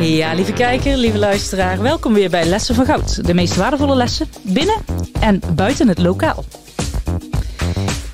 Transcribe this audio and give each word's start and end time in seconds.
Ja, 0.00 0.34
lieve 0.34 0.52
kijker, 0.52 0.96
lieve 0.96 1.18
luisteraar, 1.18 1.82
welkom 1.82 2.12
weer 2.12 2.30
bij 2.30 2.44
Lessen 2.44 2.74
van 2.74 2.84
Goud. 2.84 3.26
De 3.26 3.34
meest 3.34 3.56
waardevolle 3.56 3.94
lessen 3.94 4.26
binnen 4.42 4.76
en 5.20 5.40
buiten 5.54 5.88
het 5.88 5.98
lokaal. 5.98 6.44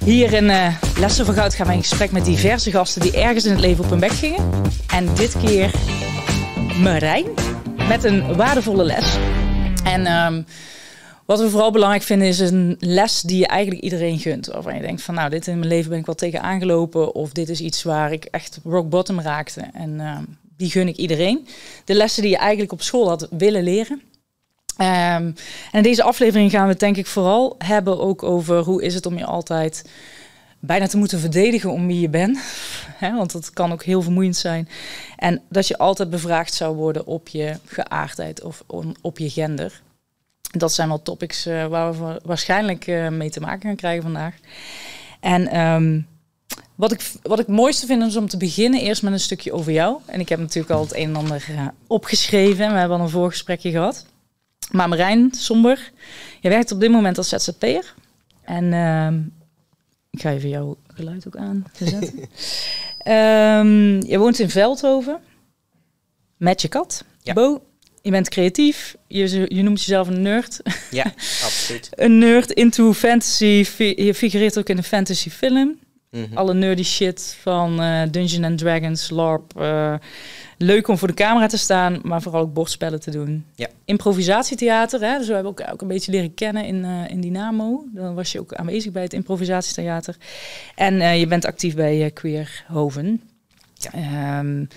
Hier 0.04 0.32
in 0.32 0.44
uh, 0.44 0.76
Lessen 0.98 1.26
van 1.26 1.34
Goud 1.34 1.54
gaan 1.54 1.66
wij 1.66 1.74
in 1.74 1.82
gesprek 1.82 2.10
met 2.10 2.24
diverse 2.24 2.70
gasten 2.70 3.00
die 3.00 3.16
ergens 3.16 3.44
in 3.44 3.50
het 3.50 3.60
leven 3.60 3.84
op 3.84 3.90
hun 3.90 4.00
bek 4.00 4.10
gingen. 4.10 4.50
En 4.92 5.14
dit 5.14 5.36
keer 5.44 5.70
Marijn 6.82 7.26
met 7.88 8.04
een 8.04 8.36
waardevolle 8.36 8.84
les. 8.84 9.16
En 9.84 10.12
um, 10.12 10.46
wat 11.24 11.40
we 11.40 11.50
vooral 11.50 11.70
belangrijk 11.70 12.02
vinden 12.02 12.28
is 12.28 12.38
een 12.38 12.76
les 12.78 13.20
die 13.20 13.38
je 13.38 13.46
eigenlijk 13.46 13.82
iedereen 13.82 14.18
gunt. 14.18 14.46
Waarvan 14.46 14.74
je 14.74 14.80
denkt 14.80 15.02
van 15.02 15.14
nou, 15.14 15.30
dit 15.30 15.46
in 15.46 15.58
mijn 15.58 15.70
leven 15.70 15.90
ben 15.90 15.98
ik 15.98 16.06
wel 16.06 16.14
tegen 16.14 16.42
aangelopen. 16.42 17.14
Of 17.14 17.32
dit 17.32 17.48
is 17.48 17.60
iets 17.60 17.82
waar 17.82 18.12
ik 18.12 18.24
echt 18.24 18.60
rock 18.64 18.88
bottom 18.88 19.20
raakte. 19.20 19.60
En 19.72 19.90
uh, 19.90 20.16
die 20.56 20.70
gun 20.70 20.88
ik 20.88 20.96
iedereen. 20.96 21.46
De 21.84 21.94
lessen 21.94 22.22
die 22.22 22.30
je 22.30 22.38
eigenlijk 22.38 22.72
op 22.72 22.82
school 22.82 23.08
had 23.08 23.28
willen 23.30 23.62
leren. 23.62 24.02
Um, 24.78 24.86
en 24.86 25.36
in 25.72 25.82
deze 25.82 26.02
aflevering 26.02 26.50
gaan 26.50 26.68
we 26.68 26.76
denk 26.76 26.96
ik 26.96 27.06
vooral 27.06 27.54
hebben 27.58 28.00
ook 28.00 28.22
over 28.22 28.58
hoe 28.58 28.82
is 28.82 28.94
het 28.94 29.06
om 29.06 29.18
je 29.18 29.24
altijd 29.24 29.84
bijna 30.58 30.86
te 30.86 30.96
moeten 30.96 31.18
verdedigen 31.18 31.70
om 31.70 31.86
wie 31.86 32.00
je 32.00 32.08
bent. 32.08 32.38
want 33.00 33.32
dat 33.32 33.50
kan 33.50 33.72
ook 33.72 33.84
heel 33.84 34.02
vermoeiend 34.02 34.36
zijn. 34.36 34.68
En 35.16 35.42
dat 35.48 35.68
je 35.68 35.78
altijd 35.78 36.10
bevraagd 36.10 36.54
zou 36.54 36.76
worden 36.76 37.06
op 37.06 37.28
je 37.28 37.56
geaardheid 37.64 38.42
of 38.42 38.64
op 39.00 39.18
je 39.18 39.30
gender. 39.30 39.82
Dat 40.50 40.72
zijn 40.72 40.88
wel 40.88 41.02
topics 41.02 41.46
uh, 41.46 41.66
waar 41.66 41.92
we 41.92 42.20
waarschijnlijk 42.24 42.86
uh, 42.86 43.08
mee 43.08 43.30
te 43.30 43.40
maken 43.40 43.62
gaan 43.62 43.76
krijgen 43.76 44.02
vandaag. 44.02 44.34
En 45.20 45.60
um, 45.60 46.06
wat, 46.74 46.92
ik, 46.92 47.12
wat 47.22 47.38
ik 47.38 47.46
het 47.46 47.56
mooiste 47.56 47.86
vind 47.86 48.02
is 48.02 48.16
om 48.16 48.28
te 48.28 48.36
beginnen 48.36 48.80
eerst 48.80 49.02
met 49.02 49.12
een 49.12 49.20
stukje 49.20 49.52
over 49.52 49.72
jou. 49.72 49.98
En 50.06 50.20
ik 50.20 50.28
heb 50.28 50.38
natuurlijk 50.38 50.74
al 50.74 50.80
het 50.82 50.94
een 50.94 51.08
en 51.08 51.16
ander 51.16 51.46
uh, 51.50 51.68
opgeschreven. 51.86 52.72
We 52.72 52.78
hebben 52.78 52.98
al 52.98 53.04
een 53.04 53.10
voorgesprekje 53.10 53.70
gehad. 53.70 54.06
Maar 54.70 54.88
Marijn 54.88 55.32
Somber, 55.32 55.92
je 56.40 56.48
werkt 56.48 56.72
op 56.72 56.80
dit 56.80 56.90
moment 56.90 57.18
als 57.18 57.28
ZZP'er. 57.28 57.94
En 58.42 58.72
ehm, 58.72 59.20
ik 60.10 60.20
ga 60.20 60.30
even 60.30 60.48
jouw 60.48 60.76
geluid 60.94 61.26
ook 61.26 61.36
aan 61.36 61.64
zetten. 61.72 62.18
um, 63.06 64.02
je 64.12 64.18
woont 64.18 64.38
in 64.38 64.50
Veldhoven 64.50 65.20
met 66.36 66.62
je 66.62 66.68
kat, 66.68 67.04
ja. 67.22 67.32
Bo. 67.32 67.62
Je 68.02 68.10
bent 68.10 68.28
creatief, 68.28 68.96
je, 69.06 69.46
je 69.54 69.62
noemt 69.62 69.78
jezelf 69.78 70.08
een 70.08 70.22
nerd. 70.22 70.60
Ja, 70.90 71.04
absoluut. 71.44 71.88
een 71.90 72.18
nerd 72.18 72.50
into 72.50 72.92
fantasy. 72.92 73.66
Je 73.78 74.14
figureert 74.14 74.58
ook 74.58 74.68
in 74.68 74.76
een 74.76 74.84
fantasy 74.84 75.30
film. 75.30 75.78
Mm 76.14 76.24
-hmm. 76.24 76.36
Alle 76.36 76.54
nerdy 76.54 76.82
shit 76.82 77.36
van 77.40 77.82
uh, 77.82 78.02
Dungeons 78.10 78.46
and 78.46 78.58
Dragons, 78.58 79.10
LARP. 79.10 79.52
Uh, 79.58 79.94
leuk 80.58 80.88
om 80.88 80.98
voor 80.98 81.08
de 81.08 81.14
camera 81.14 81.46
te 81.46 81.58
staan, 81.58 82.00
maar 82.02 82.22
vooral 82.22 82.40
ook 82.40 82.52
bordspellen 82.52 83.00
te 83.00 83.10
doen. 83.10 83.44
Ja. 83.54 83.68
Improvisatietheater, 83.84 85.00
hè? 85.00 85.18
dus 85.18 85.26
we 85.26 85.32
hebben 85.34 85.50
ook, 85.52 85.72
ook 85.72 85.82
een 85.82 85.88
beetje 85.88 86.12
leren 86.12 86.34
kennen 86.34 86.64
in, 86.64 86.84
uh, 86.84 87.10
in 87.10 87.20
Dynamo. 87.20 87.84
Dan 87.92 88.14
was 88.14 88.32
je 88.32 88.40
ook 88.40 88.54
aanwezig 88.54 88.92
bij 88.92 89.02
het 89.02 89.12
improvisatietheater. 89.12 90.16
En 90.74 91.18
je 91.18 91.26
bent 91.26 91.44
actief 91.44 91.74
bij 91.74 92.10
Queer 92.10 92.64
Hoven. 92.68 93.22
Ja. 93.74 94.38
Um, 94.38 94.68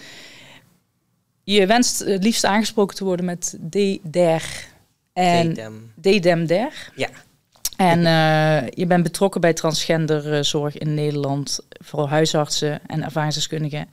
je 1.43 1.65
wenst 1.65 1.99
het 1.99 2.23
liefst 2.23 2.45
aangesproken 2.45 2.95
te 2.95 3.03
worden 3.03 3.25
met 3.25 3.57
D-der 3.69 4.67
en 5.13 5.53
D-dem-der. 6.01 6.91
Ja. 6.95 7.09
En 7.77 7.99
uh, 7.99 8.69
je 8.69 8.85
bent 8.87 9.03
betrokken 9.03 9.41
bij 9.41 9.53
transgenderzorg 9.53 10.77
in 10.77 10.93
Nederland, 10.93 11.59
vooral 11.69 12.09
huisartsen 12.09 12.79
en 12.87 13.03
ervaringsdeskundigen. 13.03 13.87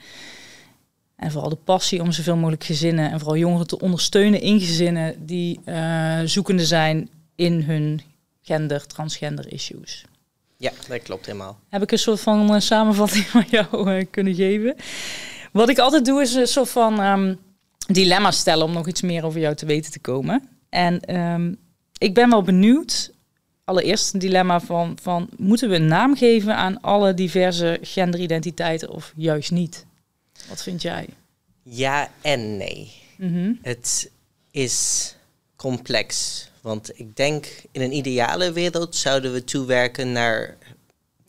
En 1.17 1.31
vooral 1.31 1.49
de 1.49 1.57
passie 1.57 2.01
om 2.01 2.13
zoveel 2.13 2.37
mogelijk 2.37 2.65
gezinnen 2.65 3.11
en 3.11 3.19
vooral 3.19 3.37
jongeren 3.37 3.67
te 3.67 3.81
ondersteunen 3.81 4.41
in 4.41 4.61
gezinnen 4.61 5.27
die 5.27 5.61
uh, 5.65 6.21
zoekende 6.25 6.65
zijn 6.65 7.09
in 7.35 7.63
hun 7.63 8.01
gender, 8.43 8.87
transgender 8.87 9.53
issues. 9.53 10.05
Ja, 10.57 10.71
dat 10.89 11.03
klopt 11.03 11.27
helemaal. 11.27 11.59
Heb 11.69 11.83
ik 11.83 11.93
een 11.93 11.99
soort 11.99 12.21
van 12.21 12.63
samenvatting 12.63 13.25
van 13.25 13.45
jou 13.51 13.91
uh, 13.91 14.05
kunnen 14.11 14.35
geven. 14.35 14.75
Wat 15.53 15.69
ik 15.69 15.79
altijd 15.79 16.05
doe 16.05 16.23
is 16.23 16.35
een 16.35 16.47
soort 16.47 16.71
van 16.71 17.01
um, 17.01 17.39
dilemma 17.87 18.31
stellen 18.31 18.65
om 18.65 18.73
nog 18.73 18.89
iets 18.89 19.03
meer 19.03 19.25
over 19.25 19.41
jou 19.41 19.55
te 19.55 19.67
weten 19.67 19.93
te 19.93 20.01
komen. 20.01 20.49
En 20.69 21.17
um, 21.17 21.57
ik 21.99 22.15
ben 22.15 22.31
wel 22.31 22.43
benieuwd, 22.43 23.13
allereerst 23.65 24.13
een 24.15 24.19
dilemma 24.19 24.61
van, 24.61 24.97
van 25.03 25.29
moeten 25.37 25.69
we 25.69 25.75
een 25.75 25.87
naam 25.87 26.17
geven 26.17 26.57
aan 26.57 26.81
alle 26.81 27.15
diverse 27.15 27.79
genderidentiteiten 27.83 28.89
of 28.89 29.13
juist 29.17 29.51
niet? 29.51 29.85
Wat 30.49 30.63
vind 30.63 30.83
jij? 30.83 31.07
Ja 31.63 32.11
en 32.21 32.57
nee. 32.57 32.93
Mm 33.17 33.33
-hmm. 33.33 33.59
Het 33.63 34.11
is 34.51 35.15
complex. 35.57 36.43
Want 36.61 36.99
ik 36.99 37.17
denk 37.17 37.47
in 37.73 37.81
een 37.81 37.93
ideale 37.97 38.53
wereld 38.53 38.97
zouden 38.97 39.33
we 39.33 39.45
toewerken 39.45 40.13
naar 40.13 40.57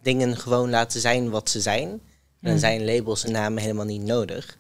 dingen 0.02 0.38
gewoon 0.38 0.70
laten 0.70 1.00
zijn 1.02 1.30
wat 1.30 1.50
ze 1.50 1.62
zijn. 1.62 1.90
En 1.90 2.00
dan 2.40 2.52
Mhm. 2.52 2.60
zijn 2.60 2.86
labels 2.86 3.24
en 3.24 3.32
namen 3.32 3.62
helemaal 3.62 3.86
niet 3.86 4.04
nodig. 4.04 4.58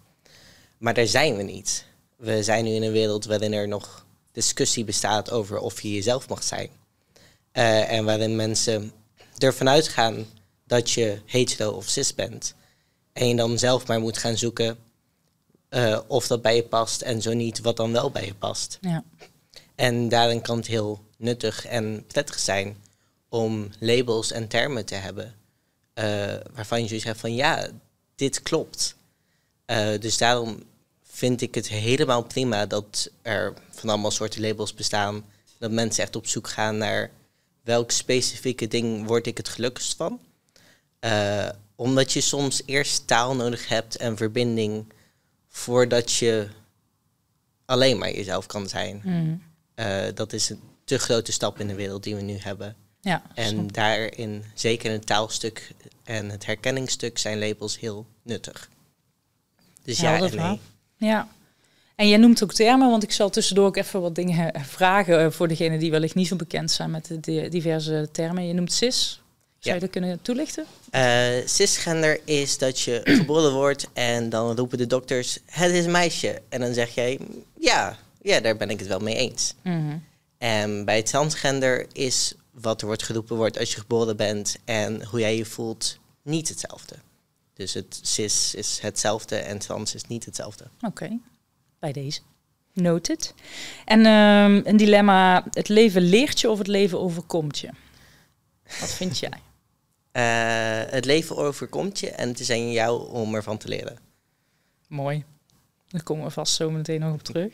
Maar 0.78 0.94
daar 0.94 1.08
zijn 1.08 1.36
we 1.36 1.44
niet. 1.44 1.86
We 2.16 2.44
zijn 2.44 2.64
nu 2.64 2.72
in 2.72 2.84
een 2.84 2.92
wereld 2.92 3.26
waarin 3.26 3.54
er 3.54 3.68
nog 3.68 4.06
discussie 4.32 4.84
bestaat 4.84 5.32
over 5.32 5.58
of 5.60 5.82
je 5.82 5.94
jezelf 5.94 6.30
mag 6.30 6.44
zijn. 6.44 6.70
Uh, 7.58 7.92
en 7.92 8.06
waarin 8.06 8.36
mensen 8.36 8.92
ervan 9.38 9.70
uitgaan 9.70 10.26
dat 10.68 10.92
je 10.92 11.22
hetero 11.26 11.72
of 11.72 11.88
cis 11.88 12.16
bent. 12.16 12.56
En 13.14 13.28
je 13.28 13.36
dan 13.36 13.60
zelf 13.60 13.88
maar 13.88 14.00
moet 14.00 14.18
gaan 14.18 14.38
zoeken 14.38 14.78
uh, 15.70 16.00
of 16.08 16.28
dat 16.28 16.42
bij 16.42 16.56
je 16.56 16.64
past 16.64 17.02
en 17.02 17.22
zo 17.22 17.34
niet, 17.34 17.62
wat 17.62 17.78
dan 17.78 17.92
wel 17.92 18.12
bij 18.12 18.26
je 18.26 18.34
past. 18.34 18.78
Ja. 18.82 19.04
En 19.76 20.10
daarin 20.10 20.42
kan 20.42 20.58
het 20.58 20.68
heel 20.68 21.04
nuttig 21.18 21.66
en 21.66 22.06
prettig 22.08 22.40
zijn 22.40 22.78
om 23.30 23.70
labels 23.80 24.32
en 24.32 24.48
termen 24.48 24.86
te 24.86 24.96
hebben. 24.96 25.34
Uh, 25.96 26.04
waarvan 26.54 26.82
je 26.82 26.88
zoiets 26.88 27.06
hebt 27.06 27.20
van 27.20 27.36
ja, 27.36 27.68
dit 28.16 28.42
klopt. 28.42 28.96
Uh, 29.68 30.00
dus 30.00 30.18
daarom 30.18 30.64
vind 31.04 31.42
ik 31.42 31.56
het 31.56 31.68
helemaal 31.68 32.24
prima 32.24 32.66
dat 32.66 33.10
er 33.22 33.54
van 33.70 33.90
allemaal 33.90 34.12
soorten 34.12 34.42
labels 34.42 34.74
bestaan. 34.74 35.26
Dat 35.58 35.72
mensen 35.72 36.04
echt 36.04 36.16
op 36.16 36.28
zoek 36.28 36.50
gaan 36.50 36.78
naar 36.78 37.12
welk 37.66 37.92
specifieke 37.92 38.68
ding 38.68 39.08
word 39.08 39.28
ik 39.28 39.38
het 39.38 39.50
gelukkigst 39.50 39.96
van. 39.96 40.20
Uh, 41.00 41.50
omdat 41.76 42.14
je 42.14 42.22
soms 42.22 42.62
eerst 42.66 43.08
taal 43.08 43.36
nodig 43.36 43.68
hebt 43.68 43.96
en 43.96 44.18
verbinding 44.18 44.94
voordat 45.48 46.14
je 46.14 46.48
alleen 47.66 47.98
maar 47.98 48.12
jezelf 48.12 48.46
kan 48.46 48.68
zijn. 48.70 49.02
Mm. 49.04 49.42
Uh, 49.76 50.04
dat 50.14 50.34
is 50.34 50.50
een 50.50 50.60
te 50.84 50.98
grote 50.98 51.32
stap 51.32 51.60
in 51.60 51.68
de 51.68 51.76
wereld 51.76 52.04
die 52.04 52.16
we 52.16 52.22
nu 52.22 52.38
hebben. 52.38 52.76
Ja, 53.02 53.24
en 53.34 53.48
snap. 53.48 53.74
daarin, 53.74 54.44
zeker 54.54 54.86
in 54.86 54.98
het 54.98 55.06
taalstuk 55.06 55.72
en 56.04 56.30
het 56.30 56.46
herkenningsstuk, 56.46 57.18
zijn 57.18 57.40
labels 57.40 57.80
heel 57.80 58.06
nuttig. 58.22 58.70
Dus 59.84 60.00
ja, 60.00 60.12
Helder 60.12 60.40
en 60.40 60.48
nee. 60.48 60.60
Ja. 61.10 61.28
En 61.96 62.08
jij 62.08 62.18
noemt 62.18 62.44
ook 62.44 62.54
termen, 62.54 62.90
want 62.90 63.04
ik 63.04 63.12
zal 63.12 63.30
tussendoor 63.30 63.66
ook 63.66 63.78
even 63.78 64.02
wat 64.02 64.16
dingen 64.16 64.54
eh, 64.54 64.64
vragen 64.64 65.34
voor 65.34 65.48
degenen 65.48 65.80
die 65.80 65.92
wellicht 65.92 66.16
niet 66.16 66.28
zo 66.28 66.36
bekend 66.36 66.72
zijn 66.72 66.92
met 66.92 67.06
de 67.06 67.20
di- 67.20 67.50
diverse 67.50 68.10
termen. 68.12 68.48
Je 68.48 68.54
noemt 68.54 68.74
cis. 68.74 69.22
Zou 69.60 69.76
je 69.76 69.82
dat 69.82 69.90
kunnen 69.90 70.22
toelichten? 70.22 70.66
Uh, 70.92 71.28
cisgender 71.46 72.20
is 72.26 72.58
dat 72.58 72.80
je 72.80 73.02
geboren 73.20 73.54
wordt 73.54 73.88
en 73.94 74.30
dan 74.30 74.56
roepen 74.56 74.78
de 74.78 74.88
dokters, 74.88 75.40
het 75.46 75.72
is 75.72 75.86
een 75.86 75.92
meisje. 75.92 76.42
En 76.50 76.60
dan 76.60 76.74
zeg 76.74 76.96
jij, 76.96 77.20
ja, 77.60 77.98
ja, 78.22 78.40
daar 78.40 78.58
ben 78.58 78.70
ik 78.70 78.80
het 78.80 78.88
wel 78.88 79.00
mee 79.00 79.16
eens. 79.16 79.54
Mhm. 79.62 79.98
En 80.38 80.86
bij 80.86 81.04
transgender 81.04 81.86
is 81.92 82.34
wat 82.52 82.82
er 82.82 82.88
wordt 82.88 83.04
geroepen 83.04 83.36
wordt 83.36 83.60
als 83.60 83.74
je 83.74 83.80
geboren 83.80 84.18
bent 84.18 84.58
en 84.66 85.06
hoe 85.06 85.20
jij 85.20 85.38
je 85.38 85.46
voelt 85.46 85.98
niet 86.22 86.50
hetzelfde. 86.50 86.96
Dus 87.54 87.74
het 87.74 88.00
cis 88.02 88.56
is 88.56 88.80
hetzelfde 88.82 89.36
en 89.36 89.58
trans 89.58 89.96
is 89.96 90.06
niet 90.06 90.26
hetzelfde. 90.26 90.66
Oké, 90.82 91.20
bij 91.92 92.04
deze. 92.04 92.22
Noted. 92.74 93.34
En 93.86 94.06
um, 94.06 94.62
een 94.66 94.78
dilemma, 94.78 95.44
het 95.50 95.70
leven 95.70 96.02
leert 96.02 96.40
je 96.40 96.50
of 96.50 96.58
het 96.58 96.68
leven 96.68 97.00
overkomt 97.00 97.60
je? 97.60 97.70
Wat 98.80 98.94
vind 98.94 99.20
jij? 99.20 99.40
Uh, 100.14 100.92
het 100.98 101.06
leven 101.06 101.38
overkomt 101.38 102.00
je 102.00 102.10
en 102.10 102.28
het 102.28 102.40
is 102.40 102.50
aan 102.50 102.72
jou 102.72 103.10
om 103.10 103.36
ervan 103.36 103.58
te 103.58 103.68
leren. 103.68 103.98
Mooi. 104.88 105.24
Daar 105.88 106.04
komen 106.04 106.26
we 106.26 106.32
vast 106.32 106.56
zo 106.56 106.72
meteen 106.72 107.00
nog 107.00 107.14
op 107.14 107.24
terug. 107.24 107.54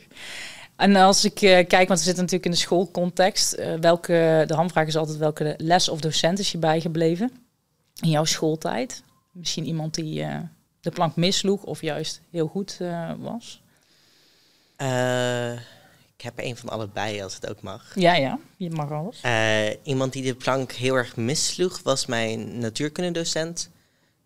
En 0.76 0.96
als 0.96 1.24
ik 1.24 1.42
uh, 1.42 1.50
kijk, 1.50 1.88
want 1.88 1.98
we 1.98 2.04
zitten 2.04 2.24
natuurlijk 2.24 2.44
in 2.44 2.50
de 2.50 2.56
schoolcontext. 2.56 3.58
Uh, 3.58 3.74
welke, 3.74 4.44
de 4.46 4.54
handvraag 4.54 4.86
is 4.86 4.96
altijd 4.96 5.18
welke 5.18 5.54
les 5.56 5.88
of 5.88 6.00
docent 6.00 6.38
is 6.38 6.52
je 6.52 6.58
bijgebleven 6.58 7.32
in 8.00 8.10
jouw 8.10 8.24
schooltijd? 8.24 9.02
Misschien 9.32 9.66
iemand 9.66 9.94
die 9.94 10.26
de 10.80 10.90
plank 10.90 11.16
misloeg 11.16 11.62
of 11.62 11.80
juist 11.80 12.20
heel 12.30 12.46
goed 12.46 12.78
was? 13.18 13.62
Uh, 14.82 15.52
ik 16.16 16.22
heb 16.22 16.32
een 16.36 16.56
van 16.56 16.68
allebei, 16.68 17.22
als 17.22 17.34
het 17.34 17.48
ook 17.48 17.62
mag. 17.62 17.92
Ja, 17.94 18.14
ja, 18.14 18.38
je 18.56 18.70
mag 18.70 18.90
alles. 18.90 19.20
Uh, 19.24 19.70
iemand 19.82 20.12
die 20.12 20.22
de 20.22 20.34
plank 20.34 20.72
heel 20.72 20.94
erg 20.94 21.16
missloeg 21.16 21.80
was 21.82 22.06
mijn 22.06 22.58
natuurkundedocent. 22.58 23.70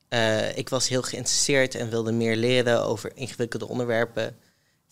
Uh, 0.09 0.57
ik 0.57 0.69
was 0.69 0.89
heel 0.89 1.03
geïnteresseerd 1.03 1.75
en 1.75 1.91
wilde 1.91 2.13
meer 2.13 2.37
leren 2.37 2.85
over 2.85 3.11
ingewikkelde 3.15 3.69
onderwerpen. 3.69 4.37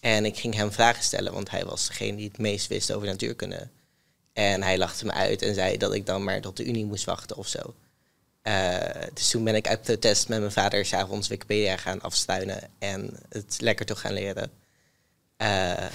En 0.00 0.24
ik 0.24 0.38
ging 0.38 0.54
hem 0.54 0.72
vragen 0.72 1.04
stellen, 1.04 1.32
want 1.32 1.50
hij 1.50 1.64
was 1.64 1.86
degene 1.86 2.16
die 2.16 2.28
het 2.28 2.38
meest 2.38 2.66
wist 2.66 2.92
over 2.92 3.06
natuurkunde. 3.06 3.68
En 4.32 4.62
hij 4.62 4.78
lachte 4.78 5.04
me 5.04 5.12
uit 5.12 5.42
en 5.42 5.54
zei 5.54 5.76
dat 5.76 5.94
ik 5.94 6.06
dan 6.06 6.24
maar 6.24 6.40
tot 6.40 6.56
de 6.56 6.64
Unie 6.64 6.84
moest 6.84 7.04
wachten 7.04 7.36
of 7.36 7.48
zo. 7.48 7.74
Uh, 8.42 8.78
dus 9.14 9.30
toen 9.30 9.44
ben 9.44 9.54
ik 9.54 9.68
uit 9.68 9.82
protest 9.82 10.28
met 10.28 10.38
mijn 10.38 10.52
vader 10.52 10.86
s'avonds 10.86 11.28
Wikipedia 11.28 11.76
gaan 11.76 12.00
afstuinen 12.00 12.70
en 12.78 13.16
het 13.28 13.56
lekker 13.60 13.86
toch 13.86 14.00
gaan 14.00 14.12
leren. 14.12 14.50
Uh, 15.38 15.86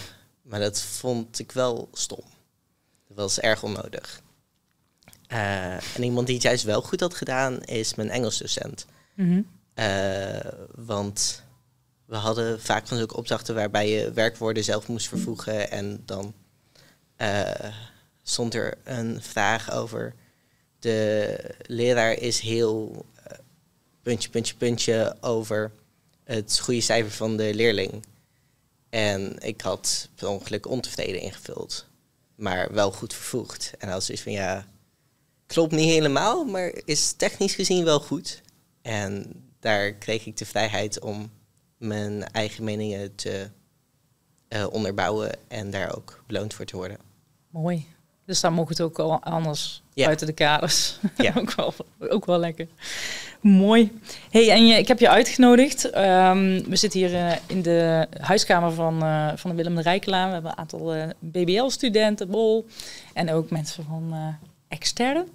maar 0.41 0.59
dat 0.59 0.81
vond 0.81 1.39
ik 1.39 1.51
wel 1.51 1.89
stom. 1.93 2.23
Dat 3.07 3.17
was 3.17 3.39
erg 3.39 3.63
onnodig. 3.63 4.21
Uh, 5.31 5.73
en 5.73 6.03
iemand 6.03 6.25
die 6.25 6.35
het 6.35 6.45
juist 6.45 6.63
wel 6.63 6.81
goed 6.81 6.99
had 6.99 7.13
gedaan 7.13 7.61
is 7.61 7.95
mijn 7.95 8.09
Engelsdocent. 8.09 8.85
Mm 9.15 9.45
want 10.75 11.43
we 12.05 12.15
hadden 12.15 12.61
vaak 12.61 12.87
van 12.87 12.97
zulke 12.97 13.17
opdrachten 13.17 13.55
waarbij 13.55 13.89
je 13.89 14.11
werkwoorden 14.11 14.63
zelf 14.63 14.87
moest 14.87 15.07
vervoegen. 15.07 15.71
En 15.71 16.03
dan 16.05 16.33
stond 18.23 18.53
er 18.53 18.77
een 18.83 19.21
vraag 19.21 19.71
over 19.71 20.15
de 20.79 21.39
leraar 21.61 22.13
is 22.13 22.39
heel 22.39 23.05
puntje, 24.01 24.29
puntje, 24.29 24.55
puntje 24.55 25.15
over 25.21 25.71
het 26.23 26.59
goede 26.59 26.81
cijfer 26.81 27.11
van 27.11 27.37
de 27.37 27.53
leerling. 27.53 28.03
En 28.89 29.35
ik 29.39 29.61
had 29.61 30.09
per 30.15 30.27
ongeluk 30.27 30.67
ontevreden 30.67 31.21
ingevuld, 31.21 31.85
maar 32.35 32.73
wel 32.73 32.91
goed 32.91 33.13
vervoegd. 33.13 33.73
En 33.77 33.89
als 33.89 34.09
is 34.09 34.21
van 34.21 34.31
ja, 34.31 34.67
klopt 35.45 35.71
niet 35.71 35.89
helemaal, 35.89 36.45
maar 36.45 36.73
is 36.85 37.11
technisch 37.11 37.55
gezien 37.55 37.83
wel 37.83 37.99
goed. 37.99 38.41
En 38.81 39.43
daar 39.59 39.93
kreeg 39.93 40.25
ik 40.25 40.37
de 40.37 40.45
vrijheid 40.45 40.99
om 40.99 41.31
mijn 41.77 42.23
eigen 42.31 42.63
meningen 42.63 43.15
te 43.15 43.49
uh, 44.49 44.67
onderbouwen 44.71 45.31
en 45.47 45.69
daar 45.69 45.95
ook 45.95 46.23
beloond 46.27 46.53
voor 46.53 46.65
te 46.65 46.75
worden. 46.75 46.97
Mooi. 47.49 47.87
Dus 48.25 48.39
daar 48.39 48.53
mocht 48.53 48.69
het 48.69 48.81
ook 48.81 48.99
al 48.99 49.21
anders 49.23 49.81
buiten 49.93 50.27
de 50.27 50.33
kaders. 50.33 50.99
Ja. 51.17 51.33
ook, 51.39 51.53
wel, 51.53 51.73
ook 51.99 52.25
wel 52.25 52.39
lekker. 52.39 52.67
Mooi. 53.41 53.99
Hey, 54.29 54.51
en 54.51 54.67
je, 54.67 54.77
ik 54.77 54.87
heb 54.87 54.99
je 54.99 55.09
uitgenodigd. 55.09 55.85
Um, 55.85 56.69
we 56.69 56.75
zitten 56.75 56.99
hier 56.99 57.13
uh, 57.13 57.31
in 57.47 57.61
de 57.61 58.07
huiskamer 58.19 58.71
van, 58.71 59.03
uh, 59.03 59.31
van 59.35 59.49
de 59.49 59.55
Willem 59.55 59.75
de 59.75 59.81
Rijkelaar. 59.81 60.27
We 60.27 60.33
hebben 60.33 60.51
een 60.51 60.57
aantal 60.57 60.95
uh, 60.95 61.03
BBL-studenten, 61.19 62.29
bol. 62.29 62.65
En 63.13 63.31
ook 63.31 63.49
mensen 63.49 63.83
van 63.83 64.35
externe. 64.67 65.25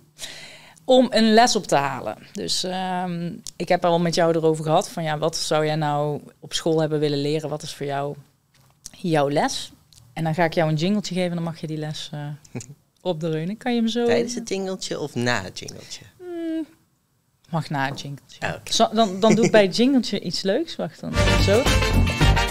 Om 0.85 1.07
een 1.11 1.35
les 1.35 1.57
op 1.57 1.67
te 1.67 1.77
halen. 1.77 2.17
Dus 2.33 2.65
um, 2.65 3.43
ik 3.57 3.69
heb 3.69 3.85
al 3.85 4.01
met 4.01 4.15
jou 4.15 4.37
erover 4.37 4.65
gehad. 4.65 4.89
Van 4.89 5.03
ja, 5.03 5.19
wat 5.19 5.37
zou 5.37 5.67
jij 5.67 5.77
nou 5.77 6.21
op 6.41 6.53
school 6.53 6.81
hebben 6.81 7.01
willen 7.01 7.21
leren? 7.21 7.49
Wat 7.49 7.63
is 7.63 7.75
voor 7.75 7.87
jou 7.87 8.17
jouw 8.91 9.31
les? 9.31 9.73
En 10.13 10.25
dan 10.25 10.35
ga 10.35 10.45
ik 10.45 10.55
jou 10.55 10.71
een 10.71 10.77
jingeltje 10.77 11.15
geven. 11.15 11.35
Dan 11.35 11.45
mag 11.45 11.61
je 11.61 11.67
die 11.67 11.79
les 11.79 12.11
op 13.01 13.21
de 13.21 13.31
reunen. 13.31 13.57
Kan 13.57 13.75
je 13.75 13.79
hem 13.81 13.89
zo... 13.89 14.05
Tijdens 14.05 14.35
het 14.35 14.49
jingeltje 14.49 15.01
of 15.01 15.15
na 15.15 15.43
het 15.43 15.59
jingeltje? 15.59 16.05
Mag 17.55 17.71
na 17.71 17.89
het. 17.89 18.05
Ah, 18.41 18.55
zo, 18.65 18.89
dan, 18.93 19.21
dan 19.21 19.35
doe 19.35 19.45
ik 19.45 19.51
bij 19.51 19.63
het 19.63 19.77
jingeltje 19.77 20.21
iets 20.21 20.43
leuks. 20.43 20.77
Wacht 20.77 21.01
dan. 21.01 21.13
Zo. 21.43 21.63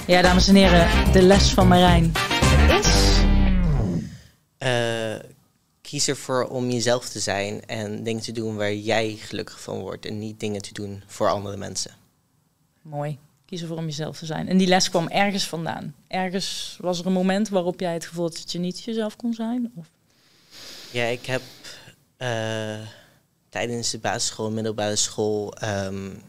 Ja, 0.08 0.22
dames 0.22 0.48
en 0.48 0.56
heren. 0.56 1.12
De 1.12 1.22
les 1.22 1.54
van 1.54 1.68
Marijn 1.68 2.12
is... 2.80 3.20
Uh, 4.60 5.16
kies 5.82 6.08
ervoor 6.08 6.48
om 6.48 6.70
jezelf 6.70 7.10
te 7.10 7.20
zijn 7.20 7.66
en 7.66 8.04
dingen 8.04 8.22
te 8.22 8.32
doen 8.32 8.56
waar 8.56 8.74
jij 8.74 9.16
gelukkig 9.20 9.62
van 9.62 9.80
wordt. 9.80 10.06
En 10.06 10.20
niet 10.20 10.40
dingen 10.40 10.62
te 10.62 10.74
doen 10.74 11.04
voor 11.08 11.30
andere 11.30 11.58
mensen. 11.58 11.92
Mooi. 12.82 13.18
Kies 13.46 13.62
ervoor 13.62 13.78
om 13.78 13.86
jezelf 13.86 14.18
te 14.18 14.26
zijn. 14.26 14.48
En 14.48 14.58
die 14.58 14.68
les 14.68 14.90
kwam 14.90 15.08
ergens 15.08 15.48
vandaan. 15.48 15.96
Ergens 16.08 16.78
was 16.82 17.00
er 17.00 17.06
een 17.06 17.14
moment 17.14 17.50
waarop 17.50 17.80
jij 17.80 17.94
het 17.94 18.06
gevoel 18.06 18.26
had 18.26 18.38
dat 18.38 18.52
je 18.52 18.60
niet 18.60 18.84
jezelf 18.84 19.16
kon 19.16 19.34
zijn? 19.34 19.72
Of? 19.76 19.86
Ja, 20.92 21.04
ik 21.04 21.26
heb 21.26 21.42
uh, 22.18 22.88
tijdens 23.54 23.90
de 23.90 24.00
basisschool 24.00 24.48
en 24.48 24.54
middelbare 24.54 24.96
school 24.96 25.54
um, 25.64 26.22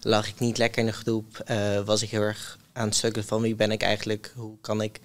lag 0.00 0.28
ik 0.28 0.38
niet 0.38 0.58
lekker 0.58 0.78
in 0.78 0.86
de 0.86 0.92
groep. 0.92 1.44
Uh, 1.50 1.80
was 1.80 2.02
ik 2.02 2.10
heel 2.10 2.20
erg 2.20 2.58
aan 2.72 2.86
het 2.86 2.94
stukken 2.94 3.24
van 3.24 3.40
wie 3.40 3.54
ben 3.54 3.70
ik 3.70 3.82
eigenlijk, 3.82 4.32
hoe 4.36 4.56
kan 4.60 4.82
ik 4.82 5.00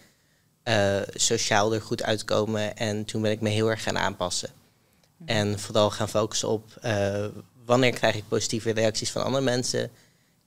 uh, 0.63 1.01
sociaal 1.13 1.73
er 1.73 1.81
goed 1.81 2.03
uitkomen. 2.03 2.77
En 2.77 3.05
toen 3.05 3.21
ben 3.21 3.31
ik 3.31 3.41
me 3.41 3.49
heel 3.49 3.69
erg 3.69 3.83
gaan 3.83 3.97
aanpassen. 3.97 4.49
En 5.25 5.59
vooral 5.59 5.89
gaan 5.91 6.09
focussen 6.09 6.49
op 6.49 6.79
wanneer 7.65 7.93
krijg 7.93 8.15
ik 8.15 8.27
positieve 8.27 8.71
reacties 8.71 9.11
van 9.11 9.23
andere 9.23 9.43
mensen. 9.43 9.91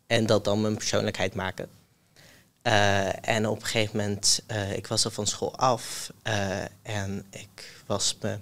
En 0.07 0.27
dat 0.27 0.45
dan 0.45 0.61
mijn 0.61 0.77
persoonlijkheid 0.77 1.35
maken. 1.35 1.69
en 3.23 3.47
op 3.47 3.61
een 3.61 3.67
gegeven 3.67 3.97
moment, 3.97 4.43
ik 4.75 4.87
was 4.87 5.05
al 5.05 5.11
van 5.11 5.27
school 5.27 5.57
af 5.57 6.13
en 6.83 7.25
ik 7.31 7.83
was 7.87 8.17
me 8.21 8.39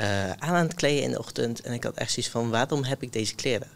uh, 0.00 0.30
aan 0.30 0.54
aan 0.54 0.66
het 0.66 0.74
kleden 0.74 1.02
in 1.02 1.10
de 1.10 1.18
ochtend. 1.18 1.60
En 1.60 1.72
ik 1.72 1.84
had 1.84 1.96
echt 1.96 2.12
zoiets 2.12 2.32
van, 2.32 2.50
waarom 2.50 2.84
heb 2.84 3.02
ik 3.02 3.12
deze 3.12 3.34
kleren? 3.34 3.68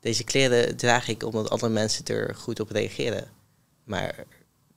Deze 0.00 0.24
kleren 0.24 0.76
draag 0.76 1.08
ik 1.08 1.22
omdat 1.24 1.50
andere 1.50 1.72
mensen 1.72 2.04
er 2.04 2.34
goed 2.34 2.60
op 2.60 2.70
reageren. 2.70 3.28
Maar 3.84 4.24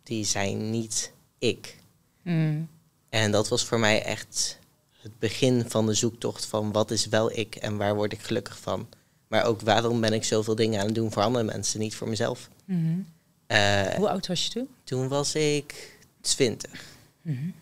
die 0.04 0.26
zijn 0.26 0.70
niet 0.70 1.12
ik. 1.40 1.78
Mm. 2.24 2.70
En 3.10 3.32
dat 3.32 3.48
was 3.48 3.66
voor 3.66 3.80
mij 3.80 4.04
echt 4.04 4.60
het 5.02 5.20
begin 5.20 5.70
van 5.70 5.86
de 5.86 5.94
zoektocht 5.94 6.46
van 6.46 6.72
wat 6.72 6.92
is 6.92 7.06
wel 7.06 7.32
ik 7.38 7.56
en 7.56 7.78
waar 7.78 7.96
word 7.96 8.14
ik 8.14 8.22
gelukkig 8.22 8.60
van. 8.60 8.90
Maar 9.28 9.46
ook 9.46 9.62
waarom 9.62 10.02
ben 10.02 10.14
ik 10.14 10.24
zoveel 10.24 10.56
dingen 10.56 10.80
aan 10.80 10.86
het 10.86 10.96
doen 10.96 11.12
voor 11.12 11.24
andere 11.24 11.46
mensen, 11.46 11.80
niet 11.80 11.96
voor 11.96 12.10
mezelf. 12.10 12.50
Mm 12.66 13.06
uh, 13.48 13.84
Hoe 13.84 14.10
oud 14.10 14.28
was 14.28 14.44
je 14.44 14.50
toen? 14.50 14.70
Toen 14.84 15.08
was 15.08 15.36
ik 15.36 15.98
twintig. 16.22 16.84
Mm 17.22 17.54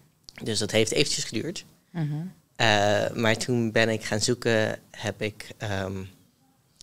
dus 0.44 0.60
dat 0.60 0.72
heeft 0.72 0.92
eventjes 0.92 1.24
geduurd. 1.24 1.66
Mhm. 1.92 2.14
Eh, 2.14 2.18
maar 3.14 3.38
toen 3.38 3.72
ben 3.72 3.90
ik 3.90 4.04
gaan 4.04 4.20
zoeken, 4.22 4.80
heb 4.92 5.22
ik 5.22 5.48
um, 5.84 6.10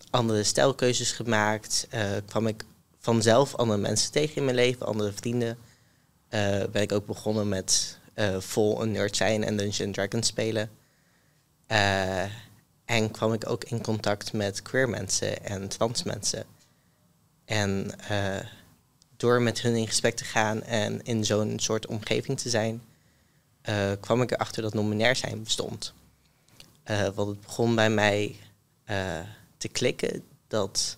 andere 0.09 0.43
stijlkeuzes 0.43 1.11
gemaakt. 1.11 1.87
Uh, 1.93 2.01
kwam 2.25 2.47
ik 2.47 2.63
vanzelf 2.99 3.55
andere 3.55 3.79
mensen 3.79 4.11
tegen 4.11 4.35
in 4.35 4.43
mijn 4.43 4.55
leven, 4.55 4.85
andere 4.85 5.11
vrienden. 5.11 5.57
Uh, 6.29 6.63
ben 6.71 6.81
ik 6.81 6.91
ook 6.91 7.05
begonnen 7.05 7.49
met 7.49 7.97
vol 8.37 8.81
een 8.81 8.91
nerd 8.91 9.15
zijn 9.15 9.43
en 9.43 9.57
Dungeons 9.57 9.95
Dragons 9.95 10.27
spelen. 10.27 10.69
en 12.85 13.11
kwam 13.11 13.33
ik 13.33 13.49
ook 13.49 13.63
in 13.63 13.81
contact 13.81 14.33
met 14.33 14.61
queer 14.61 14.89
mensen 14.89 15.45
en 15.45 15.67
trans 15.67 16.03
mensen. 16.03 16.43
En 17.45 17.91
door 19.17 19.41
met 19.41 19.61
hun 19.61 19.75
in 19.75 19.87
gesprek 19.87 20.15
te 20.15 20.23
gaan 20.23 20.63
en 20.63 21.03
in 21.03 21.25
zo'n 21.25 21.59
soort 21.59 21.85
omgeving 21.85 22.39
te 22.39 22.49
zijn, 22.49 22.81
uh, 23.69 23.91
kwam 23.99 24.21
ik 24.21 24.31
erachter 24.31 24.61
dat 24.61 24.73
nominair 24.73 25.15
zijn 25.15 25.43
bestond. 25.43 25.93
Uh, 26.85 27.07
want 27.07 27.29
het 27.29 27.41
begon 27.41 27.75
bij 27.75 27.89
mij 27.89 28.35
uh, 28.89 29.19
te 29.57 29.67
klikken 29.67 30.23
dat 30.47 30.97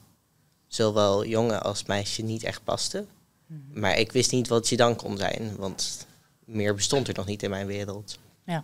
zowel 0.68 1.26
jongen 1.26 1.64
als 1.64 1.86
meisje 1.86 2.22
niet 2.22 2.44
echt 2.44 2.64
paste. 2.64 3.06
Mhm. 3.46 3.80
Maar 3.80 3.98
ik 3.98 4.12
wist 4.12 4.32
niet 4.32 4.48
wat 4.48 4.70
je 4.70 4.78
dan 4.78 4.96
kon 4.96 5.18
zijn, 5.18 5.56
want 5.56 6.08
meer 6.46 6.76
bestond 6.76 7.08
er 7.08 7.14
nog 7.16 7.26
niet 7.26 7.44
in 7.44 7.50
mijn 7.50 7.68
wereld. 7.68 8.20
Ja. 8.44 8.64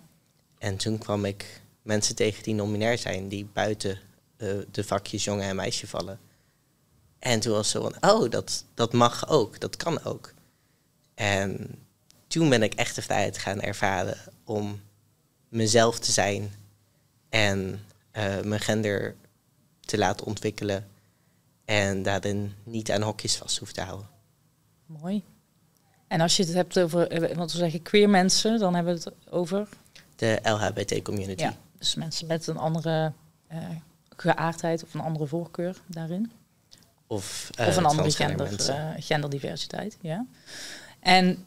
En 0.58 0.78
toen 0.78 0.98
kwam 0.98 1.26
ik 1.26 1.62
mensen 1.82 2.16
tegen 2.16 2.44
die 2.44 2.54
nominair 2.54 2.98
zijn, 2.98 3.28
die 3.28 3.50
buiten 3.54 4.00
de 4.72 4.84
vakjes 4.84 5.24
jongen 5.24 5.46
en 5.46 5.56
meisje 5.56 5.88
vallen. 5.88 6.20
En 7.20 7.40
toen 7.40 7.54
was 7.54 7.70
zo 7.70 7.82
van, 7.82 8.12
oh, 8.12 8.30
dat, 8.30 8.66
dat 8.74 8.94
mag 8.94 9.30
ook, 9.30 9.60
dat 9.60 9.76
kan 9.76 10.04
ook. 10.04 10.34
En 11.14 11.76
toen 12.36 12.50
ben 12.50 12.64
ik 12.64 12.74
echt 12.74 12.96
de 12.96 13.02
vrijheid 13.02 13.38
gaan 13.38 13.62
ervaren 13.62 14.18
om 14.44 14.82
mezelf 15.50 16.00
te 16.00 16.12
zijn 16.12 16.54
en 17.30 17.86
uh, 18.18 18.42
mijn 18.42 18.62
gender 18.62 19.16
te 19.80 19.98
laten 19.98 20.26
ontwikkelen 20.26 20.88
en 21.66 22.04
daarin 22.04 22.54
niet 22.64 22.92
aan 22.92 23.02
hokjes 23.02 23.36
vast 23.36 23.58
hoef 23.58 23.72
te 23.72 23.82
houden. 23.82 24.08
Mooi. 24.86 25.24
En 26.08 26.22
als 26.22 26.38
je 26.38 26.44
het 26.44 26.54
hebt 26.54 26.80
over, 26.80 27.08
eh, 27.08 27.36
wat 27.36 27.52
we 27.52 27.58
zeggen, 27.58 27.82
queer 27.82 28.10
mensen, 28.10 28.60
dan 28.60 28.76
hebben 28.76 28.94
we 28.94 29.00
het 29.04 29.34
over? 29.34 29.68
De 30.16 30.40
LHBT-community. 30.44 31.44
Ja, 31.44 31.54
dus 31.78 31.96
mensen 31.96 32.28
met 32.28 32.48
een 32.48 32.58
andere 32.58 33.12
uh, 33.52 33.58
geaardheid 34.16 34.84
of 34.84 34.94
een 34.94 35.02
andere 35.02 35.28
voorkeur 35.28 35.82
daarin. 35.88 36.32
Of, 37.08 37.50
of 37.60 37.78
een 37.78 37.86
andere 37.86 38.12
gender, 38.12 38.48
genderdiversiteit, 39.00 39.98
ja. 40.02 40.26
En 41.00 41.46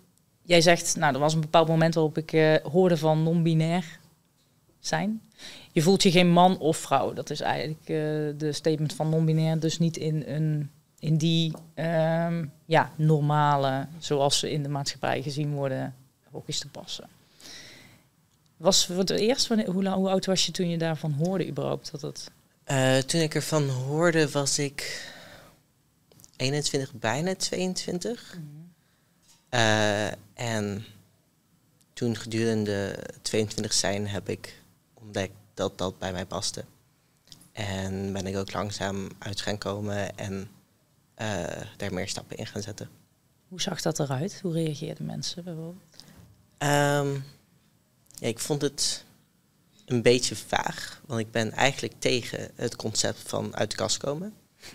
jij 0.49 0.61
zegt, 0.61 0.97
nou, 0.97 1.15
er 1.15 1.21
was 1.21 1.35
een 1.35 1.41
bepaald 1.41 1.69
moment 1.69 1.95
waarop 1.95 2.19
ik 2.19 2.33
uh, 2.33 2.57
hoorde 2.57 2.97
van 2.97 3.23
non-binair 3.23 3.99
zijn. 4.81 5.23
Je 5.73 5.83
voelt 5.83 6.03
je 6.03 6.11
geen 6.11 6.31
man 6.31 6.59
of 6.59 6.77
vrouw. 6.77 7.13
Dat 7.13 7.31
is 7.31 7.41
eigenlijk 7.41 7.81
uh, 7.81 7.97
de 8.39 8.53
statement 8.53 8.93
van 8.93 9.09
non-binair. 9.09 9.61
Dus 9.61 9.79
niet 9.79 9.97
in, 9.97 10.25
een, 10.27 10.71
in 10.99 11.17
die 11.17 11.53
um, 11.75 12.53
ja, 12.65 12.93
normale, 12.97 13.87
zoals 13.99 14.39
ze 14.39 14.51
in 14.51 14.63
de 14.63 14.69
maatschappij 14.69 15.23
gezien 15.23 15.55
worden, 15.55 15.95
ook 16.33 16.49
eens 16.49 16.59
te 16.59 16.69
passen. 16.69 17.09
Was 18.57 18.87
voor 18.87 18.99
het 18.99 19.11
eerst, 19.11 19.49
hoe, 19.49 19.89
hoe 19.89 20.09
oud 20.09 20.27
was 20.27 20.47
je 20.47 20.53
toen 20.53 20.69
je 20.69 20.79
daarvan 20.79 21.13
hoorde 21.13 21.49
überhaupt? 21.49 21.91
Dat 21.91 22.01
het... 22.03 22.31
Uh, 22.71 22.97
toen 22.97 23.21
ik 23.21 23.35
ervan 23.35 23.69
hoorde 23.69 24.31
was 24.31 24.59
ik 24.59 25.13
21, 26.37 26.93
bijna 26.93 27.35
22. 27.35 28.39
Mm 28.39 28.59
Eh, 28.59 28.68
en 30.35 30.85
toen 31.93 32.17
gedurende 32.17 32.99
22 33.23 33.73
zijn 33.73 34.09
heb 34.09 34.29
ik 34.29 34.63
ontdekt 34.95 35.35
dat 35.55 35.79
dat 35.79 35.99
bij 35.99 36.13
mij 36.13 36.27
paste. 36.27 36.65
En 37.53 38.13
ben 38.13 38.27
ik 38.27 38.37
ook 38.37 38.53
langzaam 38.53 39.09
uit 39.19 39.41
gaan 39.41 39.59
komen 39.59 40.17
en 40.17 40.51
uh, 41.19 41.45
daar 41.77 41.93
meer 41.93 42.09
stappen 42.09 42.37
in 42.37 42.47
gaan 42.47 42.63
zetten. 42.63 42.89
Hoe 43.49 43.61
zag 43.61 43.83
dat 43.83 43.99
eruit? 43.99 44.41
Hoe 44.43 44.53
reageerden 44.53 45.07
mensen 45.07 45.45
bijvoorbeeld? 45.45 45.83
Um, 46.59 47.25
ja, 48.15 48.29
ik 48.29 48.39
vond 48.39 48.63
het 48.63 49.05
een 49.85 50.03
beetje 50.03 50.37
vaag, 50.37 51.01
want 51.07 51.21
ik 51.21 51.31
ben 51.31 51.53
eigenlijk 51.53 51.95
tegen 51.99 52.51
het 52.55 52.77
concept 52.77 53.23
van 53.27 53.57
uit 53.57 53.71
de 53.71 53.77
kast 53.77 53.97
komen. 53.97 54.35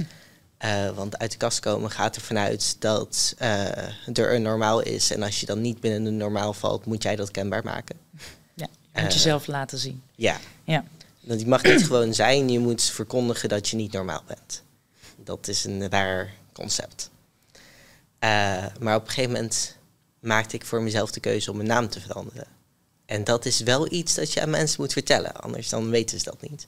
Uh, 0.63 0.89
want 0.89 1.17
uit 1.17 1.31
de 1.31 1.37
kast 1.37 1.59
komen 1.59 1.91
gaat 1.91 2.15
er 2.15 2.21
vanuit 2.21 2.75
dat 2.79 3.35
uh, 3.41 4.17
er 4.17 4.33
een 4.33 4.41
normaal 4.41 4.81
is. 4.81 5.11
En 5.11 5.23
als 5.23 5.39
je 5.39 5.45
dan 5.45 5.61
niet 5.61 5.79
binnen 5.79 6.03
de 6.03 6.09
normaal 6.09 6.53
valt, 6.53 6.85
moet 6.85 7.03
jij 7.03 7.15
dat 7.15 7.31
kenbaar 7.31 7.63
maken. 7.63 7.95
Ja, 8.53 8.67
je 8.93 9.01
moet 9.01 9.03
uh, 9.03 9.09
jezelf 9.09 9.47
laten 9.47 9.77
zien. 9.77 10.01
Ja. 10.15 10.39
ja. 10.63 10.85
Want 11.19 11.39
je 11.39 11.47
mag 11.47 11.63
niet 11.63 11.83
gewoon 11.87 12.13
zijn, 12.13 12.49
je 12.49 12.59
moet 12.59 12.83
verkondigen 12.83 13.49
dat 13.49 13.69
je 13.69 13.75
niet 13.75 13.91
normaal 13.91 14.23
bent. 14.27 14.63
Dat 15.15 15.47
is 15.47 15.63
een 15.63 15.89
raar 15.89 16.33
concept. 16.53 17.09
maar 18.79 18.95
op 18.95 19.03
een 19.03 19.07
gegeven 19.07 19.31
moment 19.31 19.77
maakte 20.19 20.55
ik 20.55 20.65
voor 20.65 20.81
mezelf 20.81 21.11
de 21.11 21.19
keuze 21.19 21.51
om 21.51 21.55
mijn 21.57 21.69
naam 21.69 21.89
te 21.89 21.99
veranderen. 21.99 22.47
En 23.05 23.23
dat 23.23 23.45
is 23.45 23.59
wel 23.59 23.91
iets 23.93 24.13
dat 24.13 24.33
je 24.33 24.41
aan 24.41 24.49
mensen 24.49 24.81
moet 24.81 24.93
vertellen, 24.93 25.33
anders 25.35 25.69
dan 25.69 25.89
weten 25.89 26.19
ze 26.19 26.23
dat 26.23 26.41
niet. 26.41 26.67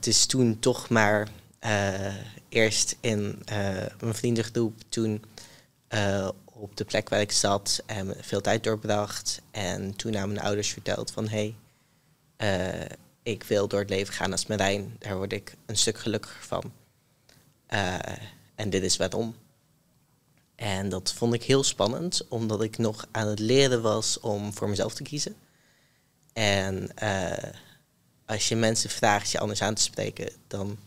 dus 0.00 0.26
toen 0.26 0.58
toch 0.58 0.88
maar 0.88 1.28
uh, 1.66 2.14
eerst 2.54 2.96
in 3.00 3.42
uh, 3.52 3.56
mijn 4.00 4.14
vriendengroep, 4.14 4.80
toen 4.88 5.24
uh, 5.88 6.28
op 6.44 6.76
de 6.76 6.84
plek 6.84 7.08
waar 7.08 7.20
ik 7.20 7.32
zat 7.32 7.82
en 7.86 8.14
veel 8.20 8.40
tijd 8.40 8.64
doorbracht. 8.64 9.42
En 9.50 9.96
toen 9.96 10.16
aan 10.16 10.28
mijn 10.28 10.40
ouders 10.40 10.68
verteld 10.72 11.10
van 11.10 11.28
hé, 11.28 11.54
hey, 12.36 12.88
ik 13.22 13.42
wil 13.42 13.68
door 13.68 13.80
het 13.80 13.90
leven 13.90 14.14
gaan 14.14 14.32
als 14.32 14.46
Marijn. 14.46 14.96
Daar 14.98 15.16
word 15.16 15.32
ik 15.32 15.56
een 15.66 15.76
stuk 15.76 15.98
gelukkiger 15.98 16.44
van. 16.44 16.72
en 18.54 18.70
dit 18.70 18.82
is 18.82 18.96
waarom. 18.96 19.36
En 20.54 20.88
dat 20.88 21.12
vond 21.12 21.34
ik 21.34 21.42
heel 21.42 21.62
spannend, 21.62 22.28
omdat 22.28 22.62
ik 22.62 22.78
nog 22.78 23.06
aan 23.10 23.26
het 23.26 23.38
leren 23.38 23.82
was 23.82 24.20
om 24.20 24.52
voor 24.52 24.68
mezelf 24.68 24.94
te 24.94 25.02
kiezen. 25.02 25.34
En 26.32 26.90
als 28.26 28.48
je 28.48 28.56
mensen 28.56 28.90
vraagt 28.90 29.30
je 29.30 29.38
anders 29.38 29.62
aan 29.62 29.74
te 29.74 29.82
spreken, 29.82 30.30
dan 30.46 30.78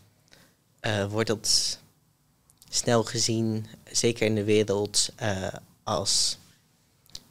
uh, 0.88 1.06
wordt 1.06 1.28
dat 1.28 1.78
snel 2.68 3.04
gezien, 3.04 3.66
zeker 3.92 4.26
in 4.26 4.34
de 4.34 4.44
wereld, 4.44 5.08
uh, 5.22 5.48
als 5.82 6.38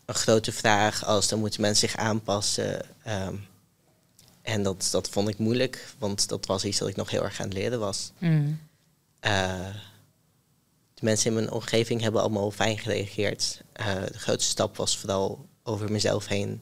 een 0.05 0.15
grote 0.15 0.51
vraag. 0.51 1.05
Als 1.05 1.27
dan 1.27 1.39
moeten 1.39 1.61
mensen 1.61 1.89
zich 1.89 1.97
aanpassen. 1.97 2.85
Um, 3.07 3.47
en 4.41 4.63
dat, 4.63 4.87
dat 4.91 5.09
vond 5.09 5.27
ik 5.27 5.37
moeilijk, 5.37 5.93
want 5.97 6.29
dat 6.29 6.45
was 6.45 6.65
iets 6.65 6.77
dat 6.77 6.87
ik 6.87 6.95
nog 6.95 7.09
heel 7.09 7.23
erg 7.23 7.39
aan 7.39 7.47
het 7.47 7.57
leren 7.57 7.79
was. 7.79 8.11
Mm. 8.17 8.59
Uh, 9.21 9.67
de 10.93 11.05
mensen 11.05 11.27
in 11.27 11.33
mijn 11.33 11.51
omgeving 11.51 12.01
hebben 12.01 12.21
allemaal 12.21 12.51
fijn 12.51 12.77
gereageerd. 12.77 13.61
de 13.73 14.19
grootste 14.19 14.51
stap 14.51 14.77
was 14.77 14.97
vooral 14.97 15.45
over 15.63 15.91
mezelf 15.91 16.27
heen 16.27 16.61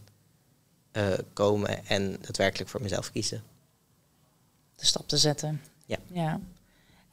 komen 1.33 1.85
en 1.85 2.17
daadwerkelijk 2.21 2.69
voor 2.69 2.81
mezelf 2.81 3.11
kiezen. 3.11 3.43
De 4.75 4.85
stap 4.85 5.07
te 5.07 5.17
zetten. 5.17 5.61
Ja. 5.85 5.97
ja. 6.11 6.39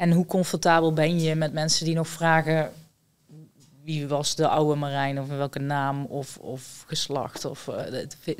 En 0.02 0.12
hoe 0.12 0.26
comfortabel 0.26 0.92
ben 0.92 1.20
je 1.20 1.34
met 1.34 1.52
mensen 1.52 1.84
die 1.84 1.94
nog 1.94 2.08
vragen 2.08 2.72
wie 3.84 4.08
was 4.08 4.34
de 4.34 4.48
oude 4.48 4.74
Marijn 4.74 5.20
of 5.20 5.28
welke 5.28 5.58
naam 5.58 6.04
of, 6.04 6.36
of 6.36 6.84
geslacht? 6.86 7.44
Of, 7.44 7.66
uh, 7.66 8.36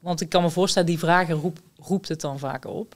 want 0.00 0.20
ik 0.20 0.28
kan 0.28 0.42
me 0.42 0.50
voorstellen, 0.50 0.88
die 0.88 0.98
vragen 0.98 1.34
roep, 1.34 1.58
roept 1.76 2.08
het 2.08 2.20
dan 2.20 2.38
vaker 2.38 2.70
op. 2.70 2.94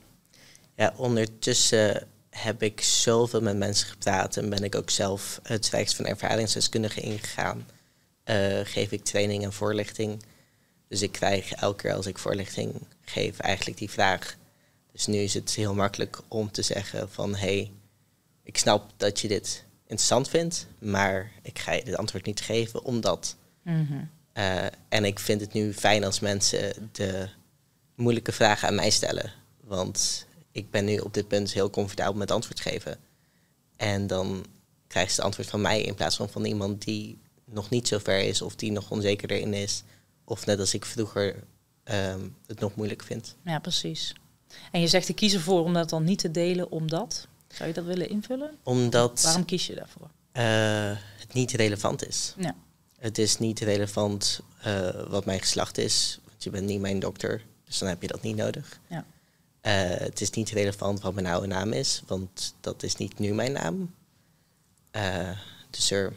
Ja, 0.77 0.93
ondertussen 0.97 2.07
heb 2.31 2.63
ik 2.63 2.81
zoveel 2.81 3.41
met 3.41 3.57
mensen 3.57 3.89
gepraat 3.89 4.37
en 4.37 4.49
ben 4.49 4.65
ik 4.65 4.75
ook 4.75 4.91
zelf 4.91 5.41
het 5.43 5.63
traject 5.63 5.95
van 5.95 6.07
ervaringsdeskundige 6.07 7.01
ingegaan. 7.01 7.67
Uh, 8.25 8.61
geef 8.63 8.93
ik 8.93 9.05
training 9.05 9.45
en 9.45 9.53
voorlichting. 9.53 10.23
Dus 10.89 11.03
ik 11.03 11.13
krijg 11.13 11.53
elke 11.53 11.83
keer 11.83 11.95
als 11.95 12.07
ik 12.07 12.19
voorlichting 12.19 12.73
geef 13.05 13.39
eigenlijk 13.39 13.79
die 13.79 13.91
vraag. 13.91 14.37
Dus 14.93 15.07
nu 15.07 15.19
is 15.19 15.35
het 15.35 15.55
heel 15.55 15.75
makkelijk 15.75 16.21
om 16.29 16.51
te 16.51 16.63
zeggen 16.63 17.11
van 17.11 17.35
hé, 17.35 17.57
hey, 17.57 17.71
ik 18.47 18.59
snap 18.59 18.93
dat 18.97 19.21
je 19.21 19.29
dit 19.29 19.65
interessant 19.83 20.29
vindt, 20.29 20.67
maar 20.79 21.33
ik 21.43 21.59
ga 21.59 21.73
je 21.73 21.85
dit 21.85 21.97
antwoord 21.97 22.27
niet 22.27 22.41
geven 22.41 22.85
omdat. 22.85 23.37
Mm 23.63 24.15
en 24.89 25.05
ik 25.05 25.19
vind 25.19 25.41
het 25.41 25.53
nu 25.53 25.75
fijn 25.75 26.05
als 26.05 26.21
mensen 26.21 26.89
de 26.93 27.29
moeilijke 27.95 28.33
vragen 28.33 28.69
aan 28.69 28.75
mij 28.75 28.91
stellen. 28.91 29.33
Want 29.61 30.27
ik 30.53 30.71
ben 30.71 30.85
nu 30.85 30.99
op 30.99 31.15
dit 31.15 31.29
punt 31.29 31.53
heel 31.53 31.71
comfortabel 31.71 32.15
met 32.15 32.31
antwoord 32.31 32.61
geven. 32.61 32.99
En 33.77 34.07
dan 34.07 34.47
krijg 34.87 35.09
ze 35.11 35.15
het 35.17 35.25
antwoord 35.25 35.49
van 35.49 35.61
mij 35.61 35.83
in 35.83 35.95
plaats 35.95 36.17
van 36.17 36.29
van 36.29 36.45
iemand 36.45 36.85
die 36.85 37.19
nog 37.45 37.71
niet 37.71 37.89
zo 37.89 37.99
ver 37.99 38.21
is 38.21 38.43
of 38.43 38.57
die 38.57 38.73
nog 38.73 38.91
onzeker 38.91 39.31
erin 39.31 39.55
is. 39.55 39.83
Of 40.25 40.47
net 40.47 40.59
als 40.59 40.75
ik 40.75 40.85
vroeger 40.85 41.45
um, 41.85 42.37
het 42.47 42.61
nog 42.61 42.75
moeilijk 42.75 43.03
vind. 43.03 43.37
Ja, 43.45 43.59
precies. 43.59 44.15
En 44.73 44.81
je 44.81 44.89
zegt 44.89 45.09
ik 45.09 45.17
kies 45.17 45.35
ervoor 45.35 45.65
om 45.65 45.73
dat 45.73 45.91
dan 45.91 46.05
niet 46.05 46.19
te 46.19 46.31
delen 46.31 46.71
omdat? 46.71 47.29
Zou 47.57 47.69
je 47.69 47.75
dat 47.75 47.85
willen 47.85 48.09
invullen? 48.09 48.59
Omdat. 48.63 49.23
Waarom 49.23 49.45
kies 49.45 49.67
je 49.67 49.75
daarvoor? 49.75 50.11
Uh, 50.33 50.99
het 51.19 51.33
niet 51.33 51.53
relevant 51.53 52.07
is. 52.07 52.35
Ja. 52.39 52.55
Het 52.99 53.19
is 53.19 53.39
niet 53.39 53.61
relevant 53.61 54.41
uh, 54.67 55.09
wat 55.09 55.25
mijn 55.25 55.41
geslacht 55.41 55.79
is, 55.79 56.19
want 56.29 56.45
je 56.45 56.51
bent 56.51 56.67
niet 56.67 56.81
mijn 56.81 56.99
dokter, 56.99 57.43
dus 57.65 57.79
dan 57.79 57.89
heb 57.89 58.03
je 58.03 58.09
dat 58.09 58.23
niet 58.23 58.37
nodig. 58.37 58.81
Ja. 58.87 59.05
Uh, 59.63 59.99
het 59.99 60.21
is 60.21 60.31
niet 60.31 60.51
relevant 60.51 61.01
wat 61.01 61.15
mijn 61.15 61.27
oude 61.27 61.47
naam 61.47 61.73
is, 61.73 62.03
want 62.07 62.55
dat 62.61 62.83
is 62.83 62.97
niet 62.97 63.19
nu 63.19 63.35
mijn 63.35 63.53
naam. 63.53 63.95
dus 65.71 65.91
er, 65.91 66.13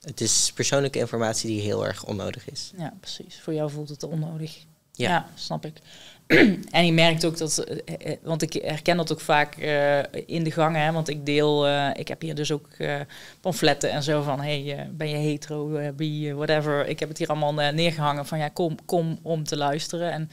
het 0.00 0.20
is 0.20 0.52
persoonlijke 0.54 0.98
informatie 0.98 1.48
die 1.48 1.60
heel 1.60 1.86
erg 1.86 2.04
onnodig 2.04 2.50
is. 2.50 2.72
Ja, 2.76 2.94
precies. 3.00 3.40
Voor 3.40 3.54
jou 3.54 3.70
voelt 3.70 3.88
het 3.88 4.02
onnodig. 4.02 4.58
Ja, 4.92 5.08
ja 5.08 5.28
snap 5.34 5.64
ik. 5.64 5.80
en 6.70 6.86
je 6.86 6.92
merkt 6.92 7.24
ook 7.24 7.38
dat, 7.38 7.64
uh, 7.86 8.12
want 8.22 8.42
ik 8.42 8.52
herken 8.52 8.96
dat 8.96 9.12
ook 9.12 9.20
vaak 9.20 9.56
uh, 9.56 9.98
in 10.26 10.44
de 10.44 10.50
gangen, 10.50 10.92
want 10.92 11.08
ik 11.08 11.26
deel, 11.26 11.68
uh, 11.68 11.90
ik 11.94 12.08
heb 12.08 12.20
hier 12.20 12.34
dus 12.34 12.52
ook 12.52 12.68
pamfletten 13.40 13.90
en 13.90 14.02
zo 14.02 14.22
van, 14.22 14.40
hey, 14.40 14.88
ben 14.92 15.08
je 15.08 15.16
hetero, 15.16 15.92
bi, 15.92 16.34
whatever. 16.34 16.86
Ik 16.86 17.00
heb 17.00 17.08
het 17.08 17.18
hier 17.18 17.28
allemaal 17.28 17.72
neergehangen 17.72 18.26
van, 18.26 18.38
ja, 18.38 18.48
kom, 18.48 18.84
kom 18.84 19.18
om 19.22 19.44
te 19.44 19.56
luisteren. 19.56 20.12
En 20.12 20.30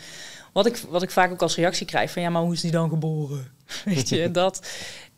wat 0.54 0.66
ik, 0.66 0.78
wat 0.78 1.04
ik 1.04 1.12
vaak 1.12 1.32
ook 1.32 1.42
als 1.42 1.56
reactie 1.56 1.86
krijg 1.86 2.12
van, 2.12 2.22
ja, 2.22 2.30
maar 2.30 2.42
hoe 2.42 2.54
is 2.54 2.62
die 2.62 2.72
dan 2.72 2.90
geboren? 2.90 3.52
Weet 3.86 4.10
je, 4.10 4.32
dat, 4.32 4.68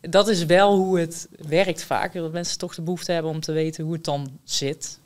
dat 0.01 0.27
is 0.27 0.45
wel 0.45 0.75
hoe 0.75 0.99
het 0.99 1.27
werkt 1.47 1.83
vaak. 1.83 2.13
Dat 2.13 2.31
mensen 2.31 2.57
toch 2.57 2.75
de 2.75 2.81
behoefte 2.81 3.11
hebben 3.11 3.31
om 3.31 3.39
te 3.39 3.51
weten 3.51 3.83
hoe 3.83 3.93
het 3.93 4.03
dan 4.03 4.39
zit. 4.43 4.99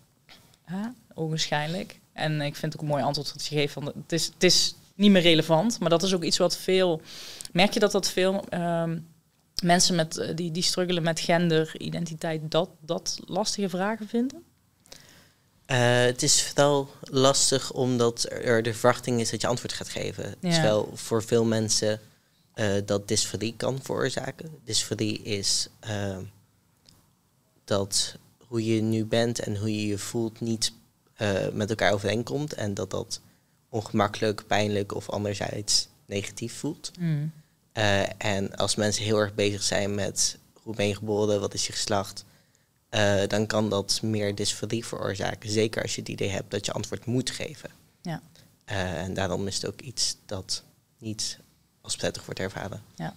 Huh? 0.67 0.85
Ogenschijnlijk. 1.13 1.99
En 2.13 2.41
ik 2.41 2.55
vind 2.55 2.73
het 2.73 2.75
ook 2.75 2.81
een 2.81 2.93
mooi 2.93 3.03
antwoord 3.03 3.33
dat 3.33 3.45
je 3.45 3.55
geeft 3.55 3.73
van, 3.73 3.85
het 3.85 4.11
is, 4.11 4.25
het 4.25 4.43
is 4.43 4.75
niet 5.01 5.11
meer 5.11 5.21
relevant. 5.21 5.79
Maar 5.79 5.89
dat 5.89 6.03
is 6.03 6.13
ook 6.13 6.23
iets 6.23 6.37
wat 6.37 6.57
veel. 6.57 7.01
Merk 7.51 7.73
je 7.73 7.79
dat 7.79 7.91
dat 7.91 8.09
veel 8.09 8.45
ehm, 8.49 8.99
mensen 9.63 9.95
met, 9.95 10.17
eh, 10.17 10.35
die, 10.35 10.51
die 10.51 10.63
struggelen 10.63 11.03
met 11.03 11.19
gender, 11.19 11.79
identiteit, 11.79 12.51
dat, 12.51 12.69
dat 12.79 13.19
lastige 13.25 13.69
vragen 13.69 14.07
vinden? 14.07 14.43
Uh, 15.71 15.77
het 16.03 16.23
is 16.23 16.43
vooral 16.43 16.89
lastig 17.01 17.71
omdat 17.71 18.25
er 18.29 18.63
de 18.63 18.73
verwachting 18.73 19.19
is 19.19 19.29
dat 19.29 19.41
je 19.41 19.47
antwoord 19.47 19.73
gaat 19.73 19.89
geven. 19.89 20.35
Ja. 20.39 20.51
Terwijl 20.51 20.91
voor 20.93 21.23
veel 21.23 21.45
mensen 21.45 21.99
uh, 22.55 22.73
dat 22.85 23.07
dysforie 23.07 23.53
kan 23.57 23.79
veroorzaken. 23.81 24.49
Dysforie 24.63 25.21
is 25.21 25.67
uh, 25.89 26.17
dat 27.65 28.15
hoe 28.37 28.65
je 28.65 28.81
nu 28.81 29.05
bent 29.05 29.39
en 29.39 29.57
hoe 29.57 29.75
je 29.75 29.87
je 29.87 29.97
voelt 29.97 30.39
niet 30.39 30.73
met 31.53 31.69
elkaar 31.69 31.93
overeenkomt. 31.93 32.53
En 32.53 32.73
dat 32.73 32.89
dat 32.89 33.21
ongemakkelijk, 33.71 34.47
pijnlijk 34.47 34.95
of 34.95 35.09
anderzijds 35.09 35.87
negatief 36.05 36.53
voelt. 36.53 36.91
Mm. 36.99 37.31
Uh, 37.73 38.01
en 38.17 38.55
als 38.55 38.75
mensen 38.75 39.03
heel 39.03 39.17
erg 39.17 39.33
bezig 39.33 39.63
zijn 39.63 39.95
met 39.95 40.37
hoe 40.53 40.75
ben 40.75 40.87
je 40.87 40.95
geboren, 40.95 41.39
wat 41.39 41.53
is 41.53 41.67
je 41.67 41.73
geslacht, 41.73 42.25
uh, 42.89 43.27
dan 43.27 43.47
kan 43.47 43.69
dat 43.69 43.99
meer 44.01 44.35
dysforie 44.35 44.85
veroorzaken. 44.85 45.49
Zeker 45.49 45.81
als 45.81 45.95
je 45.95 46.01
het 46.01 46.09
idee 46.09 46.29
hebt 46.29 46.51
dat 46.51 46.65
je 46.65 46.71
antwoord 46.71 47.05
moet 47.05 47.29
geven. 47.29 47.69
Ja. 48.01 48.21
Uh, 48.69 49.01
en 49.01 49.13
daarom 49.13 49.47
is 49.47 49.55
het 49.55 49.67
ook 49.67 49.81
iets 49.81 50.17
dat 50.25 50.63
niet 50.97 51.39
als 51.81 51.95
prettig 51.95 52.25
wordt 52.25 52.39
ervaren. 52.39 52.83
Ja. 52.95 53.13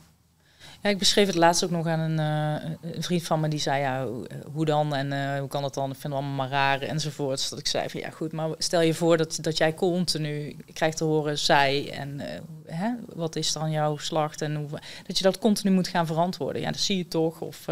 Ja, 0.82 0.90
ik 0.90 0.98
beschreef 0.98 1.26
het 1.26 1.36
laatst 1.36 1.64
ook 1.64 1.70
nog 1.70 1.86
aan 1.86 2.18
een, 2.18 2.18
uh, 2.62 2.92
een 2.94 3.02
vriend 3.02 3.22
van 3.22 3.40
me 3.40 3.48
die 3.48 3.60
zei, 3.60 3.80
ja, 3.80 4.06
hoe 4.52 4.64
dan 4.64 4.94
en 4.94 5.12
uh, 5.12 5.38
hoe 5.38 5.48
kan 5.48 5.62
dat 5.62 5.74
dan? 5.74 5.90
Ik 5.90 5.96
vind 5.96 6.12
het 6.12 6.12
allemaal 6.12 6.36
maar 6.36 6.48
raar 6.48 6.80
enzovoort. 6.80 7.50
Dat 7.50 7.58
ik 7.58 7.66
zei 7.66 7.88
van, 7.88 8.00
ja 8.00 8.10
goed, 8.10 8.32
maar 8.32 8.48
stel 8.58 8.80
je 8.80 8.94
voor 8.94 9.16
dat, 9.16 9.38
dat 9.40 9.56
jij 9.56 9.74
continu 9.74 10.56
krijgt 10.72 10.96
te 10.96 11.04
horen 11.04 11.38
zij 11.38 11.90
en 11.92 12.20
hè, 12.66 12.90
wat 13.14 13.36
is 13.36 13.52
dan 13.52 13.70
jouw 13.70 13.96
slacht 13.96 14.42
en 14.42 14.54
hoe, 14.54 14.68
dat 15.06 15.18
je 15.18 15.24
dat 15.24 15.38
continu 15.38 15.74
moet 15.74 15.88
gaan 15.88 16.06
verantwoorden. 16.06 16.62
Ja, 16.62 16.70
dat 16.70 16.80
zie 16.80 16.96
je 16.96 17.08
toch. 17.08 17.40
Of, 17.40 17.66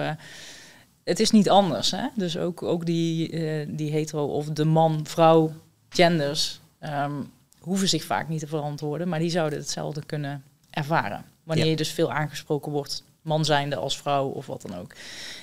het 1.04 1.20
is 1.20 1.30
niet 1.30 1.50
anders. 1.50 1.90
Hè? 1.90 2.06
Dus 2.14 2.36
ook, 2.36 2.62
ook 2.62 2.86
die, 2.86 3.30
eh, 3.30 3.66
die 3.68 3.90
hetero 3.90 4.24
of 4.24 4.46
de 4.46 4.64
man-vrouw 4.64 5.52
genders 5.88 6.60
ehm, 6.78 7.22
hoeven 7.58 7.88
zich 7.88 8.04
vaak 8.04 8.28
niet 8.28 8.40
te 8.40 8.46
verantwoorden, 8.46 9.08
maar 9.08 9.18
die 9.18 9.30
zouden 9.30 9.58
hetzelfde 9.58 10.04
kunnen 10.06 10.42
ervaren. 10.70 11.24
Wanneer 11.44 11.64
Ja. 11.64 11.70
je 11.70 11.76
dus 11.76 11.90
veel 11.90 12.12
aangesproken 12.12 12.72
wordt, 12.72 13.02
man 13.22 13.44
zijnde 13.44 13.76
als 13.76 13.96
vrouw 13.98 14.26
of 14.28 14.46
wat 14.46 14.62
dan 14.62 14.78
ook. 14.78 14.92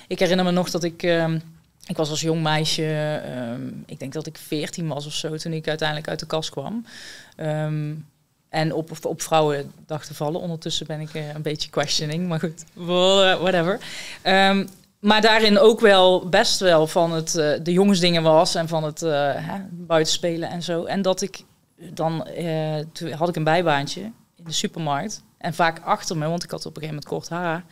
Ik 0.08 0.18
herinner 0.18 0.44
me 0.44 0.50
nog 0.50 0.70
dat 0.70 0.84
ik, 0.84 1.02
ehm, 1.02 1.38
ik 1.86 1.96
was 1.96 2.10
als 2.10 2.20
jong 2.20 2.42
meisje, 2.42 3.20
ehm, 3.24 3.68
ik 3.86 3.98
denk 3.98 4.12
dat 4.12 4.26
ik 4.26 4.38
14 4.38 4.88
was 4.88 5.06
of 5.06 5.12
zo, 5.12 5.36
toen 5.36 5.52
ik 5.52 5.68
uiteindelijk 5.68 6.08
uit 6.08 6.18
de 6.20 6.26
kast 6.26 6.50
kwam. 6.50 6.84
Ehm, 7.36 7.94
en 8.48 8.72
op, 8.74 8.90
op, 8.90 9.04
op 9.04 9.22
vrouwen 9.22 9.72
dacht 9.86 10.06
te 10.06 10.14
vallen. 10.14 10.40
Ondertussen 10.40 10.86
ben 10.86 11.00
ik 11.00 11.14
eh, 11.14 11.34
een 11.34 11.42
beetje 11.42 11.70
questioning, 11.70 12.28
maar 12.28 12.38
goed, 12.40 12.64
whatever. 12.74 13.78
Maar 15.00 15.20
daarin 15.20 15.58
ook 15.58 15.80
wel 15.80 16.28
best 16.28 16.60
wel 16.60 16.86
van 16.86 17.12
het 17.12 17.34
eh, 17.36 17.52
de 17.62 17.72
jongensdingen 17.72 18.22
was 18.22 18.54
en 18.54 18.68
van 18.68 18.84
het 18.84 19.02
eh 19.02 19.32
hè, 19.34 19.58
buitenspelen 19.70 20.48
en 20.50 20.62
zo. 20.62 20.84
En 20.84 21.02
dat 21.02 21.20
ik 21.22 21.44
dan, 21.92 22.26
toen 22.92 23.12
had 23.12 23.28
ik 23.28 23.36
een 23.36 23.44
bijbaantje 23.44 24.00
in 24.00 24.44
de 24.44 24.52
supermarkt. 24.52 25.22
En 25.40 25.54
vaak 25.54 25.80
achter 25.84 26.16
me, 26.16 26.28
want 26.28 26.44
ik 26.44 26.50
had 26.50 26.66
op 26.66 26.76
een 26.76 26.82
gegeven 26.82 26.94
moment 26.94 27.28
kort 27.28 27.28
haar, 27.28 27.64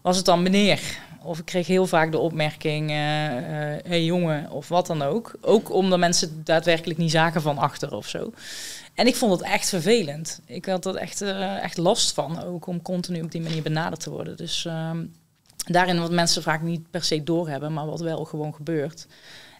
was 0.00 0.16
het 0.16 0.24
dan 0.24 0.42
meneer. 0.42 0.80
Of 1.22 1.38
ik 1.38 1.44
kreeg 1.44 1.66
heel 1.66 1.86
vaak 1.86 2.12
de 2.12 2.18
opmerking, 2.18 2.90
eh 2.90 3.36
eh, 3.36 3.84
hey 3.84 4.04
jongen, 4.04 4.50
of 4.50 4.68
wat 4.68 4.86
dan 4.86 5.02
ook. 5.02 5.34
Ook 5.40 5.72
omdat 5.72 5.98
mensen 5.98 6.40
daadwerkelijk 6.44 6.98
niet 6.98 7.10
zagen 7.10 7.42
van 7.42 7.58
achter 7.58 7.94
of 7.94 8.08
zo. 8.08 8.32
En 8.94 9.06
ik 9.06 9.16
vond 9.16 9.32
het 9.32 9.42
echt 9.42 9.68
vervelend. 9.68 10.40
Ik 10.44 10.66
had 10.66 10.86
er 10.86 10.94
echt, 10.94 11.20
eh, 11.20 11.62
echt 11.62 11.76
last 11.76 12.12
van, 12.12 12.42
ook 12.42 12.66
om 12.66 12.82
continu 12.82 13.22
op 13.22 13.30
die 13.30 13.42
manier 13.42 13.62
benaderd 13.62 14.00
te 14.00 14.10
worden. 14.10 14.36
Dus 14.36 14.64
ehm, 14.64 15.04
daarin 15.56 16.00
wat 16.00 16.10
mensen 16.10 16.42
vaak 16.42 16.62
niet 16.62 16.90
per 16.90 17.04
se 17.04 17.22
doorhebben, 17.22 17.72
maar 17.72 17.86
wat 17.86 18.00
wel 18.00 18.24
gewoon 18.24 18.54
gebeurt. 18.54 19.06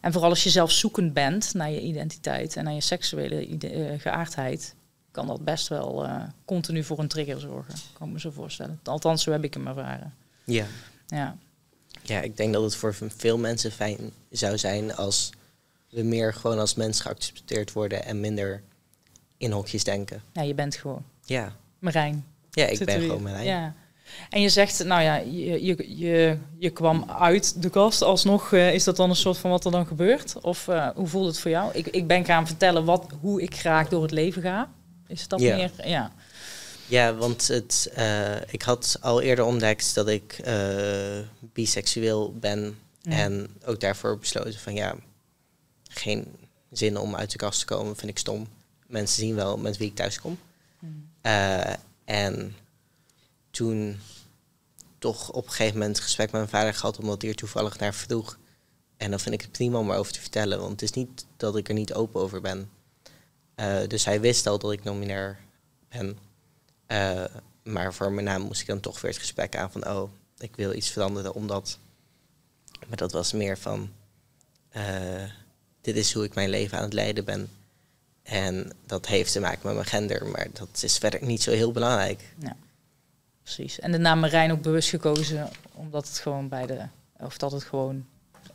En 0.00 0.12
vooral 0.12 0.30
als 0.30 0.44
je 0.44 0.50
zelf 0.50 0.70
zoekend 0.70 1.12
bent 1.12 1.54
naar 1.54 1.70
je 1.70 1.80
identiteit 1.80 2.56
en 2.56 2.64
naar 2.64 2.74
je 2.74 2.80
seksuele 2.80 3.58
geaardheid, 3.98 4.74
kan 5.16 5.26
dat 5.26 5.44
best 5.44 5.68
wel 5.68 6.04
eh, 6.04 6.22
continu 6.44 6.84
voor 6.84 6.98
een 6.98 7.08
trigger 7.08 7.40
zorgen. 7.40 7.74
Kan 7.98 8.06
ik 8.06 8.12
me 8.12 8.20
zo 8.20 8.30
voorstellen. 8.30 8.80
Althans, 8.84 9.22
zo 9.22 9.32
heb 9.32 9.44
ik 9.44 9.54
hem 9.54 9.66
ervaren. 9.66 10.14
Ja. 10.44 10.66
Ja, 11.06 11.36
ja, 12.02 12.20
ik 12.20 12.36
denk 12.36 12.52
dat 12.52 12.62
het 12.62 12.76
voor 12.76 12.94
veel 13.16 13.38
mensen 13.38 13.72
fijn 13.72 13.98
zou 14.30 14.58
zijn 14.58 14.94
als 14.96 15.30
we 15.90 16.02
meer 16.02 16.34
gewoon 16.34 16.58
als 16.58 16.74
mens 16.74 17.00
geaccepteerd 17.00 17.72
worden 17.72 18.04
en 18.04 18.20
minder 18.20 18.62
in 19.36 19.50
hokjes 19.52 19.84
denken. 19.84 20.22
ja 20.32 20.42
je 20.42 20.54
bent 20.54 20.74
gewoon 20.76 21.04
Ja, 21.24 21.52
Marijn. 21.78 22.24
ja 22.50 22.66
ik 22.66 22.84
ben 22.84 23.00
gewoon 23.00 23.22
weer. 23.24 23.32
mijn 23.32 23.44
Ja. 23.44 23.74
En 24.30 24.40
je 24.40 24.48
zegt, 24.48 24.84
nou 24.84 25.02
ja, 25.02 25.16
je, 25.16 25.64
je, 25.64 25.96
je, 25.98 26.38
je 26.58 26.70
kwam 26.70 27.10
uit 27.10 27.62
de 27.62 27.70
kast 27.70 28.02
alsnog. 28.02 28.52
eh, 28.52 28.74
is 28.74 28.84
dat 28.84 28.96
dan 28.96 29.10
een 29.10 29.16
soort 29.16 29.38
van 29.38 29.50
wat 29.50 29.64
er 29.64 29.70
dan 29.70 29.86
gebeurt? 29.86 30.40
Of 30.40 30.68
eh, 30.68 30.88
hoe 30.94 31.06
voelt 31.06 31.26
het 31.26 31.38
voor 31.38 31.50
jou? 31.50 31.70
Ik, 31.74 31.86
ik 31.86 32.06
ben 32.06 32.24
gaan 32.24 32.46
vertellen 32.46 32.84
wat, 32.84 33.06
hoe 33.20 33.42
ik 33.42 33.54
graag 33.56 33.88
door 33.88 34.02
het 34.02 34.10
leven 34.10 34.42
ga. 34.42 34.70
Is 35.06 35.28
dat 35.28 35.40
Ja. 35.40 35.56
meer? 35.56 35.70
Ja. 35.84 36.12
Ja, 36.88 37.14
want 37.14 37.48
het, 37.48 37.90
eh, 37.94 38.52
ik 38.52 38.62
had 38.62 38.96
al 39.00 39.20
eerder 39.20 39.44
ontdekt 39.44 39.94
dat 39.94 40.08
ik 40.08 40.32
eh, 40.32 41.18
biseksueel 41.40 42.34
ben. 42.34 42.78
Ja. 43.02 43.12
En 43.12 43.56
ook 43.64 43.80
daarvoor 43.80 44.18
besloten 44.18 44.60
van 44.60 44.74
ja, 44.74 44.96
geen 45.88 46.36
zin 46.70 46.96
om 46.98 47.16
uit 47.16 47.30
de 47.30 47.36
kast 47.38 47.58
te 47.58 47.64
komen, 47.64 47.96
vind 47.96 48.10
ik 48.10 48.18
stom. 48.18 48.46
Mensen 48.86 49.18
zien 49.18 49.34
wel 49.34 49.56
met 49.56 49.76
wie 49.76 49.88
ik 49.88 49.94
thuis 49.94 50.20
kom. 50.20 50.38
Mm. 50.78 51.08
Eh, 51.20 51.72
en 52.04 52.56
toen 53.50 54.00
toch 54.98 55.30
op 55.32 55.44
een 55.44 55.50
gegeven 55.50 55.78
moment 55.78 56.00
gesprek 56.00 56.30
met 56.32 56.40
mijn 56.40 56.52
vader 56.62 56.74
gehad, 56.74 56.98
omdat 56.98 57.20
hij 57.22 57.30
er 57.30 57.36
toevallig 57.36 57.78
naar 57.78 57.94
vroeg. 57.94 58.38
En 58.96 59.10
dan 59.10 59.20
vind 59.20 59.34
ik 59.34 59.40
het 59.40 59.52
prima 59.52 59.78
om 59.78 59.90
erover 59.90 60.12
te 60.12 60.20
vertellen, 60.20 60.58
want 60.58 60.70
het 60.70 60.82
is 60.82 60.90
niet 60.92 61.26
dat 61.36 61.56
ik 61.56 61.68
er 61.68 61.74
niet 61.74 61.94
open 61.94 62.20
over 62.20 62.40
ben. 62.40 62.70
Eh, 63.56 63.86
dus 63.86 64.04
hij 64.04 64.20
wist 64.20 64.46
al 64.46 64.58
dat 64.58 64.72
ik 64.72 64.84
nominair 64.84 65.38
ben. 65.88 66.18
Eh, 66.86 67.24
maar 67.62 67.94
voor 67.94 68.12
mijn 68.12 68.26
naam 68.26 68.42
moest 68.42 68.60
ik 68.60 68.66
dan 68.66 68.80
toch 68.80 69.00
weer 69.00 69.10
het 69.10 69.20
gesprek 69.20 69.56
aan 69.56 69.70
van, 69.70 69.88
oh, 69.88 70.10
ik 70.38 70.56
wil 70.56 70.72
iets 70.72 70.90
veranderen 70.90 71.34
omdat. 71.34 71.78
Maar 72.88 72.96
dat 72.96 73.12
was 73.12 73.32
meer 73.32 73.58
van, 73.58 73.92
eh, 74.68 75.24
dit 75.80 75.96
is 75.96 76.12
hoe 76.12 76.24
ik 76.24 76.34
mijn 76.34 76.48
leven 76.48 76.78
aan 76.78 76.84
het 76.84 76.92
leiden 76.92 77.24
ben. 77.24 77.50
En 78.22 78.72
dat 78.86 79.06
heeft 79.06 79.32
te 79.32 79.40
maken 79.40 79.60
met 79.62 79.74
mijn 79.74 79.86
gender, 79.86 80.26
maar 80.26 80.46
dat 80.52 80.82
is 80.82 80.98
verder 80.98 81.24
niet 81.24 81.42
zo 81.42 81.50
heel 81.50 81.72
belangrijk. 81.72 82.34
Precies. 83.42 83.78
En 83.78 83.92
de 83.92 83.98
naam 83.98 84.20
Marijn 84.20 84.52
ook 84.52 84.62
bewust 84.62 84.88
gekozen, 84.88 85.50
omdat 85.72 86.08
het 86.08 86.18
gewoon 86.18 86.48
bij 86.48 86.66
de, 86.66 86.82
of 87.18 87.38
dat 87.38 87.52
het 87.52 87.64
gewoon 87.64 88.06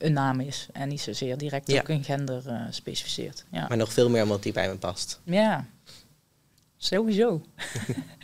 een 0.01 0.13
naam 0.13 0.39
is 0.39 0.67
en 0.73 0.87
niet 0.87 1.01
zozeer 1.01 1.37
direct 1.37 1.71
Ja. 1.71 1.79
ook 1.79 1.89
een 1.89 2.03
gender 2.03 2.47
eh, 2.47 2.61
specificeert. 2.69 3.45
Ja. 3.51 3.65
Maar 3.67 3.77
nog 3.77 3.93
veel 3.93 4.09
meer 4.09 4.23
omdat 4.23 4.43
die 4.43 4.53
bij 4.53 4.67
me 4.67 4.75
past. 4.77 5.19
Ja, 5.23 5.65
sowieso. 6.77 7.41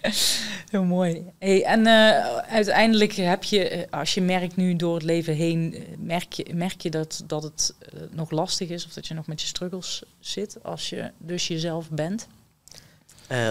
Heel 0.71 0.83
mooi. 0.83 1.25
Hey, 1.39 1.63
en 1.63 1.87
eh, 1.87 2.37
uiteindelijk 2.37 3.13
heb 3.13 3.43
je, 3.43 3.69
eh, 3.69 3.99
als 3.99 4.13
je 4.13 4.21
merkt 4.21 4.55
nu 4.55 4.75
door 4.75 4.93
het 4.93 5.03
leven 5.03 5.33
heen, 5.35 5.83
merk 5.99 6.33
je, 6.33 6.53
merk 6.53 6.81
je 6.81 6.89
dat, 6.89 7.23
dat 7.27 7.43
het 7.43 7.73
nog 8.11 8.31
lastig 8.31 8.69
is 8.69 8.85
of 8.85 8.93
dat 8.93 9.07
je 9.07 9.13
nog 9.13 9.27
met 9.27 9.41
je 9.41 9.47
struggles 9.47 10.03
zit 10.19 10.63
als 10.63 10.89
je 10.89 11.11
dus 11.17 11.47
jezelf 11.47 11.89
bent? 11.89 12.27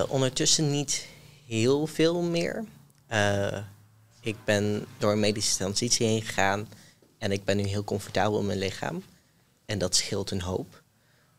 Ondertussen 0.09 0.71
niet 0.71 1.07
heel 1.47 1.87
veel 1.87 2.23
meer. 2.23 2.65
Ik 4.21 4.37
ben 4.45 4.87
door 4.99 5.13
een 5.13 5.21
medische 5.21 5.57
transitie 5.57 6.07
heen 6.07 6.23
gegaan 6.23 6.69
en 7.19 7.33
ik 7.33 7.45
ben 7.45 7.57
nu 7.57 7.63
heel 7.63 7.85
comfortabel 7.85 8.41
in 8.41 8.47
mijn 8.47 8.59
lichaam. 8.59 9.03
En 9.65 9.79
dat 9.79 9.95
scheelt 9.95 10.31
een 10.31 10.41
hoop. 10.41 10.83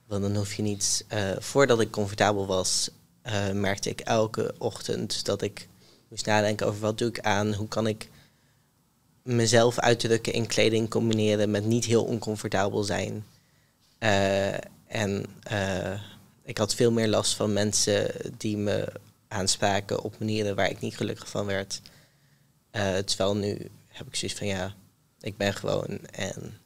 Want 0.07 0.21
dan 0.21 0.35
hoef 0.35 0.53
je 0.53 0.61
niet. 0.61 1.05
eh, 1.07 1.31
voordat 1.39 1.79
ik 1.79 1.91
comfortabel 1.91 2.45
was, 2.45 2.89
eh, 3.21 3.51
merkte 3.51 3.89
ik 3.89 3.99
elke 3.99 4.55
ochtend 4.57 5.25
dat 5.25 5.41
ik 5.41 5.67
moest 6.07 6.25
nadenken 6.25 6.67
over 6.67 6.79
wat 6.79 6.97
doe 6.97 7.09
ik 7.09 7.19
aan, 7.19 7.53
hoe 7.53 7.67
kan 7.67 7.87
ik 7.87 8.09
mezelf 9.21 9.79
uitdrukken 9.79 10.33
in 10.33 10.47
kleding 10.47 10.89
combineren 10.89 11.51
met 11.51 11.65
niet 11.65 11.85
heel 11.85 12.03
oncomfortabel 12.03 12.83
zijn. 12.83 13.25
Eh, 13.97 14.53
en 14.87 15.25
ik 16.43 16.57
had 16.57 16.75
veel 16.75 16.91
meer 16.91 17.07
last 17.07 17.33
van 17.35 17.53
mensen 17.53 18.11
die 18.37 18.57
me 18.57 18.87
aanspraken 19.27 20.01
op 20.01 20.19
manieren 20.19 20.55
waar 20.55 20.69
ik 20.69 20.79
niet 20.79 20.97
gelukkig 20.97 21.29
van 21.29 21.45
werd. 21.45 21.81
Terwijl 23.05 23.35
nu 23.35 23.69
heb 23.87 24.07
ik 24.07 24.15
zoiets 24.15 24.37
van 24.37 24.47
ja, 24.47 24.75
ik 25.27 25.37
ben 25.37 25.53
gewoon 25.53 25.99
en 26.05 26.57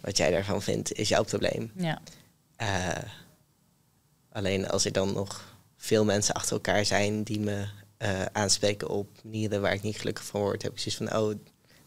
wat 0.00 0.16
jij 0.16 0.30
daarvan 0.30 0.62
vindt 0.62 0.92
is 0.92 1.08
jouw 1.08 1.24
probleem. 1.24 1.72
Ja, 1.76 2.00
Eh, 2.56 3.02
alleen 4.32 4.68
als 4.68 4.84
er 4.84 4.92
dan 4.92 5.12
nog 5.12 5.56
veel 5.76 6.04
mensen 6.04 6.34
achter 6.34 6.52
elkaar 6.52 6.84
zijn 6.84 7.22
die 7.22 7.40
me 7.40 7.66
eh, 7.96 8.24
aanspreken 8.24 8.88
op 8.88 9.08
manieren 9.24 9.60
waar 9.60 9.72
ik 9.72 9.82
niet 9.82 9.98
gelukkig 9.98 10.24
van 10.24 10.40
word, 10.40 10.62
heb 10.62 10.72
ik 10.72 10.78
zoiets 10.78 10.96
van, 10.96 11.20
oh, 11.22 11.28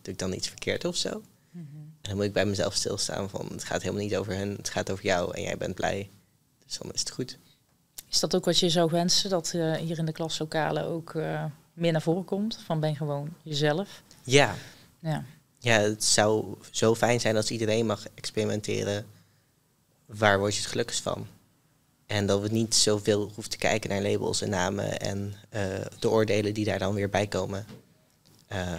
doe 0.02 0.14
ik 0.14 0.18
dan 0.18 0.34
iets 0.34 0.48
verkeerd 0.48 0.86
of 0.86 0.96
zo? 0.96 1.22
En 2.02 2.02
dan 2.02 2.16
moet 2.16 2.26
ik 2.26 2.34
bij 2.34 2.46
mezelf 2.46 2.74
stilstaan 2.74 3.30
van, 3.30 3.48
het 3.52 3.64
gaat 3.64 3.82
helemaal 3.82 4.04
niet 4.04 4.16
over 4.16 4.34
hen, 4.34 4.56
het 4.56 4.70
gaat 4.70 4.92
over 4.92 5.04
jou 5.04 5.36
en 5.36 5.42
jij 5.42 5.58
bent 5.58 5.76
blij. 5.76 6.10
Dus 6.66 6.78
dan 6.78 6.92
is 6.94 7.00
het 7.00 7.12
goed. 7.12 7.38
is 8.10 8.20
dat 8.20 8.36
ook 8.36 8.46
wat 8.46 8.60
je 8.60 8.70
zou 8.70 8.92
wensen, 8.92 9.30
dat 9.30 9.52
eh, 9.54 9.74
hier 9.74 9.98
in 9.98 10.06
de 10.06 10.12
klaslokalen 10.12 10.86
ook 10.86 11.14
meer 11.74 11.92
naar 11.92 12.02
voren 12.02 12.26
komt? 12.26 12.60
Van 12.66 12.80
ben 12.80 12.96
gewoon 12.96 13.30
jezelf? 13.42 14.02
Ja, 14.24 14.56
Ja, 15.00 15.26
ja, 15.58 15.80
het 15.80 16.04
zou 16.04 16.56
zo 16.72 16.96
fijn 16.96 17.20
zijn 17.20 17.36
als 17.36 17.52
iedereen 17.52 17.86
mag 17.86 18.06
experimenteren. 18.14 19.06
Waar 20.06 20.40
word 20.40 20.54
je 20.54 20.60
het 20.60 20.70
gelukkigst 20.70 21.02
van? 21.02 21.28
En 22.06 22.26
dat 22.26 22.42
we 22.42 22.48
niet 22.48 22.76
zoveel 22.76 23.22
hoeven 23.22 23.50
te 23.50 23.58
kijken 23.58 23.90
naar 23.90 24.02
labels 24.02 24.42
en 24.42 24.50
namen 24.50 25.00
en 25.00 25.34
eh, 25.50 25.86
de 26.00 26.10
oordelen 26.10 26.54
die 26.54 26.66
daar 26.66 26.80
dan 26.80 26.94
weer 26.94 27.10
bij 27.10 27.28
komen. 27.28 27.66
Eh, 28.48 28.74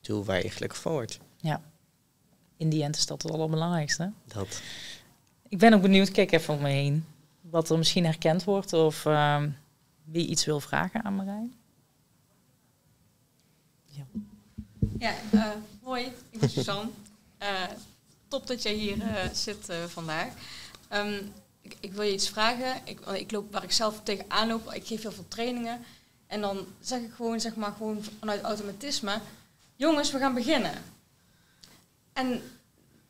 doe 0.00 0.24
waar 0.24 0.42
je 0.42 0.50
gelukkig 0.50 0.80
van 0.80 0.92
wordt. 0.92 1.18
ja. 1.40 1.62
In 2.58 2.68
die 2.68 2.82
end 2.82 2.96
is 2.96 3.06
dat 3.06 3.22
het 3.22 3.32
allerbelangrijkste. 3.32 4.12
Dat. 4.24 4.62
Ik 5.48 5.58
ben 5.58 5.74
ook 5.74 5.82
benieuwd, 5.82 6.10
kijk 6.10 6.32
even 6.32 6.54
om 6.54 6.62
me 6.62 6.68
heen, 6.68 7.06
wat 7.40 7.70
er 7.70 7.78
misschien 7.78 8.04
herkend 8.04 8.44
wordt 8.44 8.72
of 8.72 9.06
ehm, 9.06 9.50
wie 10.04 10.26
iets 10.26 10.44
wil 10.44 10.60
vragen 10.60 11.04
aan 11.04 11.14
Marijn. 11.14 11.54
Ja, 13.84 14.04
eh, 14.98 15.50
hoi, 15.82 16.12
ik 16.30 16.40
ben 16.40 16.50
Suzanne. 16.50 16.90
Eh, 17.38 17.62
top 18.28 18.46
dat 18.46 18.62
jij 18.62 18.72
hier 18.72 19.02
eh, 19.02 19.30
zit 19.32 19.68
vandaag. 19.86 20.32
Ehm, 20.88 21.22
ik, 21.80 21.92
wil 21.92 22.02
je 22.02 22.12
iets 22.12 22.28
vragen. 22.28 22.80
Ik, 22.84 23.00
ik 23.00 23.30
loop 23.30 23.52
waar 23.52 23.62
ik 23.62 23.72
zelf 23.72 24.00
tegenaan 24.02 24.48
loop. 24.48 24.72
Ik 24.72 24.86
geef 24.86 25.02
heel 25.02 25.12
veel 25.12 25.28
trainingen. 25.28 25.84
En 26.26 26.40
dan 26.40 26.66
zeg 26.80 27.00
ik 27.00 27.12
gewoon, 27.12 27.40
zeg 27.40 27.54
maar, 27.54 27.72
gewoon 27.72 28.04
vanuit 28.18 28.42
automatisme: 28.42 29.20
Jongens, 29.76 30.10
we 30.10 30.18
gaan 30.18 30.34
beginnen. 30.34 30.74
En 32.12 32.42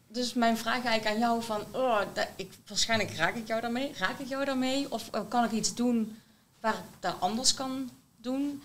dus 0.08 0.34
mijn 0.34 0.56
vraag 0.56 0.84
eigenlijk 0.84 1.06
aan 1.06 1.18
jou: 1.18 1.42
van, 1.42 1.64
oh, 1.72 2.00
dat, 2.12 2.28
ik, 2.36 2.52
waarschijnlijk 2.66 3.16
raak 3.16 3.34
ik 3.34 3.46
jou 3.46 3.60
daarmee. 3.60 3.92
Raak 3.98 4.18
ik 4.18 4.28
jou 4.28 4.44
daarmee? 4.44 4.92
Of 4.92 5.10
kan 5.28 5.44
ik 5.44 5.50
iets 5.50 5.74
doen 5.74 6.18
waar 6.60 6.74
ik 6.74 7.00
dat 7.00 7.20
anders 7.20 7.54
kan 7.54 7.90
doen? 8.16 8.62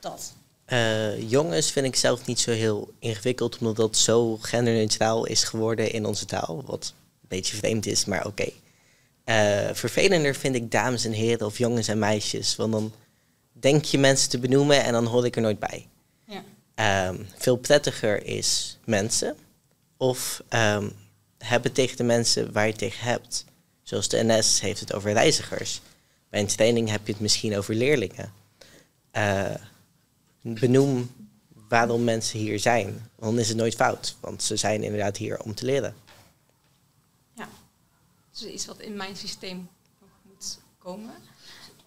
Dat. 0.00 0.32
Eh, 0.70 1.30
jongens 1.30 1.70
vind 1.70 1.86
ik 1.86 1.96
zelf 1.96 2.26
niet 2.26 2.40
zo 2.40 2.50
heel 2.50 2.92
ingewikkeld, 2.98 3.58
omdat 3.58 3.76
dat 3.76 3.96
zo 3.96 4.36
genderneutraal 4.36 5.26
is 5.26 5.44
geworden 5.44 5.92
in 5.92 6.06
onze 6.06 6.24
taal. 6.24 6.62
Wat 6.66 6.94
een 7.22 7.28
beetje 7.28 7.56
vreemd 7.56 7.86
is, 7.86 8.04
maar 8.04 8.26
oké. 8.26 8.48
Eh, 9.24 9.68
vervelender 9.72 10.34
vind 10.34 10.54
ik 10.54 10.70
dames 10.70 11.04
en 11.04 11.12
heren 11.12 11.46
of 11.46 11.58
jongens 11.58 11.88
en 11.88 11.98
meisjes. 11.98 12.56
Want 12.56 12.72
dan 12.72 12.92
denk 13.52 13.84
je 13.84 13.98
mensen 13.98 14.30
te 14.30 14.38
benoemen 14.38 14.84
en 14.84 14.92
dan 14.92 15.06
hoor 15.06 15.24
ik 15.24 15.36
er 15.36 15.42
nooit 15.42 15.58
bij. 15.58 15.86
Ja. 16.26 16.42
Ehm, 16.74 17.16
veel 17.36 17.56
prettiger 17.56 18.24
is 18.24 18.78
mensen. 18.84 19.36
Of 19.96 20.42
ehm, 20.48 20.88
hebben 21.38 21.72
tegen 21.72 21.96
de 21.96 22.04
mensen 22.04 22.52
waar 22.52 22.64
je 22.64 22.70
het 22.70 22.78
tegen 22.78 23.04
hebt. 23.04 23.44
Zoals 23.82 24.08
de 24.08 24.24
NS 24.24 24.60
heeft 24.60 24.80
het 24.80 24.92
over 24.92 25.12
reizigers. 25.12 25.80
Bij 26.28 26.40
een 26.40 26.46
training 26.46 26.90
heb 26.90 27.06
je 27.06 27.12
het 27.12 27.22
misschien 27.22 27.56
over 27.56 27.74
leerlingen. 27.74 28.32
Eh, 29.10 29.54
benoem 30.40 31.10
waarom 31.68 32.04
mensen 32.04 32.38
hier 32.38 32.58
zijn. 32.58 33.10
Dan 33.18 33.38
is 33.38 33.48
het 33.48 33.56
nooit 33.56 33.74
fout, 33.74 34.16
want 34.20 34.42
ze 34.42 34.56
zijn 34.56 34.82
inderdaad 34.82 35.16
hier 35.16 35.40
om 35.40 35.54
te 35.54 35.64
leren. 35.64 35.94
Ja. 37.34 37.48
Dus 38.30 38.44
iets 38.44 38.66
wat 38.66 38.80
in 38.80 38.96
mijn 38.96 39.16
systeem 39.16 39.68
nog 40.00 40.10
moet 40.22 40.58
komen. 40.78 41.14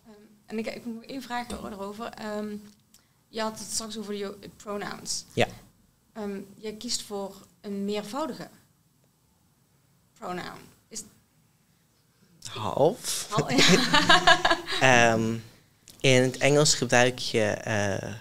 Ehm, 0.06 0.12
en 0.46 0.58
ik, 0.58 0.68
ik 0.68 0.86
moet 0.86 0.96
nog 0.96 1.04
één 1.04 1.22
vraag 1.22 1.48
erover. 1.48 2.06
Ehm, 2.06 2.56
je 3.28 3.42
had 3.42 3.60
het 3.60 3.72
straks 3.72 3.98
over 3.98 4.14
je 4.14 4.38
pronouns. 4.56 5.26
Ja. 5.34 5.48
Ehm, 6.14 6.40
je 6.56 6.78
kiest 6.78 7.02
voor 7.02 7.36
een 7.62 7.86
meervoudige 7.86 8.50
pronoun. 10.14 10.60
Is 10.88 11.04
Half. 12.50 13.30
ja. 14.80 15.16
In 16.00 16.22
het 16.22 16.38
Engels 16.38 16.76
gebruik 16.76 17.20
je 17.20 17.44
eh 17.44 18.14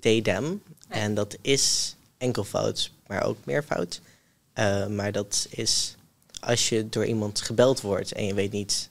they, 0.00 0.22
them. 0.22 0.62
Ja. 0.88 0.94
En 0.94 1.14
dat 1.14 1.36
is 1.40 1.96
enkelvoud, 2.18 2.92
maar 3.06 3.22
ook 3.22 3.44
meervoud. 3.44 4.00
Eh, 4.52 4.86
maar 4.86 5.12
dat 5.12 5.46
is 5.50 5.96
als 6.40 6.68
je 6.68 6.88
door 6.88 7.06
iemand 7.06 7.40
gebeld 7.40 7.80
wordt 7.80 8.12
en 8.12 8.24
je 8.24 8.34
weet 8.34 8.52
niet 8.52 8.88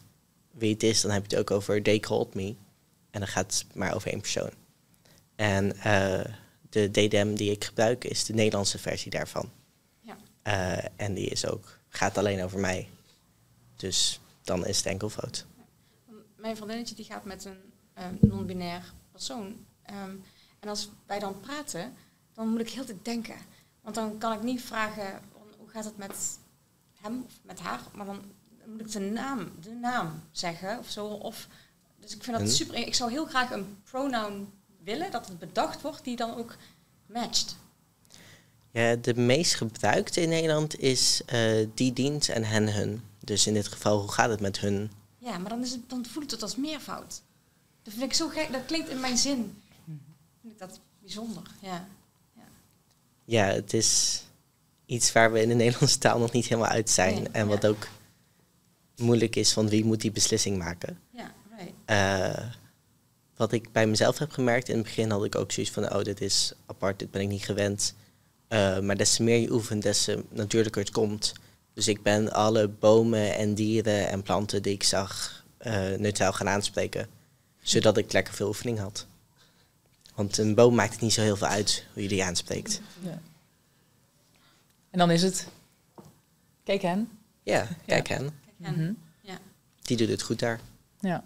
wie 0.51 0.73
het 0.73 0.83
is, 0.83 1.01
dan 1.01 1.11
heb 1.11 1.25
je 1.25 1.35
het 1.35 1.39
ook 1.39 1.57
over 1.57 1.81
they 1.81 1.99
called 1.99 2.33
me. 2.33 2.55
En 3.11 3.19
dan 3.19 3.27
gaat 3.27 3.53
het 3.53 3.75
maar 3.75 3.95
over 3.95 4.11
één 4.11 4.21
persoon. 4.21 4.49
En 5.35 5.75
eh, 5.75 6.25
de 6.69 7.07
them 7.07 7.35
die 7.35 7.51
ik 7.51 7.63
gebruik 7.63 8.03
is 8.03 8.25
de 8.25 8.33
Nederlandse 8.33 8.77
versie 8.77 9.11
daarvan. 9.11 9.51
Ja. 10.01 10.17
Eh, 10.41 10.85
en 10.95 11.13
die 11.13 11.29
is 11.29 11.45
ook, 11.45 11.79
gaat 11.89 12.17
alleen 12.17 12.43
over 12.43 12.59
mij. 12.59 12.89
Dus 13.75 14.19
dan 14.43 14.65
is 14.65 14.77
het 14.77 14.85
enkelvoud. 14.85 15.45
Mijn 16.35 16.55
vriendinnetje 16.55 16.95
die 16.95 17.05
gaat 17.05 17.25
met 17.25 17.45
een 17.93 18.17
non-binair 18.21 18.93
persoon. 19.11 19.65
Ehm, 19.81 20.15
en 20.59 20.69
als 20.69 20.89
wij 21.05 21.19
dan 21.19 21.39
praten, 21.39 21.93
dan 22.33 22.49
moet 22.49 22.59
ik 22.59 22.69
heel 22.69 22.85
te 22.85 23.01
denken. 23.01 23.35
Want 23.81 23.95
dan 23.95 24.17
kan 24.17 24.33
ik 24.33 24.43
niet 24.43 24.61
vragen, 24.61 25.19
hoe 25.57 25.69
gaat 25.69 25.85
het 25.85 25.97
met 25.97 26.39
hem 27.01 27.23
of 27.25 27.33
met 27.41 27.59
haar? 27.59 27.81
Maar 27.93 28.05
dan 28.05 28.21
moet 28.65 28.79
ik 28.81 28.91
de 28.91 28.99
naam, 28.99 29.51
de 29.61 29.73
naam 29.73 30.23
zeggen 30.31 30.79
of 30.79 30.89
zo. 30.89 31.05
Of, 31.05 31.47
dus 31.99 32.15
ik 32.15 32.23
vind 32.23 32.37
dat 32.37 32.45
En? 32.45 32.53
super. 32.53 32.75
Ik 32.75 32.95
zou 32.95 33.11
heel 33.11 33.25
graag 33.25 33.51
een 33.51 33.77
pronoun 33.83 34.51
willen, 34.83 35.11
dat 35.11 35.27
het 35.27 35.39
bedacht 35.39 35.81
wordt, 35.81 36.03
die 36.03 36.15
dan 36.15 36.35
ook 36.37 36.55
matcht. 37.05 37.55
Ja, 38.71 38.95
de 38.95 39.15
meest 39.15 39.55
gebruikte 39.55 40.21
in 40.21 40.29
Nederland 40.29 40.79
is 40.79 41.21
eh, 41.25 41.67
die 41.73 41.93
dient 41.93 42.29
en 42.29 42.43
hen 42.43 42.73
hun. 42.73 43.01
Dus 43.19 43.47
in 43.47 43.53
dit 43.53 43.67
geval, 43.67 43.99
hoe 43.99 44.11
gaat 44.11 44.29
het 44.29 44.39
met 44.39 44.59
hun? 44.59 44.91
Ja, 45.17 45.37
maar 45.37 45.49
dan, 45.49 45.63
is 45.63 45.71
het, 45.71 45.89
dan 45.89 46.05
voelt 46.05 46.31
het 46.31 46.41
als 46.41 46.55
meervoud. 46.55 47.21
Dat 47.83 47.93
vind 47.93 48.05
ik 48.05 48.13
zo 48.13 48.27
gek. 48.27 48.51
Dat 48.51 48.65
klinkt 48.65 48.89
in 48.89 48.99
mijn 48.99 49.17
zin. 49.17 49.61
Vind 50.49 50.61
ik 50.61 50.67
dat 50.67 50.79
bijzonder, 50.99 51.43
ja. 51.61 51.87
Ja, 53.25 53.45
het 53.45 53.73
is 53.73 54.23
iets 54.85 55.11
waar 55.11 55.31
we 55.31 55.41
in 55.41 55.47
de 55.47 55.53
Nederlandse 55.53 55.97
taal 55.97 56.19
nog 56.19 56.31
niet 56.31 56.47
helemaal 56.47 56.71
uit 56.71 56.89
zijn. 56.89 57.13
Nee, 57.13 57.29
en 57.31 57.47
wat 57.47 57.61
ja. 57.61 57.67
ook 57.67 57.87
moeilijk 58.95 59.35
is 59.35 59.53
van 59.53 59.69
wie 59.69 59.85
moet 59.85 60.01
die 60.01 60.11
beslissing 60.11 60.57
maken. 60.57 60.99
Ja, 61.09 61.31
right. 61.57 61.71
Eh, 61.85 62.45
wat 63.35 63.51
ik 63.51 63.71
bij 63.71 63.87
mezelf 63.87 64.17
heb 64.17 64.31
gemerkt, 64.31 64.69
in 64.69 64.75
het 64.75 64.83
begin 64.83 65.09
had 65.09 65.23
ik 65.23 65.35
ook 65.35 65.51
zoiets 65.51 65.71
van, 65.71 65.93
oh, 65.93 66.03
dit 66.03 66.21
is 66.21 66.53
apart, 66.65 66.99
dit 66.99 67.11
ben 67.11 67.21
ik 67.21 67.27
niet 67.27 67.45
gewend. 67.45 67.95
Eh, 68.47 68.79
maar 68.79 68.97
des 68.97 69.15
te 69.15 69.23
meer 69.23 69.37
je 69.37 69.51
oefent, 69.51 69.83
des 69.83 70.03
te 70.03 70.23
natuurlijker 70.29 70.81
het 70.81 70.91
komt. 70.91 71.33
Dus 71.73 71.87
ik 71.87 72.03
ben 72.03 72.31
alle 72.31 72.67
bomen 72.67 73.35
en 73.35 73.53
dieren 73.53 74.09
en 74.09 74.21
planten 74.21 74.61
die 74.61 74.73
ik 74.73 74.83
zag 74.83 75.43
eh, 75.57 75.95
neutraal 75.97 76.33
gaan 76.33 76.49
aanspreken. 76.49 77.07
Zodat 77.59 77.97
ik 77.97 78.13
lekker 78.13 78.33
veel 78.33 78.47
oefening 78.47 78.79
had. 78.79 79.07
Want 80.19 80.37
een 80.37 80.55
boom 80.55 80.75
maakt 80.75 80.91
het 80.93 81.01
niet 81.01 81.13
zo 81.13 81.21
heel 81.21 81.35
veel 81.37 81.47
uit 81.47 81.85
hoe 81.93 82.01
je 82.03 82.07
die 82.09 82.23
aanspreekt. 82.23 82.81
Ja. 83.01 83.19
En 84.89 84.99
dan 84.99 85.11
is 85.11 85.21
het. 85.21 85.47
Kijk 86.63 86.81
hen. 86.81 87.09
Ja, 87.43 87.67
kijk 87.85 88.07
hen. 88.07 88.17
Kijk, 88.17 88.31
en- 88.61 88.73
Mhm. 88.83 88.91
ja. 89.21 89.37
Die 89.81 89.97
doet 89.97 90.09
het 90.09 90.21
goed 90.21 90.39
daar. 90.39 90.59
Ja. 90.99 91.23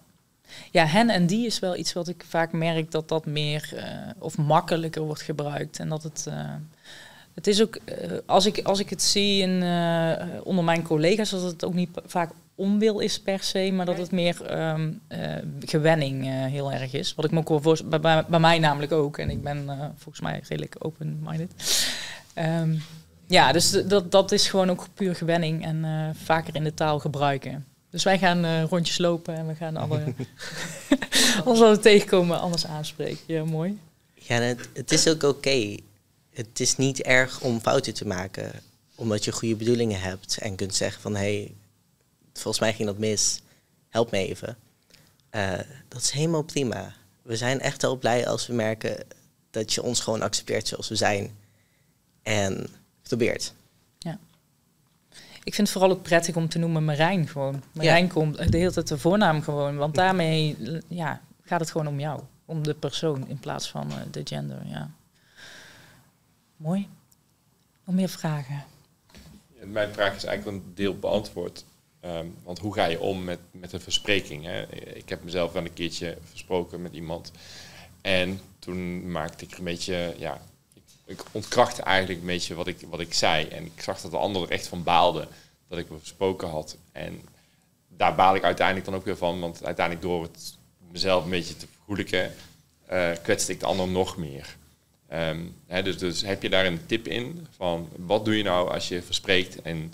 Ja, 0.71 0.86
hen 0.86 1.10
en 1.10 1.27
die 1.27 1.45
is 1.45 1.60
wel 1.60 1.75
iets 1.75 1.93
wat 1.93 2.08
ik 2.08 2.23
vaak 2.27 2.51
merk 2.51 2.91
dat 2.91 3.08
dat 3.10 3.25
meer 3.25 3.69
eh, 3.75 4.10
of 4.19 4.38
makkelijker 4.38 5.01
wordt 5.01 5.21
gebruikt. 5.21 5.79
En 5.79 5.89
dat 5.89 6.03
het. 6.03 6.25
eh, 6.27 6.56
het 7.34 7.47
is 7.47 7.62
ook, 7.62 7.75
eh, 7.75 8.17
als, 8.25 8.45
ik, 8.45 8.60
als 8.65 8.79
ik 8.79 8.89
het 8.89 9.01
zie 9.01 9.41
in, 9.41 9.63
eh, 9.63 10.27
onder 10.43 10.63
mijn 10.63 10.84
collega's, 10.84 11.29
dat 11.29 11.41
het 11.41 11.63
ook 11.65 11.73
niet 11.73 11.91
p- 11.91 12.03
vaak 12.06 12.32
onwil 12.55 12.99
is 12.99 13.19
per 13.19 13.43
se, 13.43 13.71
maar 13.71 13.85
dat 13.85 13.97
het 13.97 14.11
meer 14.11 14.45
ehm, 14.45 14.91
eh, 15.07 15.35
gewenning 15.59 16.25
eh, 16.25 16.45
heel 16.45 16.71
erg 16.71 16.93
is. 16.93 17.15
Wat 17.15 17.25
ik 17.25 17.31
me 17.31 17.39
ook 17.39 17.49
wel 17.49 17.61
voorst- 17.61 17.89
bij, 17.89 17.99
bij, 17.99 18.25
bij 18.25 18.39
mij 18.39 18.59
namelijk 18.59 18.91
ook. 18.91 19.17
En 19.17 19.29
ik 19.29 19.43
ben 19.43 19.69
eh, 19.69 19.79
volgens 19.95 20.19
mij 20.19 20.41
redelijk 20.47 20.75
open-minded. 20.79 21.51
Ehm, 22.33 22.75
ja, 23.27 23.51
dus 23.51 23.71
dat, 23.71 24.11
dat 24.11 24.31
is 24.31 24.47
gewoon 24.47 24.69
ook 24.69 24.87
puur 24.93 25.15
gewenning 25.15 25.65
en 25.65 25.85
eh, 25.85 26.09
vaker 26.23 26.55
in 26.55 26.63
de 26.63 26.73
taal 26.73 26.99
gebruiken. 26.99 27.65
Dus 27.89 28.03
wij 28.03 28.17
gaan 28.17 28.45
eh, 28.45 28.63
rondjes 28.63 28.97
lopen 28.97 29.35
en 29.35 29.47
we 29.47 29.55
gaan 29.55 29.77
alle, 29.77 30.03
als 31.45 31.59
we 31.59 31.79
tegenkomen, 31.81 32.39
anders 32.39 32.65
aanspreken. 32.65 33.23
Ja, 33.25 33.43
mooi. 33.43 33.79
Ja, 34.13 34.35
het, 34.39 34.69
het 34.73 34.91
is 34.91 35.07
ook 35.07 35.23
oké. 35.23 35.77
Het 36.33 36.59
is 36.59 36.77
niet 36.77 37.01
erg 37.01 37.41
om 37.41 37.59
fouten 37.59 37.93
te 37.93 38.07
maken. 38.07 38.51
Omdat 38.95 39.25
je 39.25 39.31
goede 39.31 39.55
bedoelingen 39.55 40.01
hebt 40.01 40.37
en 40.37 40.55
kunt 40.55 40.75
zeggen 40.75 41.01
van... 41.01 41.15
hé, 41.15 41.19
hey, 41.19 41.53
volgens 42.34 42.60
mij 42.60 42.74
ging 42.74 42.88
dat 42.88 42.98
mis. 42.98 43.41
Help 43.89 44.12
me 44.12 44.17
even. 44.17 44.58
Eh, 45.30 45.60
dat 45.88 46.02
is 46.02 46.10
helemaal 46.12 46.43
prima. 46.43 46.93
We 47.22 47.38
zijn 47.38 47.60
echt 47.60 47.82
wel 47.82 47.98
blij 47.98 48.28
als 48.28 48.48
we 48.48 48.54
merken 48.54 49.06
dat 49.52 49.74
je 49.74 49.84
ons 49.84 50.00
gewoon 50.00 50.22
accepteert 50.22 50.67
zoals 50.67 50.89
we 50.89 50.96
zijn. 50.96 51.38
En 52.22 52.67
probeert. 53.02 53.54
Ik 55.43 55.54
vind 55.54 55.67
het 55.67 55.78
vooral 55.78 55.98
ook 55.98 56.04
prettig 56.04 56.36
om 56.36 56.50
te 56.50 56.58
noemen 56.58 56.86
Marijn 56.86 57.28
gewoon. 57.28 57.63
Marijn 57.72 58.08
komt 58.08 58.52
de 58.52 58.58
hele 58.58 58.72
tijd 58.72 58.88
de 58.88 58.98
voornaam 58.98 59.41
gewoon. 59.41 59.78
Want 59.78 59.96
daarmee 59.96 60.58
ja, 60.88 61.22
gaat 61.41 61.60
het 61.60 61.72
gewoon 61.72 61.88
om 61.88 62.00
jou. 62.00 62.22
Om 62.46 62.63
de 62.63 62.74
persoon 62.74 63.28
in 63.28 63.39
plaats 63.39 63.69
van 63.69 63.91
eh, 63.91 63.98
de 64.12 64.22
gender. 64.24 64.62
Ja. 64.65 64.91
Mooi. 66.56 66.89
Nog 67.86 67.96
meer 67.96 68.10
vragen? 68.10 68.63
Ja, 69.60 69.65
Mijn 69.65 69.93
vraag 69.93 70.15
is 70.15 70.24
eigenlijk 70.24 70.58
een 70.58 70.72
deel 70.76 71.00
beantwoord. 71.00 71.65
Ehm, 72.03 72.27
want 72.43 72.59
hoe 72.59 72.73
ga 72.73 72.85
je 72.85 72.99
om 72.99 73.23
met, 73.23 73.39
met 73.51 73.73
een 73.73 73.81
verspreking? 73.81 74.43
Hè? 74.45 74.75
Ik 74.95 75.09
heb 75.09 75.23
mezelf 75.23 75.51
wel 75.51 75.65
een 75.65 75.73
keertje 75.73 76.17
versproken 76.29 76.81
met 76.81 76.93
iemand. 76.93 77.31
En 78.01 78.39
toen 78.59 79.11
maakte 79.11 79.45
ik 79.45 79.57
een 79.57 79.63
beetje, 79.63 80.15
ja, 80.17 80.41
ik, 81.05 81.21
ontkrachtte 81.31 81.81
eigenlijk 81.81 82.19
een 82.19 82.25
beetje 82.25 82.55
wat 82.55 82.67
ik, 82.67 82.77
wat 82.89 82.99
ik 82.99 83.13
zei. 83.13 83.47
En 83.47 83.65
ik 83.65 83.81
zag 83.81 84.01
dat 84.01 84.11
de 84.11 84.17
ander 84.17 84.41
er 84.41 84.51
echt 84.51 84.67
van 84.67 84.83
baalde 84.83 85.27
dat 85.67 85.79
ik 85.79 85.89
me 85.89 85.97
versproken 85.97 86.49
had. 86.49 86.77
En 86.91 87.21
daar 87.87 88.15
baal 88.15 88.35
ik 88.35 88.43
uiteindelijk 88.43 88.85
dan 88.85 88.95
ook 88.95 89.05
weer 89.05 89.17
van, 89.17 89.39
want 89.39 89.65
uiteindelijk 89.65 90.05
door 90.05 90.23
het 90.23 90.57
mezelf 90.91 91.23
een 91.23 91.29
beetje 91.29 91.55
te 91.55 91.67
vergoelijken, 91.75 92.33
eh 92.85 93.11
kwetste 93.21 93.51
ik 93.51 93.59
de 93.59 93.65
ander 93.65 93.87
nog 93.87 94.17
meer. 94.17 94.55
Ehm, 95.07 95.41
hè, 95.67 95.83
dus, 95.83 95.97
dus 95.97 96.21
heb 96.21 96.41
je 96.41 96.49
daar 96.49 96.65
een 96.65 96.85
tip 96.85 97.07
in 97.07 97.47
van 97.55 97.89
wat 97.95 98.25
doe 98.25 98.37
je 98.37 98.43
nou 98.43 98.69
als 98.69 98.87
je 98.87 99.01
verspreekt 99.01 99.61
en 99.61 99.93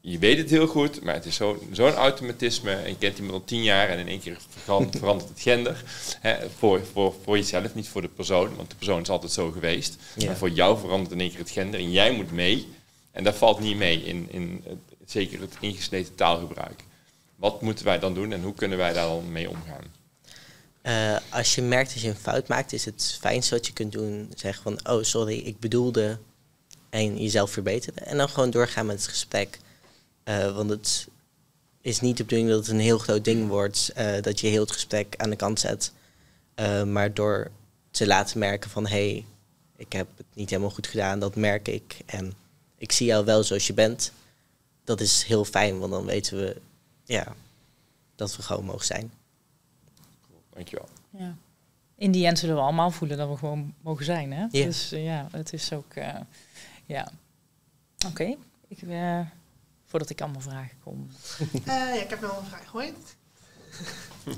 je 0.00 0.18
weet 0.18 0.38
het 0.38 0.50
heel 0.50 0.66
goed, 0.66 1.02
maar 1.02 1.14
het 1.14 1.24
is 1.26 1.34
zo- 1.36 1.62
zo'n 1.72 1.92
automatisme 1.94 2.72
en 2.74 2.88
je 2.88 2.96
kent 2.98 3.16
iemand 3.18 3.34
al 3.34 3.44
tien 3.44 3.62
jaar 3.62 3.88
en 3.88 3.98
in 3.98 4.08
één 4.08 4.20
keer 4.20 4.38
veran- 4.48 4.90
verandert 4.98 5.28
het 5.28 5.40
gender. 5.40 5.84
Hè, 6.20 6.36
voor, 6.58 6.80
voor, 6.92 7.14
voor 7.24 7.36
jezelf, 7.36 7.74
niet 7.74 7.88
voor 7.88 8.02
de 8.02 8.08
persoon, 8.08 8.56
want 8.56 8.70
de 8.70 8.76
persoon 8.76 9.02
is 9.02 9.08
altijd 9.08 9.32
zo 9.32 9.50
geweest. 9.50 9.96
Ja. 10.16 10.26
Maar 10.26 10.36
voor 10.36 10.50
jou 10.50 10.78
verandert 10.78 11.12
in 11.12 11.20
één 11.20 11.30
keer 11.30 11.38
het 11.38 11.50
gender 11.50 11.80
en 11.80 11.90
jij 11.90 12.12
moet 12.12 12.32
mee. 12.32 12.68
En 13.12 13.24
dat 13.24 13.34
valt 13.36 13.60
niet 13.60 13.76
mee 13.76 14.02
in, 14.04 14.26
in 14.30 14.62
het- 14.68 15.10
zeker 15.10 15.40
het 15.40 15.54
ingesleten 15.60 16.14
taalgebruik. 16.14 16.84
Wat 17.36 17.62
moeten 17.62 17.84
wij 17.84 17.98
dan 17.98 18.14
doen 18.14 18.32
en 18.32 18.42
hoe 18.42 18.54
kunnen 18.54 18.78
wij 18.78 18.92
daar 18.92 19.06
dan 19.06 19.32
mee 19.32 19.48
omgaan? 19.50 19.84
Eh, 20.82 21.16
als 21.28 21.54
je 21.54 21.62
merkt 21.62 21.92
dat 21.92 22.02
je 22.02 22.08
een 22.08 22.14
fout 22.16 22.48
maakt, 22.48 22.72
is 22.72 22.84
het 22.84 23.16
fijnste 23.20 23.54
wat 23.54 23.66
je 23.66 23.72
kunt 23.72 23.92
doen 23.92 24.32
zeggen 24.36 24.62
van, 24.62 24.94
oh 24.96 25.02
sorry, 25.02 25.38
ik 25.38 25.58
bedoelde 25.60 26.18
en 26.90 27.22
jezelf 27.22 27.50
verbeteren. 27.50 28.06
En 28.06 28.16
dan 28.16 28.28
gewoon 28.28 28.50
doorgaan 28.50 28.86
met 28.86 28.96
het 28.96 29.08
gesprek. 29.08 29.58
Eh, 30.22 30.54
want 30.54 30.70
het 30.70 31.08
is 31.80 32.00
niet 32.00 32.16
de 32.16 32.22
bedoeling 32.24 32.50
dat 32.50 32.58
het 32.58 32.68
een 32.68 32.80
heel 32.80 32.98
groot 32.98 33.24
ding 33.24 33.48
wordt, 33.48 33.90
eh, 33.94 34.22
dat 34.22 34.40
je 34.40 34.46
heel 34.46 34.60
het 34.60 34.72
gesprek 34.72 35.14
aan 35.16 35.30
de 35.30 35.36
kant 35.36 35.60
zet. 35.60 35.92
Eh, 36.54 36.82
maar 36.84 37.14
door 37.14 37.50
te 37.90 38.06
laten 38.06 38.38
merken 38.38 38.70
van 38.70 38.86
hé, 38.86 39.10
hey, 39.10 39.24
ik 39.76 39.92
heb 39.92 40.06
het 40.16 40.26
niet 40.34 40.50
helemaal 40.50 40.70
goed 40.70 40.86
gedaan, 40.86 41.18
dat 41.20 41.36
merk 41.36 41.68
ik. 41.68 41.98
En 42.06 42.32
ik 42.76 42.92
zie 42.92 43.06
jou 43.06 43.24
wel 43.24 43.42
zoals 43.42 43.66
je 43.66 43.74
bent. 43.74 44.12
Dat 44.84 45.00
is 45.00 45.22
heel 45.22 45.44
fijn, 45.44 45.78
want 45.78 45.92
dan 45.92 46.04
weten 46.04 46.36
we 46.36 46.56
ja, 47.04 47.34
dat 48.14 48.36
we 48.36 48.42
gewoon 48.42 48.64
mogen 48.64 48.86
zijn. 48.86 49.12
Cool, 50.26 50.40
dankjewel. 50.50 50.88
Ja. 51.10 51.34
In 51.94 52.10
die 52.10 52.26
end 52.26 52.38
zullen 52.38 52.54
we 52.54 52.60
allemaal 52.60 52.90
voelen 52.90 53.16
dat 53.18 53.28
we 53.28 53.36
gewoon 53.36 53.74
mogen 53.80 54.04
zijn. 54.04 54.32
Hè? 54.32 54.46
Dus 54.48 54.88
ja, 54.88 55.28
het 55.32 55.52
is 55.52 55.72
ook. 55.72 55.94
eh, 55.94 56.14
ja. 56.86 57.10
Oké. 58.06 58.36
Ik, 58.68 58.82
eh, 58.82 59.20
voordat 59.90 60.10
ik 60.10 60.20
allemaal 60.20 60.40
vragen 60.40 60.78
kom. 60.82 61.10
Eh, 61.52 61.94
ja, 61.94 62.02
ik 62.02 62.10
heb 62.10 62.20
nog 62.20 62.38
een 62.38 62.46
vraag. 62.46 62.66
Hoor? 62.66 62.84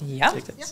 Ja. 0.05 0.35
Ja. 0.57 0.67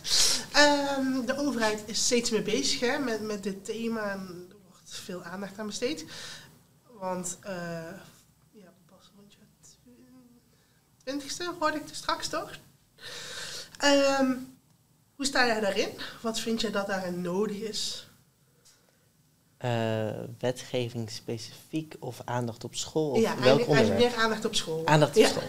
Ehm, 0.53 1.27
de 1.27 1.37
overheid 1.37 1.83
is 1.87 2.05
steeds 2.05 2.31
meer 2.31 2.43
bezig 2.43 2.81
hè, 2.81 2.99
met, 2.99 3.21
met 3.21 3.43
dit 3.43 3.65
thema 3.65 4.11
en 4.11 4.47
er 4.51 4.57
wordt 4.69 4.91
veel 4.91 5.23
aandacht 5.23 5.59
aan 5.59 5.67
besteed. 5.67 6.05
Want 6.99 7.39
eh, 7.41 7.53
ja, 8.53 8.73
pas 8.87 9.11
rond 9.17 9.33
je 9.33 9.39
twintigste 11.05 11.55
hoorde 11.59 11.79
ik 11.79 11.89
er 11.89 11.95
straks 11.95 12.29
toch? 12.29 12.59
Ehm, 13.79 14.37
hoe 15.17 15.27
sta 15.27 15.47
jij 15.47 15.61
daarin? 15.61 15.89
Wat 16.21 16.41
vind 16.41 16.61
je 16.61 16.71
dat 16.71 16.87
daarin 16.87 17.21
nodig 17.21 17.57
is? 17.57 18.10
Eh, 19.61 20.09
wetgeving 20.39 21.11
specifiek 21.11 21.95
of 21.99 22.21
aandacht 22.25 22.65
op 22.65 22.75
school? 22.75 23.11
Of 23.11 23.21
ja, 23.21 23.23
welk 23.23 23.37
eigenlijk, 23.37 23.69
onderwerp? 23.69 23.89
eigenlijk 23.91 24.15
meer 24.17 24.25
aandacht 24.25 24.45
op 24.45 24.55
school. 24.55 24.87
Aandacht 24.87 25.17
op 25.17 25.23
Ja. 25.23 25.29
school. 25.29 25.43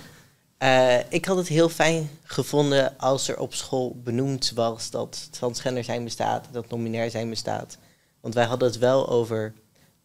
Eh, 0.58 1.00
ik 1.10 1.26
had 1.26 1.38
het 1.38 1.48
heel 1.48 1.70
fijn 1.70 2.10
gevonden 2.24 2.98
als 2.98 3.28
er 3.28 3.40
op 3.40 3.54
school 3.54 3.96
benoemd 4.04 4.52
was 4.56 4.90
dat 4.90 5.28
transgender 5.32 5.84
zijn 5.84 6.04
bestaat, 6.04 6.48
dat 6.52 6.70
nominair 6.70 7.10
zijn 7.12 7.30
bestaat. 7.30 7.78
Want 8.22 8.34
wij 8.34 8.46
hadden 8.46 8.68
het 8.68 8.78
wel 8.78 9.10
over 9.10 9.54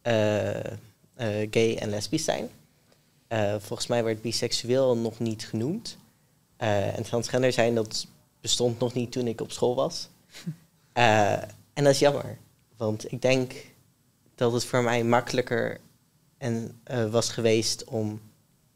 eh, 0.02 0.56
eh, 0.64 0.74
gay 1.50 1.76
en 1.76 1.90
lesbisch 1.90 2.24
zijn. 2.24 2.48
Eh, 3.28 3.54
volgens 3.58 3.88
mij 3.88 4.04
werd 4.04 4.22
biseksueel 4.22 4.96
nog 4.96 5.18
niet 5.18 5.46
genoemd. 5.46 5.96
Eh, 6.56 6.96
en 6.96 7.02
transgender 7.02 7.52
zijn, 7.52 7.74
dat 7.74 8.06
bestond 8.40 8.78
nog 8.78 8.94
niet 8.94 9.12
toen 9.12 9.26
ik 9.26 9.40
op 9.40 9.52
school 9.52 9.74
was. 9.74 10.08
Eh, 10.92 11.32
en 11.72 11.84
dat 11.84 11.86
is 11.86 11.98
jammer, 11.98 12.38
want 12.76 13.12
ik 13.12 13.22
denk 13.22 13.52
dat 14.36 14.52
het 14.52 14.64
voor 14.64 14.82
mij 14.82 15.04
makkelijker 15.04 15.80
en, 16.38 16.80
eh, 16.84 17.10
was 17.10 17.30
geweest 17.30 17.84
om 17.84 18.20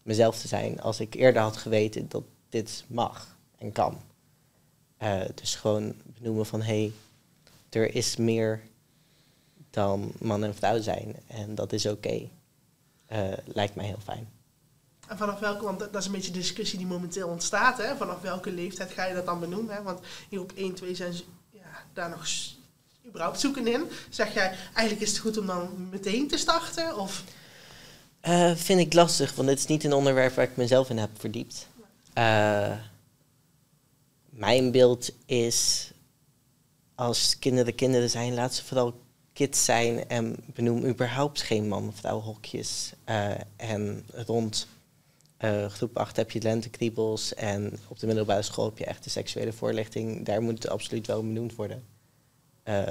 mezelf 0.03 0.39
te 0.41 0.49
zijn 0.49 0.81
als 0.81 1.01
ik 1.01 1.15
eerder 1.15 1.43
had 1.43 1.57
geweten 1.57 2.09
dat 2.09 2.25
dit 2.49 2.85
mag 2.87 3.37
en 3.59 3.73
kan. 3.73 4.01
Eh, 4.97 5.21
dus 5.35 5.55
gewoon 5.55 5.95
benoemen 6.05 6.47
van 6.47 6.63
hé, 6.63 6.81
hey, 6.81 6.93
er 7.71 7.95
is 7.95 8.17
meer 8.17 8.63
dan 9.71 10.13
man 10.19 10.45
en 10.45 10.55
vrouw 10.55 10.81
zijn 10.81 11.17
en 11.27 11.55
dat 11.55 11.73
is 11.73 11.87
oké. 11.87 12.29
Eh, 13.07 13.33
lijkt 13.45 13.75
mij 13.75 13.87
heel 13.87 14.01
fijn. 14.05 14.29
En 15.09 15.17
vanaf 15.17 15.39
welke, 15.39 15.65
want 15.65 15.79
dat 15.79 15.95
is 15.95 16.07
een 16.07 16.13
beetje 16.13 16.33
de 16.33 16.39
discussie 16.39 16.79
die 16.79 16.87
momenteel 16.87 17.29
ontstaat, 17.29 17.79
hè? 17.79 17.97
vanaf 17.97 18.21
welke 18.21 18.53
leeftijd 18.53 18.91
ga 18.91 19.05
je 19.05 19.15
dat 19.15 19.27
dan 19.27 19.41
benoemen? 19.41 19.75
Hè? 19.75 19.83
Want 19.83 20.01
hier 20.29 20.41
op 20.41 20.53
1, 20.55 20.75
2 20.75 20.95
zijn 20.95 21.13
ze 21.13 21.25
ja, 21.51 21.85
daar 21.93 22.11
nog 22.11 22.27
überhaupt 23.07 23.41
zoeken 23.41 23.67
in. 23.67 23.85
Zeg 24.11 24.35
jij, 24.35 24.55
eigenlijk 24.75 25.01
is 25.01 25.09
het 25.11 25.19
goed 25.19 25.39
om 25.39 25.47
dan 25.47 25.89
meteen 25.91 26.29
te 26.29 26.37
starten? 26.39 26.99
Of, 26.99 27.23
Eh, 28.21 28.55
vind 28.55 28.81
ik 28.81 28.93
lastig, 28.93 29.35
want 29.35 29.49
dit 29.49 29.59
is 29.59 29.67
niet 29.67 29.85
een 29.85 29.93
onderwerp 29.93 30.35
waar 30.35 30.45
ik 30.45 30.57
mezelf 30.57 30.91
in 30.91 30.99
heb 30.99 31.11
verdiept. 31.19 31.69
Eh, 32.13 32.73
mijn 34.31 34.71
beeld 34.71 35.11
is, 35.27 35.91
als 36.95 37.39
kinderen 37.39 37.75
kinderen 37.75 38.11
zijn, 38.11 38.35
laat 38.35 38.55
ze 38.55 38.65
vooral 38.65 39.01
kids 39.33 39.65
zijn 39.65 40.09
en 40.09 40.37
benoem 40.47 40.85
überhaupt 40.85 41.43
geen 41.43 41.69
man-vrouw 41.69 42.21
hokjes. 42.21 42.93
Eh, 43.05 43.31
en 43.57 44.07
rond 44.27 44.67
groep 45.69 45.97
8 45.97 46.17
heb 46.17 46.31
je 46.31 46.43
lentekriebels 46.43 47.35
en 47.35 47.79
op 47.89 47.99
de 47.99 48.07
middelbare 48.07 48.43
school 48.43 48.65
heb 48.65 48.79
je 48.79 48.85
echte 48.85 49.11
seksuele 49.11 49.53
voorlichting. 49.53 50.25
Daar 50.25 50.43
moet 50.43 50.63
het 50.63 50.69
absoluut 50.69 51.07
wel 51.07 51.23
benoemd 51.23 51.55
worden. 51.55 51.85
Eh, 52.63 52.83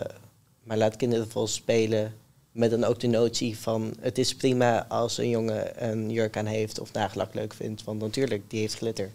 maar 0.64 0.78
laat 0.78 0.96
kinderen 0.96 1.30
vol 1.30 1.48
spelen 1.48 2.14
met 2.52 2.72
dan 2.72 2.84
ook 2.84 3.00
de 3.00 3.08
notie 3.08 3.58
van 3.58 3.94
het 4.00 4.18
is 4.18 4.36
prima 4.36 4.88
als 4.88 5.18
een 5.18 5.30
jongen 5.30 5.90
een 5.90 6.12
jurk 6.12 6.38
aan 6.38 6.46
heeft 6.46 6.80
of 6.80 6.94
nagellak 6.94 7.34
leuk 7.34 7.54
vindt. 7.54 7.84
Want 7.84 8.00
natuurlijk, 8.00 8.50
die 8.50 8.60
heeft 8.60 8.76
glitter. 8.76 9.12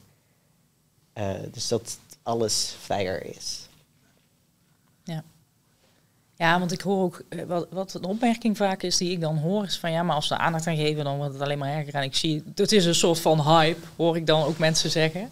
Eh, 1.13 1.35
dus 1.53 1.69
dat 1.69 1.99
alles 2.23 2.75
vrijer 2.81 3.37
is. 3.37 3.69
Ja, 6.37 6.59
want 6.59 6.73
ik 6.73 6.81
hoor 6.81 7.03
ook, 7.03 7.23
eh, 7.29 7.45
wat, 7.45 7.67
wat 7.71 7.95
een 7.95 8.05
opmerking 8.05 8.57
vaak 8.57 8.83
is 8.83 8.97
die 8.97 9.11
ik 9.11 9.21
dan 9.21 9.37
hoor, 9.37 9.65
is 9.65 9.79
van 9.79 9.93
ja, 9.93 10.03
maar 10.03 10.15
als 10.15 10.29
we 10.29 10.37
aandacht 10.37 10.67
aan 10.67 10.77
geven, 10.77 11.05
dan 11.05 11.17
wordt 11.17 11.33
het 11.33 11.43
alleen 11.43 11.59
maar 11.59 11.73
erger. 11.73 11.95
En 11.95 12.03
ik 12.03 12.15
zie, 12.15 12.43
het 12.55 12.73
is 12.73 12.85
een 12.85 12.95
soort 12.95 13.21
van 13.21 13.41
hype, 13.43 13.81
hoor 13.97 14.17
ik 14.17 14.27
dan 14.27 14.43
ook 14.43 14.59
mensen 14.59 14.91
zeggen. 14.91 15.31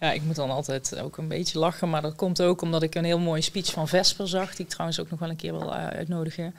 Ja, 0.00 0.12
ik 0.12 0.22
moet 0.22 0.36
dan 0.36 0.50
altijd 0.50 0.98
ook 1.00 1.16
een 1.16 1.28
beetje 1.28 1.58
lachen, 1.58 1.90
maar 1.90 2.02
dat 2.02 2.14
komt 2.14 2.42
ook 2.42 2.62
omdat 2.62 2.82
ik 2.82 2.94
een 2.94 3.04
heel 3.04 3.18
mooie 3.18 3.40
speech 3.40 3.72
van 3.72 3.88
Vesper 3.88 4.28
zag, 4.28 4.54
die 4.54 4.64
ik 4.64 4.70
trouwens 4.70 5.00
ook 5.00 5.10
nog 5.10 5.20
wel 5.20 5.28
een 5.28 5.36
keer 5.36 5.58
wil 5.58 5.74
eh, 5.74 5.86
uitnodigen. 5.86 6.54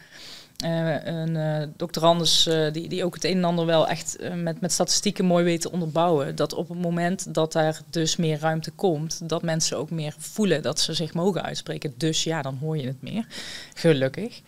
Eh, 0.58 1.06
een 1.06 1.36
eh 1.36 1.68
doctorandus 1.78 2.50
die, 2.72 2.90
die 2.90 3.04
ook 3.04 3.14
het 3.14 3.24
een 3.24 3.38
en 3.38 3.44
ander 3.44 3.66
wel 3.66 3.88
echt 3.88 4.18
met, 4.36 4.62
met 4.62 4.72
statistieken 4.72 5.26
mooi 5.26 5.44
weet 5.44 5.62
te 5.62 5.72
onderbouwen. 5.72 6.36
Dat 6.36 6.54
op 6.54 6.70
het 6.70 6.78
moment 6.82 7.34
dat 7.34 7.52
daar 7.52 7.82
dus 7.90 8.16
meer 8.16 8.40
ruimte 8.40 8.72
komt, 8.72 9.30
dat 9.30 9.42
mensen 9.42 9.78
ook 9.78 9.90
meer 9.90 10.16
voelen 10.18 10.62
dat 10.62 10.80
ze 10.80 10.94
zich 10.94 11.14
mogen 11.14 11.44
uitspreken. 11.44 11.94
Dus 11.98 12.24
ja, 12.24 12.42
dan 12.42 12.58
hoor 12.62 12.78
je 12.78 12.88
het 12.88 13.02
meer. 13.02 13.26
Gelukkig. 13.74 14.42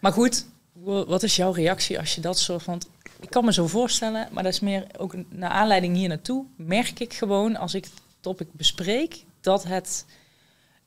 Maar 0.00 0.12
goed, 0.12 0.46
wa- 0.72 1.04
wat 1.04 1.22
is 1.22 1.36
jouw 1.36 1.52
reactie 1.52 1.98
als 1.98 2.14
je 2.14 2.20
dat 2.20 2.38
soort 2.38 2.62
van... 2.62 2.82
Ik 3.20 3.30
kan 3.30 3.44
me 3.44 3.52
zo 3.52 3.66
voorstellen, 3.66 4.28
maar 4.32 4.42
dat 4.42 4.52
is 4.52 4.60
meer 4.60 4.86
ook 4.98 5.14
naar 5.28 5.50
aanleiding 5.50 5.96
hier 5.96 6.08
naartoe. 6.08 6.44
Merk 6.56 7.00
ik 7.00 7.14
gewoon 7.14 7.56
als 7.56 7.74
ik 7.74 7.86
topic 8.20 8.52
bespreek, 8.52 9.24
dat 9.40 9.64
het... 9.64 10.04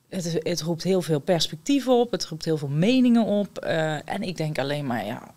Het, 0.09 0.39
het 0.43 0.61
roept 0.61 0.83
heel 0.83 1.01
veel 1.01 1.19
perspectief 1.19 1.87
op, 1.87 2.11
het 2.11 2.25
roept 2.25 2.45
heel 2.45 2.57
veel 2.57 2.67
meningen 2.67 3.23
op. 3.25 3.57
eh, 3.57 4.09
en 4.09 4.21
ik 4.23 4.37
denk 4.37 4.57
alleen 4.59 4.85
maar, 4.85 5.05
ja, 5.05 5.31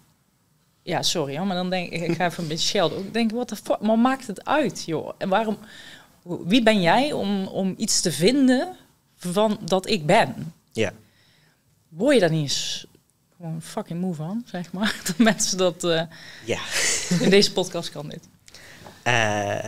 ja, 0.83 1.03
sorry 1.03 1.37
hoor, 1.37 1.47
maar 1.47 1.57
dan 1.57 1.71
denk 1.71 1.93
ik, 1.93 2.03
ik 2.03 2.17
ga 2.17 2.25
even 2.27 2.43
een 2.43 2.49
beetje 2.49 2.67
schelden. 2.69 2.99
Ik 2.99 3.13
denk, 3.13 3.31
wat 3.31 3.49
de 3.49 3.57
fuck, 3.57 3.81
maar 3.81 3.99
maakt 3.99 4.27
het 4.27 4.45
uit, 4.45 4.83
joh? 4.87 5.11
En 5.19 5.29
waarom, 5.29 5.59
wie 6.23 6.63
ben 6.63 6.81
jij 6.81 7.13
om, 7.13 7.47
om 7.47 7.75
iets 7.77 8.01
te 8.01 8.13
vinden 8.13 8.77
van 9.17 9.59
dat 9.65 9.89
ik 9.89 10.07
ben? 10.07 10.53
Ja. 10.73 10.93
Word 11.89 12.15
je 12.15 12.21
daar 12.21 12.31
niet 12.31 12.43
eens 12.43 12.87
gewoon 13.37 13.63
fucking 13.63 14.01
moe 14.01 14.15
van, 14.15 14.43
zeg 14.47 14.73
maar? 14.73 15.01
Dat 15.07 15.19
mensen 15.19 15.59
dat, 15.59 15.85
eh, 15.85 16.03
Ja. 16.45 16.61
in 17.21 17.31
deze 17.31 17.53
podcast 17.53 17.91
kan 17.91 18.09
dit. 18.09 18.29
Eh, 19.03 19.65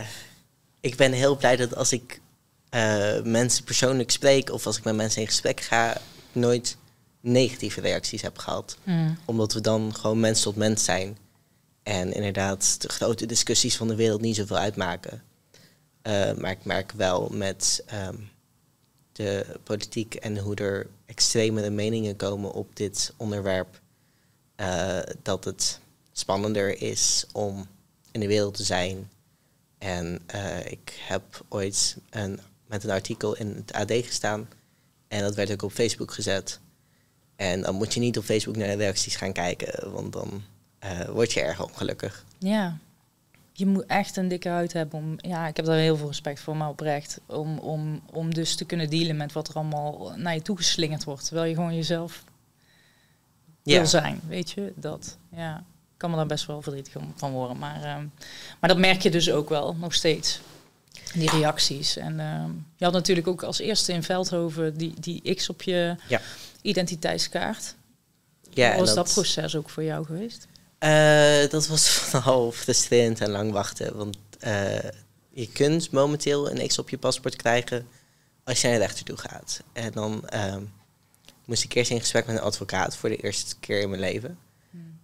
ik 0.79 0.95
ben 0.95 1.11
heel 1.11 1.37
blij 1.37 1.55
dat 1.55 1.75
als 1.75 1.91
ik 1.91 2.21
eh, 2.69 3.21
mensen 3.21 3.63
persoonlijk 3.63 4.11
spreek 4.11 4.51
of 4.51 4.65
als 4.65 4.77
ik 4.77 4.83
met 4.83 4.95
mensen 4.95 5.21
in 5.21 5.27
gesprek 5.27 5.59
ga, 5.59 6.01
nooit 6.31 6.77
negatieve 7.21 7.81
reacties 7.81 8.21
heb 8.21 8.37
gehad. 8.37 8.77
Omdat 9.25 9.53
we 9.53 9.61
dan 9.61 9.95
gewoon 9.95 10.19
mens 10.19 10.41
tot 10.41 10.55
mens 10.55 10.83
zijn. 10.83 11.17
En 11.83 12.13
inderdaad 12.13 12.81
de 12.81 12.89
grote 12.89 13.25
discussies 13.25 13.77
van 13.77 13.87
de 13.87 13.95
wereld 13.95 14.21
niet 14.21 14.35
zoveel 14.35 14.57
uitmaken. 14.57 15.23
Eh, 16.01 16.33
maar 16.33 16.51
ik 16.51 16.65
merk 16.65 16.91
wel 16.91 17.29
met 17.31 17.83
ehm, 17.85 18.15
de 19.11 19.45
politiek 19.63 20.15
en 20.15 20.37
hoe 20.37 20.55
er 20.55 20.87
extremere 21.05 21.69
meningen 21.69 22.15
komen 22.15 22.53
op 22.53 22.75
dit 22.75 23.13
onderwerp, 23.17 23.81
eh, 24.55 24.99
dat 25.21 25.43
het 25.43 25.79
spannender 26.11 26.81
is 26.81 27.25
om 27.31 27.67
in 28.11 28.19
de 28.19 28.27
wereld 28.27 28.53
te 28.53 28.63
zijn. 28.63 29.09
En 29.79 30.19
eh, 30.25 30.71
ik 30.71 30.99
heb 31.07 31.45
ooit 31.49 31.97
een, 32.09 32.39
met 32.67 32.83
een 32.83 32.89
artikel 32.89 33.35
in 33.35 33.47
het 33.55 33.73
AD 33.73 33.91
gestaan. 33.91 34.47
En 35.07 35.21
dat 35.21 35.35
werd 35.35 35.51
ook 35.51 35.61
op 35.61 35.71
Facebook 35.71 36.11
gezet. 36.13 36.59
En 37.35 37.61
dan 37.61 37.75
moet 37.75 37.93
je 37.93 37.99
niet 37.99 38.17
op 38.17 38.23
Facebook 38.23 38.55
naar 38.55 38.67
de 38.67 38.73
reacties 38.73 39.15
gaan 39.15 39.33
kijken, 39.33 39.91
want 39.91 40.13
dan 40.13 40.43
eh, 40.79 41.09
word 41.09 41.31
je 41.31 41.41
erg 41.41 41.63
ongelukkig. 41.63 42.25
Ja. 42.37 42.77
Je 43.51 43.65
moet 43.65 43.85
echt 43.85 44.17
een 44.17 44.27
dikke 44.27 44.49
huid 44.49 44.73
hebben 44.73 44.99
om... 44.99 45.15
Ja, 45.17 45.47
ik 45.47 45.55
heb 45.55 45.65
daar 45.65 45.77
heel 45.77 45.97
veel 45.97 46.07
respect 46.07 46.39
voor, 46.39 46.57
maar 46.57 46.69
oprecht. 46.69 47.19
Om, 47.25 47.57
om, 47.57 48.01
om 48.11 48.33
dus 48.33 48.55
te 48.55 48.65
kunnen 48.65 48.89
dealen 48.89 49.17
met 49.17 49.33
wat 49.33 49.47
er 49.47 49.53
allemaal 49.53 50.13
naar 50.15 50.33
je 50.33 50.41
toe 50.41 50.57
geslingerd 50.57 51.03
wordt. 51.03 51.25
Terwijl 51.25 51.47
je 51.47 51.55
gewoon 51.55 51.75
jezelf 51.75 52.23
Ja, 53.63 53.77
wil 53.77 53.87
zijn, 53.87 54.21
weet 54.27 54.51
je. 54.51 54.73
Dat, 54.75 55.17
ja. 55.31 55.63
Ik 55.99 56.05
kan 56.05 56.13
me 56.13 56.21
daar 56.21 56.35
best 56.35 56.45
wel 56.45 56.61
verdrietig 56.61 56.93
van 57.15 57.31
worden. 57.31 57.57
Maar, 57.57 57.83
ehm, 57.83 58.05
maar 58.59 58.69
dat 58.69 58.77
merk 58.77 59.01
je 59.01 59.11
dus 59.11 59.31
ook 59.31 59.49
wel, 59.49 59.75
nog 59.75 59.93
steeds. 59.93 60.39
Die 61.13 61.29
reacties. 61.29 61.97
En 61.97 62.19
ehm, 62.19 62.49
je 62.75 62.83
had 62.85 62.93
natuurlijk 62.93 63.27
ook 63.27 63.43
als 63.43 63.59
eerste 63.59 63.93
in 63.93 64.03
Veldhoven 64.03 64.77
die, 64.77 64.93
die 64.99 65.35
X 65.35 65.49
op 65.49 65.61
je 65.61 65.95
Ja. 66.07 66.21
identiteitskaart. 66.61 67.75
ja 68.49 68.69
Hoe 68.69 68.79
was 68.79 68.93
dat, 68.93 69.11
proces 69.13 69.55
ook 69.55 69.69
voor 69.69 69.83
jou 69.83 70.05
geweest? 70.05 70.47
Eh, 70.77 71.49
dat 71.49 71.67
was 71.67 71.89
vooral 72.09 72.51
frustrerend 72.51 73.21
en 73.21 73.29
lang 73.29 73.51
wachten. 73.51 73.97
Want 73.97 74.17
eh, 74.39 74.89
je 75.29 75.51
kunt 75.51 75.91
momenteel 75.91 76.51
een 76.51 76.67
X 76.67 76.79
op 76.79 76.89
je 76.89 76.97
paspoort 76.97 77.35
krijgen 77.35 77.87
als 78.43 78.61
je 78.61 78.67
naar 78.67 78.77
de 78.77 78.83
rechter 78.83 79.05
toe 79.05 79.17
gaat. 79.17 79.61
En 79.73 79.91
dan 79.91 80.27
ehm, 80.29 80.63
moest 81.45 81.63
ik 81.63 81.73
eerst 81.73 81.91
in 81.91 81.99
gesprek 81.99 82.25
met 82.25 82.35
een 82.35 82.41
advocaat 82.41 82.95
voor 82.95 83.09
de 83.09 83.17
eerste 83.17 83.55
keer 83.59 83.81
in 83.81 83.89
mijn 83.89 84.01
leven. 84.01 84.37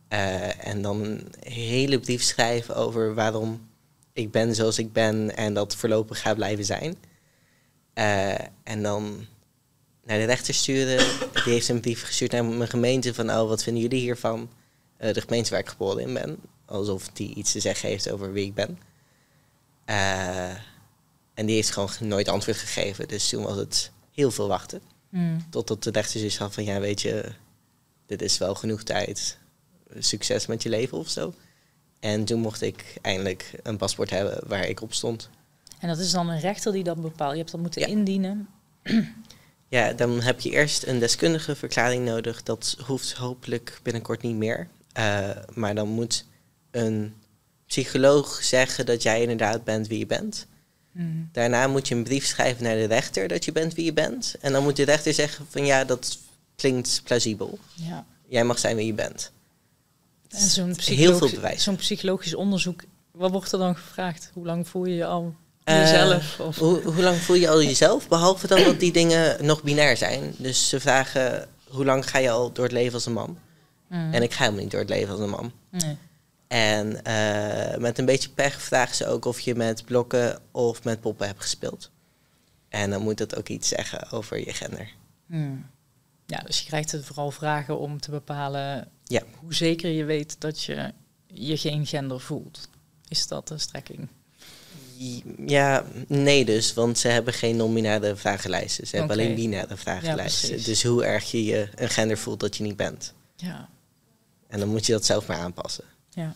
Eh, 0.08 0.68
en 0.68 0.82
dan 0.82 1.04
een 1.04 1.34
hele 1.40 2.00
brief 2.00 2.24
schrijven 2.24 2.76
over 2.76 3.14
waarom 3.14 3.70
ik 4.14 4.32
ben 4.32 4.56
zoals 4.56 4.80
ik 4.80 4.94
ben 4.94 5.36
en 5.36 5.54
dat 5.54 5.76
voorlopig 5.76 6.22
ga 6.22 6.34
blijven 6.34 6.66
zijn. 6.66 6.96
Eh, 7.94 8.40
en 8.64 8.84
dan 8.84 9.26
naar 10.04 10.18
de 10.18 10.24
rechter 10.24 10.54
sturen. 10.54 10.98
Die 11.44 11.54
heeft 11.54 11.70
een 11.70 11.80
brief 11.80 12.04
gestuurd 12.04 12.32
naar 12.32 12.46
mijn 12.46 12.70
gemeente 12.70 13.14
van, 13.14 13.30
oh, 13.30 13.48
wat 13.48 13.64
vinden 13.64 13.82
jullie 13.82 14.00
hiervan? 14.00 14.50
Eh, 14.98 15.14
de 15.14 15.22
gemeente 15.22 15.50
waar 15.50 15.60
ik 15.60 15.70
geboren 15.70 16.02
in 16.02 16.14
ben. 16.14 16.38
Alsof 16.66 17.10
die 17.10 17.36
iets 17.36 17.52
te 17.52 17.60
zeggen 17.60 17.90
heeft 17.90 18.12
over 18.12 18.32
wie 18.32 18.46
ik 18.46 18.54
ben. 18.54 18.80
En 21.34 21.46
die 21.46 21.56
heeft 21.56 21.72
gewoon 21.72 21.90
nooit 22.00 22.28
antwoord 22.28 22.58
gegeven. 22.58 23.08
Dus 23.08 23.30
toen 23.30 23.44
was 23.44 23.58
het 23.58 23.92
heel 24.12 24.32
veel 24.32 24.48
wachten. 24.48 24.82
Mm. 25.10 25.46
Totdat 25.50 25.84
de 25.84 25.92
rechter 25.92 26.22
dus 26.22 26.38
had 26.38 26.54
van, 26.54 26.64
ja, 26.64 26.80
weet 26.80 27.02
je, 27.02 27.32
dit 28.06 28.22
is 28.22 28.38
wel 28.38 28.56
genoeg 28.56 28.84
tijd. 28.84 29.38
Succes 30.00 30.46
met 30.46 30.64
je 30.64 30.70
leven 30.70 30.98
of 30.98 31.10
zo. 31.10 31.34
En 32.00 32.26
toen 32.26 32.40
mocht 32.40 32.62
ik 32.62 32.98
eindelijk 33.02 33.52
een 33.64 33.78
paspoort 33.78 34.10
hebben 34.10 34.40
waar 34.48 34.68
ik 34.68 34.82
op 34.82 34.94
stond. 34.94 35.30
En 35.80 35.88
dat 35.88 35.98
is 35.98 36.12
dan 36.12 36.30
een 36.30 36.40
rechter 36.40 36.72
die 36.72 36.84
dat 36.84 37.02
bepaalt. 37.02 37.32
Je 37.32 37.38
hebt 37.38 37.52
dat 37.52 37.62
moeten 37.62 37.82
Ja. 37.82 37.88
indienen. 37.88 38.48
Ja, 39.68 39.94
dan 39.94 40.22
heb 40.22 40.40
je 40.40 40.50
eerst 40.50 40.84
een 40.86 41.00
deskundige 41.00 41.56
verklaring 41.56 42.06
nodig. 42.06 42.44
Dat 42.44 42.76
hoeft 42.86 43.14
hopelijk 43.14 43.80
binnenkort 43.84 44.22
niet 44.22 44.36
meer. 44.36 44.68
Eh, 44.92 45.30
maar 45.54 45.76
dan 45.76 45.88
moet 45.88 46.26
een 46.72 47.14
psycholoog 47.66 48.44
zeggen 48.44 48.86
dat 48.86 49.04
jij 49.04 49.22
inderdaad 49.22 49.64
bent 49.64 49.88
wie 49.88 50.00
je 50.00 50.06
bent. 50.06 50.48
Mm. 50.92 51.30
Daarna 51.32 51.68
moet 51.68 51.88
je 51.88 51.96
een 51.96 52.04
brief 52.04 52.26
schrijven 52.26 52.64
naar 52.64 52.76
de 52.76 52.84
rechter 52.86 53.28
dat 53.28 53.46
je 53.46 53.52
bent 53.52 53.74
wie 53.74 53.86
je 53.86 53.94
bent. 53.94 54.36
En 54.42 54.52
dan 54.52 54.64
moet 54.64 54.76
de 54.76 54.84
rechter 54.84 55.14
zeggen 55.14 55.46
van 55.50 55.66
ja, 55.66 55.84
dat 55.84 56.18
klinkt 56.56 57.02
plausibel. 57.04 57.60
Ja. 57.74 58.06
Jij 58.28 58.44
mag 58.44 58.60
zijn 58.60 58.76
wie 58.76 58.86
je 58.86 58.94
bent. 58.94 59.32
En 60.30 60.40
zo'n 60.40 60.66
Heel 60.66 60.76
psychologisch, 60.76 61.30
veel 61.30 61.40
bewijs. 61.40 61.64
zo'n 61.64 61.76
psychologisch 61.76 62.36
onderzoek, 62.36 62.84
wat 63.12 63.32
wordt 63.32 63.52
er 63.52 63.60
dan 63.60 63.76
gevraagd? 63.76 64.32
Hoe 64.34 64.46
lang 64.46 64.68
voel 64.68 64.86
je 64.86 64.96
je 64.96 65.06
al 65.06 65.36
Eh, 65.64 65.80
jezelf? 65.80 66.40
Of, 66.40 66.58
Hoe, 66.58 66.82
hoe 66.82 67.04
lang 67.04 67.18
voel 67.18 67.36
je 67.36 67.50
al 67.50 67.62
jezelf? 67.64 68.08
Behalve 68.08 68.48
dan 68.48 68.64
dat 68.64 68.80
die 68.80 68.92
dingen 69.02 69.46
nog 69.46 69.64
binair 69.64 69.98
zijn. 69.98 70.34
Dus 70.38 70.70
ze 70.70 70.80
vragen 70.80 71.48
hoe 71.70 71.86
lang 71.86 72.10
ga 72.10 72.18
je 72.18 72.30
al 72.30 72.52
door 72.52 72.64
het 72.64 72.74
leven 72.74 72.94
als 72.94 73.06
een 73.06 73.14
man? 73.14 73.38
Mm. 73.88 74.14
En 74.14 74.24
ik 74.24 74.34
ga 74.34 74.40
helemaal 74.44 74.62
niet 74.64 74.72
door 74.72 74.80
het 74.80 74.90
leven 74.90 75.12
als 75.12 75.20
een 75.20 75.30
man. 75.30 75.52
Nee. 75.70 75.98
En 76.48 77.04
eh, 77.04 77.78
met 77.78 77.98
een 78.00 78.06
beetje 78.06 78.30
pech 78.30 78.62
vragen 78.62 78.96
ze 78.96 79.08
ook 79.08 79.26
of 79.26 79.40
je 79.40 79.56
met 79.56 79.86
blokken 79.86 80.40
of 80.52 80.84
met 80.84 81.02
poppen 81.02 81.28
hebt 81.28 81.42
gespeeld. 81.42 81.92
En 82.70 82.90
dan 82.90 83.02
moet 83.02 83.18
dat 83.18 83.36
ook 83.38 83.48
iets 83.48 83.68
zeggen 83.68 84.12
over 84.12 84.40
je 84.40 84.54
gender. 84.54 84.90
Mm. 85.26 85.66
Ja, 86.26 86.38
dus 86.46 86.60
je 86.60 86.66
krijgt 86.66 86.92
er 86.92 87.04
vooral 87.04 87.32
vragen 87.32 87.80
om 87.80 88.00
te 88.00 88.12
bepalen 88.12 88.88
Ja. 89.08 89.22
hoe 89.40 89.54
zeker 89.54 89.90
je 89.90 90.04
weet 90.04 90.36
dat 90.40 90.64
je 90.64 90.94
je 91.28 91.58
geen 91.58 91.86
gender 91.86 92.20
voelt. 92.20 92.70
Is 93.08 93.28
dat 93.28 93.48
de 93.48 93.58
strekking? 93.58 94.08
Ja, 95.46 95.86
nee 96.08 96.46
dus, 96.46 96.74
want 96.74 96.98
ze 96.98 97.08
hebben 97.08 97.34
geen 97.34 97.56
nominale 97.56 98.16
vragenlijsten. 98.16 98.88
Ze 98.88 98.96
hebben 98.96 99.16
alleen 99.16 99.36
binaire 99.36 99.78
vragenlijsten. 99.78 100.64
dus 100.64 100.84
hoe 100.84 101.04
erg 101.06 101.32
je 101.32 101.46
je 101.46 101.70
een 101.76 101.90
gender 101.90 102.18
voelt 102.18 102.40
dat 102.40 102.58
je 102.58 102.64
niet 102.64 102.76
bent. 102.76 103.14
Ja. 103.36 103.70
En 104.48 104.60
dan 104.60 104.70
moet 104.70 104.86
je 104.86 104.92
dat 104.92 105.06
zelf 105.06 105.28
maar 105.28 105.38
aanpassen. 105.38 105.84
ja. 106.14 106.36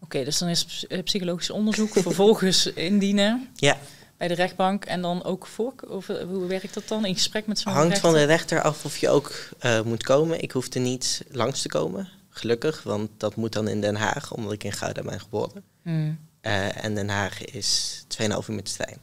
Oké, 0.00 0.24
dus 0.24 0.38
dan 0.38 0.48
is 0.48 0.84
eh, 0.88 1.02
psychologisch 1.02 1.50
onderzoek 1.50 1.92
vervolgens 1.92 2.66
indienen 2.90 3.48
Ja, 3.54 3.78
bij 4.26 4.36
de 4.36 4.42
rechtbank 4.42 4.84
en 4.84 5.02
dan 5.02 5.24
ook 5.24 5.46
voor, 5.46 5.72
of 5.88 6.08
eh, 6.08 6.26
hoe 6.26 6.46
werkt 6.46 6.74
dat 6.74 6.88
dan 6.88 7.04
in 7.04 7.14
gesprek 7.14 7.46
met 7.46 7.58
zo'n 7.58 7.72
hangt 7.72 7.98
van 7.98 8.12
de 8.12 8.24
rechter? 8.24 8.62
af 8.62 8.84
of 8.84 8.96
je 8.96 9.08
ook 9.08 9.48
eh, 9.58 9.82
moet 9.82 10.02
komen. 10.02 10.42
Ik 10.42 10.50
hoefde 10.52 10.78
niet 10.78 11.24
langs 11.28 11.62
te 11.62 11.68
komen, 11.68 12.08
gelukkig, 12.28 12.82
want 12.82 13.10
dat 13.16 13.36
moet 13.36 13.52
dan 13.52 13.68
in 13.68 13.80
Den 13.80 13.96
Haag, 13.96 14.32
omdat 14.32 14.52
ik 14.52 14.64
in 14.64 14.72
Gouda 14.72 15.02
ben 15.02 15.20
geboren. 15.20 15.64
Mm. 15.82 16.18
Eh, 16.40 16.84
en 16.84 16.94
Den 16.94 17.08
Haag 17.08 17.44
is 17.44 18.00
2,5 18.08 18.48
uur 18.48 18.54
met 18.54 18.66
de 18.66 18.72
trein. 18.72 18.98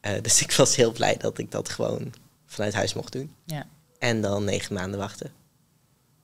Eh, 0.00 0.22
dus 0.22 0.42
ik 0.46 0.52
was 0.52 0.76
heel 0.76 0.92
blij 0.92 1.16
dat 1.16 1.38
ik 1.38 1.50
dat 1.50 1.68
gewoon 1.68 2.14
vanuit 2.46 2.74
huis 2.74 2.94
mocht 2.94 3.12
doen. 3.12 3.34
Ja. 3.44 3.66
En 3.98 4.20
dan 4.20 4.44
negen 4.44 4.74
maanden 4.74 4.98
wachten. 4.98 5.32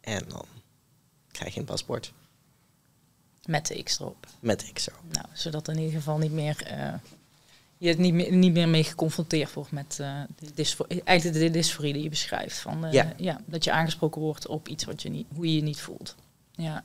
En 0.00 0.24
dan 0.28 0.44
krijg 1.30 1.54
je 1.54 1.60
een 1.60 1.66
paspoort 1.66 2.12
Met 3.46 3.66
de 3.66 3.82
X 3.82 3.98
erop. 4.00 4.26
met 4.40 4.60
de 4.60 4.72
X 4.72 4.88
erop. 4.88 5.12
Nou, 5.12 5.26
zodat 5.32 5.68
in 5.68 5.78
ieder 5.78 5.94
geval 5.94 6.18
niet 6.18 6.32
meer, 6.32 6.56
je 7.84 7.90
het 7.90 7.98
niet 7.98 8.14
meer, 8.14 8.32
niet 8.32 8.52
meer 8.52 8.68
mee 8.68 8.84
geconfronteerd 8.84 9.52
wordt 9.52 9.70
met 9.72 9.96
eh, 10.00 10.20
de 10.38 10.46
dysfo- 10.54 10.86
eigenlijk 11.04 11.38
de 11.40 11.50
dysforie 11.50 11.92
die 11.92 12.02
je 12.02 12.08
beschrijft. 12.08 12.56
Van, 12.58 12.84
eh, 12.84 12.92
Ja. 12.92 13.12
ja. 13.16 13.40
dat 13.46 13.64
je 13.64 13.72
aangesproken 13.72 14.20
wordt 14.20 14.46
op 14.46 14.68
iets 14.68 14.84
wat 14.84 15.02
je 15.02 15.08
niet, 15.08 15.26
hoe 15.34 15.46
je 15.46 15.54
je 15.54 15.62
niet 15.62 15.80
voelt. 15.80 16.14
Ja. 16.52 16.84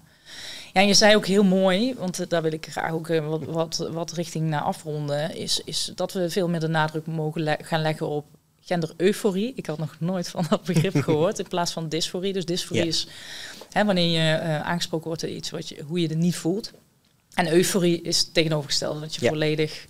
Ja, 0.73 0.81
en 0.81 0.87
je 0.87 0.93
zei 0.93 1.15
ook 1.15 1.25
heel 1.27 1.43
mooi, 1.43 1.93
want 1.97 2.19
eh, 2.19 2.27
daar 2.27 2.41
wil 2.41 2.51
ik 2.53 2.67
graag 2.69 2.91
ook 2.91 3.07
wat, 3.07 3.43
wat, 3.43 3.77
wat 3.91 4.11
richting 4.11 4.49
naar 4.49 4.61
afronden, 4.61 5.35
is, 5.35 5.61
is 5.65 5.91
dat 5.95 6.13
we 6.13 6.29
veel 6.29 6.47
meer 6.49 6.59
de 6.59 6.67
nadruk 6.67 7.05
mogen 7.05 7.41
le- 7.41 7.57
gaan 7.61 7.81
leggen 7.81 8.07
op 8.07 8.25
gender-euforie. 8.61 9.53
Ik 9.55 9.65
had 9.65 9.77
nog 9.77 9.95
nooit 9.99 10.29
van 10.29 10.45
dat 10.49 10.63
begrip 10.63 10.95
gehoord, 11.03 11.39
in 11.39 11.47
plaats 11.47 11.71
van 11.71 11.89
dysforie. 11.89 12.33
Dus 12.33 12.45
dysforie 12.45 12.81
Ja. 12.83 12.87
is 12.87 13.07
hè, 13.71 13.85
wanneer 13.85 14.21
je 14.21 14.39
aangesproken 14.63 15.07
wordt 15.07 15.21
door 15.21 15.29
iets 15.31 15.49
wat 15.49 15.69
je, 15.69 15.83
hoe 15.87 16.01
je 16.01 16.07
het 16.07 16.17
niet 16.17 16.35
voelt. 16.35 16.71
En 17.33 17.53
euforie 17.53 18.01
is 18.01 18.19
het 18.19 18.33
tegenovergestelde, 18.33 18.99
dat 18.99 19.15
je 19.15 19.21
Ja. 19.23 19.29
volledig 19.29 19.85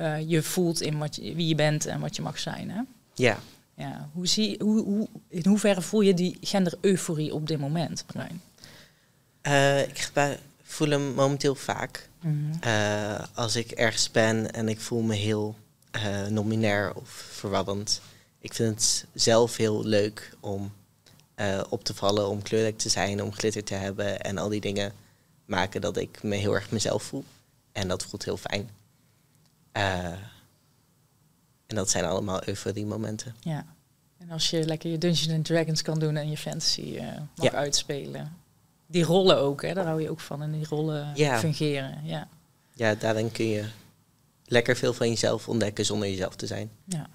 eh, 0.00 0.28
je 0.28 0.42
voelt 0.42 0.80
in 0.80 0.98
wat 0.98 1.16
je, 1.16 1.34
wie 1.34 1.46
je 1.48 1.54
bent 1.54 1.86
en 1.86 2.00
wat 2.00 2.16
je 2.16 2.22
mag 2.22 2.38
zijn. 2.38 2.70
Hè? 2.70 2.80
Ja, 3.14 3.38
Ja, 3.74 4.08
hoe 4.12 4.26
zie, 4.26 4.56
hoe, 4.62 4.84
hoe, 4.84 5.08
in 5.28 5.46
hoeverre 5.46 5.82
voel 5.82 6.00
je 6.00 6.14
die 6.14 6.38
gender-euforie 6.40 7.34
op 7.34 7.46
dit 7.46 7.58
moment, 7.58 8.04
Marijn? 8.14 8.40
eh, 9.40 9.80
ik 9.80 10.10
voel 10.62 10.88
hem 10.88 11.14
momenteel 11.14 11.54
vaak. 11.54 12.08
Mhm. 12.20 12.34
Eh, 12.60 13.24
als 13.34 13.56
ik 13.56 13.70
ergens 13.70 14.10
ben 14.10 14.52
en 14.52 14.68
ik 14.68 14.80
voel 14.80 15.00
me 15.02 15.14
heel 15.14 15.56
nominair 16.28 16.94
of 16.94 17.08
verwarrend. 17.10 18.00
Ik 18.38 18.54
vind 18.54 18.74
het 18.74 19.06
zelf 19.14 19.56
heel 19.56 19.84
leuk 19.84 20.32
om 20.40 20.72
op 21.68 21.84
te 21.84 21.94
vallen, 21.94 22.28
om 22.28 22.42
kleurrijk 22.42 22.78
te 22.78 22.88
zijn, 22.88 23.22
om 23.22 23.32
glitter 23.32 23.64
te 23.64 23.74
hebben. 23.74 24.20
En 24.20 24.38
al 24.38 24.48
die 24.48 24.60
dingen 24.60 24.92
maken 25.44 25.80
dat 25.80 25.96
ik 25.96 26.22
me 26.22 26.36
heel 26.36 26.54
erg 26.54 26.70
mezelf 26.70 27.02
voel. 27.02 27.24
En 27.72 27.88
dat 27.88 28.04
voelt 28.04 28.24
heel 28.24 28.36
fijn. 28.36 28.70
Eh, 29.72 30.04
en 31.66 31.76
dat 31.76 31.90
zijn 31.90 32.04
allemaal 32.04 32.48
euforie 32.48 32.86
momenten. 32.86 33.34
Ja. 33.40 33.64
En 34.18 34.30
als 34.30 34.50
je 34.50 34.64
lekker 34.64 34.90
je 34.90 34.98
Dungeons 34.98 35.32
and 35.34 35.44
Dragons 35.44 35.82
kan 35.82 35.98
doen 35.98 36.16
en 36.16 36.30
je 36.30 36.36
fantasy 36.36 36.96
eh, 36.96 37.06
mag 37.36 37.46
Ja. 37.46 37.52
uitspelen. 37.52 38.36
Die 38.86 39.04
rollen 39.04 39.38
ook, 39.38 39.62
hè? 39.62 39.74
daar 39.74 39.86
hou 39.86 40.02
je 40.02 40.10
ook 40.10 40.20
van. 40.20 40.42
En 40.42 40.52
die 40.52 40.66
rollen 40.68 41.10
Ja. 41.14 41.38
fungeren. 41.38 42.04
Ja. 42.04 42.28
Ja, 42.74 42.94
daarin 42.94 43.32
kun 43.32 43.46
je 43.46 43.64
lekker 44.44 44.76
veel 44.76 44.92
van 44.92 45.08
jezelf 45.08 45.48
ontdekken 45.48 45.84
zonder 45.84 46.08
jezelf 46.08 46.36
te 46.36 46.46
zijn. 46.46 46.70
ja, 46.84 47.08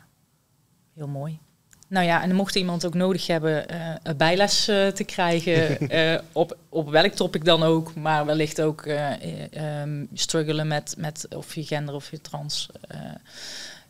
heel 0.94 1.08
mooi. 1.08 1.40
Nou 1.88 2.06
ja, 2.06 2.22
en 2.22 2.36
mocht 2.36 2.56
iemand 2.56 2.86
ook 2.86 2.94
nodig 2.94 3.28
hebben 3.28 3.68
eh, 3.70 3.96
een 4.04 4.18
bijles 4.18 4.68
eh, 4.68 4.88
te 4.88 5.04
krijgen, 5.04 5.80
eh, 5.90 6.20
op, 6.32 6.58
op 6.70 6.90
welk 6.90 7.14
topic 7.14 7.46
dan 7.46 7.64
ook, 7.64 7.96
maar 7.96 8.26
wellicht 8.26 8.62
ook 8.62 8.86
ehm, 8.86 10.06
struggelen 10.14 10.68
met, 10.68 10.96
met 10.98 11.28
of 11.36 11.56
je 11.56 11.64
gender 11.64 11.96
of 11.96 12.12
je 12.12 12.22
trans, 12.22 12.70
eh, 12.82 13.00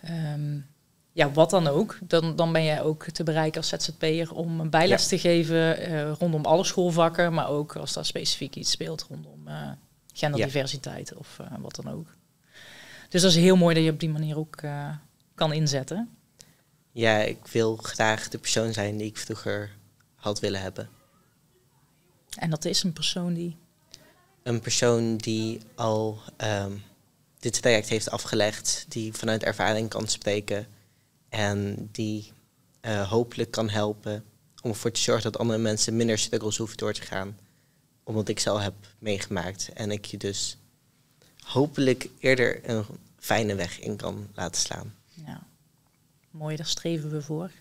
ehm, 0.01 0.59
ja, 1.11 1.31
wat 1.31 1.49
dan 1.49 1.67
ook, 1.67 1.97
dan, 2.01 2.35
dan 2.35 2.51
ben 2.51 2.63
jij 2.63 2.81
ook 2.81 3.05
te 3.05 3.23
bereiken 3.23 3.61
als 3.61 3.69
ZZP'er 3.69 4.33
om 4.33 4.59
een 4.59 4.69
bijles 4.69 5.01
Ja. 5.01 5.07
te 5.07 5.19
geven 5.19 6.13
rondom 6.13 6.45
alle 6.45 6.63
schoolvakken, 6.63 7.33
maar 7.33 7.49
ook 7.49 7.75
als 7.75 7.93
daar 7.93 8.05
specifiek 8.05 8.55
iets 8.55 8.71
speelt 8.71 9.05
rondom 9.09 9.47
genderdiversiteit 10.13 11.13
of 11.13 11.39
wat 11.59 11.75
dan 11.75 11.93
ook. 11.93 12.07
Dus 13.09 13.21
dat 13.21 13.31
is 13.31 13.37
heel 13.37 13.55
mooi 13.55 13.75
dat 13.75 13.83
je 13.83 13.91
op 13.91 13.99
die 13.99 14.09
manier 14.09 14.37
ook 14.37 14.61
kan 15.35 15.53
inzetten. 15.53 16.14
Ja, 16.95 17.17
ik 17.17 17.47
wil 17.47 17.75
graag 17.75 18.27
de 18.27 18.37
persoon 18.37 18.73
zijn 18.73 18.97
die 18.97 19.07
ik 19.07 19.17
vroeger 19.17 19.75
had 20.15 20.39
willen 20.39 20.61
hebben. 20.61 20.89
En 22.37 22.49
dat 22.49 22.65
is 22.65 22.83
een 22.83 22.93
persoon 22.93 23.33
die. 23.33 23.57
Een 24.43 24.59
persoon 24.59 25.17
die 25.17 25.59
al 25.75 26.21
ehm, 26.37 26.71
dit 27.39 27.61
traject 27.61 27.89
heeft 27.89 28.09
afgelegd, 28.09 28.85
die 28.87 29.13
vanuit 29.13 29.43
ervaring 29.43 29.89
kan 29.89 30.07
spreken 30.07 30.67
en 31.29 31.89
die 31.91 32.31
eh, 32.81 33.09
hopelijk 33.09 33.51
kan 33.51 33.69
helpen 33.69 34.23
om 34.61 34.69
ervoor 34.69 34.91
te 34.91 35.01
zorgen 35.01 35.31
dat 35.31 35.41
andere 35.41 35.59
mensen 35.59 35.95
minder 35.95 36.17
struggles 36.17 36.57
hoeven 36.57 36.77
door 36.77 36.93
te 36.93 37.01
gaan. 37.01 37.37
Omdat 38.03 38.27
ik 38.29 38.39
ze 38.39 38.49
al 38.49 38.59
heb 38.59 38.75
meegemaakt 38.99 39.69
en 39.73 39.91
ik 39.91 40.05
je 40.05 40.17
dus 40.17 40.57
hopelijk 41.39 42.09
eerder 42.19 42.69
een 42.69 42.85
fijne 43.19 43.55
weg 43.55 43.79
in 43.79 43.95
kan 43.95 44.27
laten 44.33 44.61
slaan. 44.61 44.95
Ja, 45.25 45.47
mooi, 46.37 46.55
daar 46.55 46.65
streven 46.65 47.11
we 47.11 47.21
voor. 47.21 47.51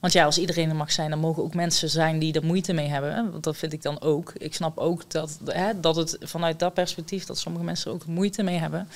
Want 0.00 0.12
ja, 0.12 0.24
als 0.24 0.38
iedereen 0.38 0.68
er 0.68 0.76
mag 0.76 0.92
zijn, 0.92 1.10
dan 1.10 1.18
mogen 1.18 1.42
ook 1.42 1.54
mensen 1.54 1.88
zijn 1.88 2.18
die 2.18 2.32
er 2.32 2.44
moeite 2.44 2.72
mee 2.72 2.88
hebben. 2.88 3.30
Want 3.30 3.44
dat 3.44 3.56
vind 3.56 3.72
ik 3.72 3.82
dan 3.82 4.00
ook. 4.00 4.32
Ik 4.36 4.54
snap 4.54 4.78
ook 4.78 5.10
dat, 5.10 5.38
hè, 5.44 5.80
dat 5.80 5.96
het 5.96 6.16
vanuit 6.20 6.58
dat 6.58 6.74
perspectief, 6.74 7.24
dat 7.24 7.38
sommige 7.38 7.64
mensen 7.64 7.92
ook 7.92 8.06
moeite 8.06 8.42
mee 8.42 8.58
hebben. 8.58 8.88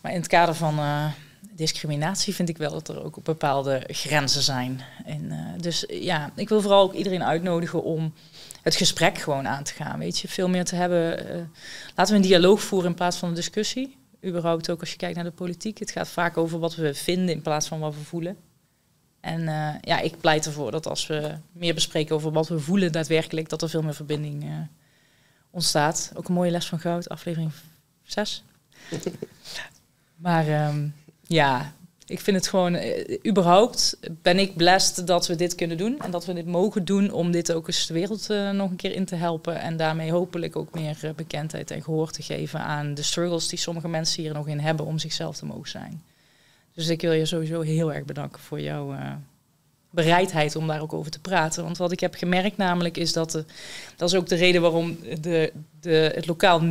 Maar 0.00 0.12
in 0.12 0.18
het 0.18 0.26
kader 0.26 0.54
van, 0.54 0.78
eh, 0.78 1.06
discriminatie 1.50 2.34
vind 2.34 2.48
ik 2.48 2.56
wel 2.56 2.70
dat 2.70 2.88
er 2.88 3.04
ook 3.04 3.22
bepaalde 3.22 3.84
grenzen 3.86 4.42
zijn. 4.42 4.82
En, 5.04 5.22
uh, 5.24 5.38
dus 5.56 5.84
ja, 5.88 6.30
ik 6.34 6.48
wil 6.48 6.60
vooral 6.60 6.82
ook 6.82 6.94
iedereen 6.94 7.24
uitnodigen 7.24 7.82
om 7.82 8.12
het 8.62 8.76
gesprek 8.76 9.18
gewoon 9.18 9.48
aan 9.48 9.64
te 9.64 9.74
gaan. 9.74 9.98
Weet 9.98 10.18
je, 10.18 10.28
veel 10.28 10.48
meer 10.48 10.64
te 10.64 10.74
hebben. 10.74 11.36
Uh, 11.36 11.42
laten 11.94 12.14
we 12.14 12.20
een 12.20 12.26
dialoog 12.28 12.62
voeren 12.62 12.90
in 12.90 12.96
plaats 12.96 13.16
van 13.16 13.28
een 13.28 13.34
discussie. 13.34 13.96
Überhaupt 14.24 14.70
ook 14.70 14.80
als 14.80 14.90
je 14.90 14.96
kijkt 14.96 15.14
naar 15.14 15.24
de 15.24 15.30
politiek. 15.30 15.78
Het 15.78 15.90
gaat 15.90 16.08
vaak 16.08 16.36
over 16.36 16.58
wat 16.58 16.74
we 16.74 16.94
vinden 16.94 17.34
in 17.34 17.42
plaats 17.42 17.68
van 17.68 17.80
wat 17.80 17.94
we 17.94 18.00
voelen. 18.00 18.36
En 19.20 19.40
uh, 19.40 19.74
ja, 19.80 20.00
ik 20.00 20.20
pleit 20.20 20.46
ervoor 20.46 20.70
dat 20.70 20.86
als 20.86 21.06
we 21.06 21.36
meer 21.52 21.74
bespreken 21.74 22.14
over 22.14 22.32
wat 22.32 22.48
we 22.48 22.58
voelen 22.58 22.92
daadwerkelijk, 22.92 23.48
dat 23.48 23.62
er 23.62 23.68
veel 23.68 23.82
meer 23.82 23.94
verbinding 23.94 24.68
ontstaat. 25.50 26.12
Ook 26.14 26.28
een 26.28 26.34
mooie 26.34 26.50
les 26.50 26.66
van 26.66 26.80
goud, 26.80 27.08
aflevering 27.08 27.52
6. 28.02 28.44
maar 30.16 30.68
um, 30.68 30.94
ja, 31.22 31.72
ik 32.12 32.20
vind 32.20 32.36
het 32.36 32.48
gewoon, 32.48 32.74
uh, 32.74 33.18
überhaupt 33.26 33.96
ben 34.22 34.38
ik 34.38 34.56
blessed 34.56 35.06
dat 35.06 35.26
we 35.26 35.34
dit 35.34 35.54
kunnen 35.54 35.76
doen. 35.76 35.98
En 35.98 36.10
dat 36.10 36.24
we 36.24 36.32
dit 36.32 36.46
mogen 36.46 36.84
doen 36.84 37.10
om 37.10 37.30
dit 37.30 37.52
ook 37.52 37.66
eens 37.66 37.86
de 37.86 37.94
wereld 37.94 38.30
uh, 38.30 38.50
nog 38.50 38.70
een 38.70 38.76
keer 38.76 38.94
in 38.94 39.04
te 39.04 39.14
helpen. 39.14 39.60
En 39.60 39.76
daarmee 39.76 40.12
hopelijk 40.12 40.56
ook 40.56 40.74
meer 40.74 40.98
uh, 41.04 41.10
bekendheid 41.16 41.70
en 41.70 41.82
gehoor 41.82 42.10
te 42.10 42.22
geven 42.22 42.60
aan 42.60 42.94
de 42.94 43.02
struggles 43.02 43.48
die 43.48 43.58
sommige 43.58 43.88
mensen 43.88 44.22
hier 44.22 44.32
nog 44.32 44.48
in 44.48 44.60
hebben 44.60 44.86
om 44.86 44.98
zichzelf 44.98 45.36
te 45.36 45.46
mogen 45.46 45.68
zijn. 45.68 46.02
Dus 46.74 46.88
ik 46.88 47.00
wil 47.00 47.12
je 47.12 47.26
sowieso 47.26 47.60
heel 47.60 47.92
erg 47.92 48.04
bedanken 48.04 48.40
voor 48.40 48.60
jouw 48.60 48.94
bereidheid 49.90 50.56
om 50.56 50.66
daar 50.66 50.80
ook 50.80 50.92
over 50.92 51.10
te 51.10 51.20
praten. 51.20 51.62
Want 51.64 51.76
wat 51.76 51.92
ik 51.92 52.00
heb 52.00 52.14
gemerkt 52.14 52.56
namelijk 52.56 52.96
is 52.96 53.12
dat, 53.12 53.44
dat 53.96 54.08
is 54.08 54.14
ook 54.14 54.28
de 54.28 54.34
reden 54.34 54.62
waarom 54.62 54.98
de, 55.20 55.52
de, 55.80 56.12
het 56.14 56.26
lokaal 56.26 56.62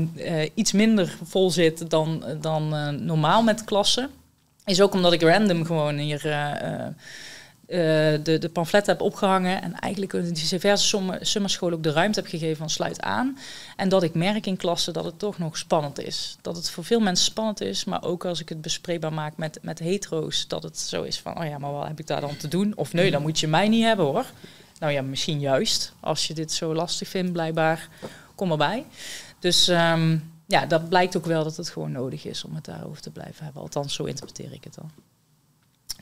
iets 0.53 0.71
minder 0.71 1.17
vol 1.23 1.51
zit 1.51 1.89
dan, 1.89 2.23
dan 2.41 2.69
normaal 3.05 3.43
met 3.43 3.63
klassen. 3.63 4.09
Is 4.65 4.81
ook 4.81 4.93
omdat 4.93 5.13
ik 5.13 5.21
random 5.21 5.65
gewoon 5.65 5.97
hier 5.97 6.25
uh, 6.25 6.87
de, 8.23 8.37
de 8.39 8.49
pamflet 8.49 8.85
heb 8.85 9.01
opgehangen 9.01 9.61
en 9.61 9.79
eigenlijk 9.79 10.35
die 10.35 10.47
diverse 10.49 11.17
summerscholen 11.21 11.77
ook 11.77 11.83
de 11.83 11.91
ruimte 11.91 12.19
heb 12.19 12.29
gegeven 12.29 12.57
van 12.57 12.69
sluit 12.69 13.01
aan. 13.01 13.37
En 13.75 13.89
dat 13.89 14.03
ik 14.03 14.13
merk 14.13 14.45
in 14.45 14.57
klassen 14.57 14.93
dat 14.93 15.03
het 15.03 15.19
toch 15.19 15.37
nog 15.37 15.57
spannend 15.57 15.99
is. 15.99 16.37
Dat 16.41 16.55
het 16.55 16.69
voor 16.69 16.83
veel 16.83 16.99
mensen 16.99 17.25
spannend 17.25 17.61
is, 17.61 17.83
maar 17.83 18.03
ook 18.03 18.25
als 18.25 18.39
ik 18.39 18.49
het 18.49 18.61
bespreekbaar 18.61 19.13
maak 19.13 19.37
met, 19.37 19.59
met 19.61 19.79
hetero's, 19.79 20.47
dat 20.47 20.63
het 20.63 20.79
zo 20.79 21.03
is 21.03 21.19
van, 21.19 21.39
oh 21.39 21.45
ja, 21.45 21.57
maar 21.57 21.71
wat 21.71 21.87
heb 21.87 21.99
ik 21.99 22.07
daar 22.07 22.21
dan 22.21 22.37
te 22.37 22.47
doen? 22.47 22.73
Of 22.75 22.93
nee, 22.93 23.11
dan 23.11 23.21
moet 23.21 23.39
je 23.39 23.47
mij 23.47 23.67
niet 23.67 23.83
hebben 23.83 24.05
hoor. 24.05 24.25
Nou 24.79 24.93
ja, 24.93 25.01
misschien 25.01 25.39
juist, 25.39 25.93
als 25.99 26.27
je 26.27 26.33
dit 26.33 26.51
zo 26.51 26.73
lastig 26.73 27.07
vindt, 27.07 27.31
blijkbaar, 27.31 27.87
kom 28.35 28.51
erbij. 28.51 28.85
Dus 29.39 29.67
um, 29.67 30.30
ja, 30.51 30.65
dat 30.65 30.89
blijkt 30.89 31.17
ook 31.17 31.25
wel 31.25 31.43
dat 31.43 31.57
het 31.57 31.69
gewoon 31.69 31.91
nodig 31.91 32.25
is 32.25 32.43
om 32.43 32.55
het 32.55 32.65
daarover 32.65 33.01
te 33.01 33.11
blijven 33.11 33.43
hebben. 33.43 33.61
Althans, 33.61 33.93
zo 33.93 34.03
interpreteer 34.03 34.53
ik 34.53 34.63
het 34.63 34.73
dan. 34.73 34.91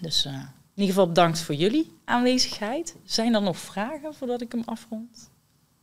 Dus 0.02 0.26
uh, 0.26 0.34
in 0.34 0.40
ieder 0.74 0.94
geval 0.94 1.08
bedankt 1.08 1.40
voor 1.40 1.56
jullie 1.56 1.92
aanwezigheid. 2.06 2.96
Zijn 3.04 3.36
er 3.36 3.42
nog 3.42 3.58
vragen 3.58 4.14
voordat 4.14 4.42
ik 4.42 4.52
hem 4.52 4.62
afrond? 4.66 5.30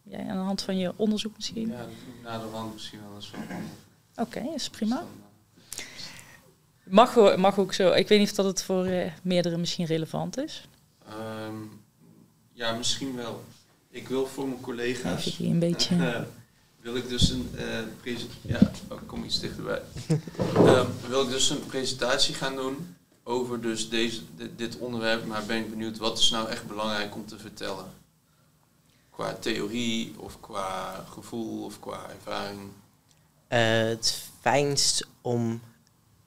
Jij 0.02 0.28
aan 0.28 0.36
de 0.36 0.42
hand 0.42 0.62
van 0.62 0.78
je 0.78 0.92
onderzoek 0.96 1.36
misschien? 1.36 1.68
Ja, 1.68 1.86
na 2.22 2.38
de 2.38 2.48
rand 2.52 2.72
misschien 2.72 3.00
wel 3.06 3.14
eens. 3.14 3.30
Oké, 4.14 4.38
okay, 4.38 4.54
is 4.54 4.70
prima. 4.70 5.04
Mag, 6.84 7.36
mag 7.36 7.58
ook 7.58 7.72
zo. 7.72 7.92
Ik 7.92 8.08
weet 8.08 8.18
niet 8.18 8.30
of 8.30 8.36
dat 8.36 8.46
het 8.46 8.62
voor 8.62 8.86
uh, 8.86 9.12
meerdere 9.22 9.56
misschien 9.56 9.86
relevant 9.86 10.38
is. 10.38 10.68
Um, 11.08 11.80
ja, 12.52 12.72
misschien 12.72 13.16
wel. 13.16 13.44
Ik 13.90 14.08
wil 14.08 14.26
voor 14.26 14.48
mijn 14.48 14.60
collega's. 14.60 15.26
Even 15.26 15.44
een 15.44 15.58
beetje. 15.58 15.94
Uh, 15.96 16.20
wil 16.86 16.96
ik 16.96 17.08
dus 17.08 17.30
een 17.30 17.50
uh, 17.54 17.78
presentatie. 18.00 18.40
Ja, 18.42 18.70
oh, 18.88 18.98
kom 19.06 19.24
iets 19.24 19.40
dichterbij. 19.40 19.82
uh, 20.38 20.86
wil 21.08 21.22
ik 21.22 21.28
dus 21.28 21.50
een 21.50 21.66
presentatie 21.66 22.34
gaan 22.34 22.56
doen 22.56 22.96
over 23.22 23.60
dus 23.60 23.88
deze, 23.88 24.20
dit 24.56 24.78
onderwerp, 24.78 25.24
maar 25.24 25.46
ben 25.46 25.56
ik 25.56 25.70
benieuwd 25.70 25.98
wat 25.98 26.18
is 26.18 26.30
nou 26.30 26.48
echt 26.48 26.66
belangrijk 26.66 27.14
om 27.14 27.26
te 27.26 27.38
vertellen? 27.38 27.84
Qua 29.10 29.34
theorie 29.34 30.14
of 30.16 30.40
qua 30.40 31.04
gevoel 31.10 31.64
of 31.64 31.80
qua 31.80 32.10
ervaring? 32.10 32.60
Uh, 32.60 33.88
het 33.88 34.22
fijnst 34.40 35.06
om 35.20 35.60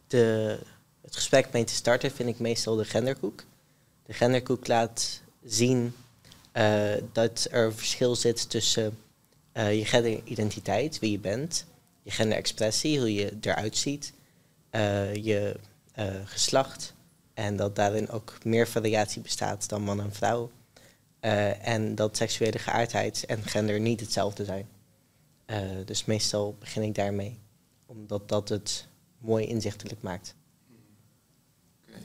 de, 0.08 0.58
het 1.02 1.16
gesprek 1.16 1.52
mee 1.52 1.64
te 1.64 1.74
starten 1.74 2.12
vind 2.12 2.30
ik 2.30 2.40
meestal 2.40 2.76
de 2.76 2.86
genderkoek. 2.86 3.44
De 4.06 4.14
genderkoek 4.14 4.68
laat 4.68 5.22
zien 5.46 5.96
uh, 6.54 6.94
dat 7.12 7.48
er 7.52 7.66
een 7.66 7.78
verschil 7.78 8.16
zit 8.16 8.50
tussen 8.50 8.98
uh, 9.60 9.78
je 9.78 9.86
genderidentiteit, 9.86 11.00
wie 11.00 11.12
je 11.12 11.20
bent, 11.20 11.66
je 12.04 12.12
genderexpressie, 12.12 13.00
hoe 13.00 13.14
je 13.14 13.38
eruit 13.42 13.78
ziet, 13.78 14.14
je 15.22 15.60
uh, 16.00 16.06
geslacht. 16.26 16.94
En 17.34 17.56
dat 17.56 17.76
daarin 17.76 18.10
ook 18.10 18.38
meer 18.44 18.68
variatie 18.68 19.22
bestaat 19.22 19.70
dan 19.70 19.82
man 19.82 20.02
en 20.02 20.14
vrouw. 20.14 20.52
Uh, 21.22 21.68
en 21.68 21.96
dat 21.96 22.18
seksuele 22.18 22.60
geaardheid 22.60 23.26
en 23.26 23.44
gender 23.44 23.80
niet 23.80 24.00
hetzelfde 24.00 24.46
zijn. 24.46 24.68
Uh, 25.48 25.58
dus 25.86 26.06
meestal 26.06 26.56
begin 26.60 26.84
ik 26.84 26.96
daarmee, 26.96 27.40
omdat 27.86 28.30
dat 28.30 28.50
het 28.50 28.88
mooi 29.18 29.46
inzichtelijk 29.46 30.02
maakt. 30.02 30.36
Okay. 31.88 32.02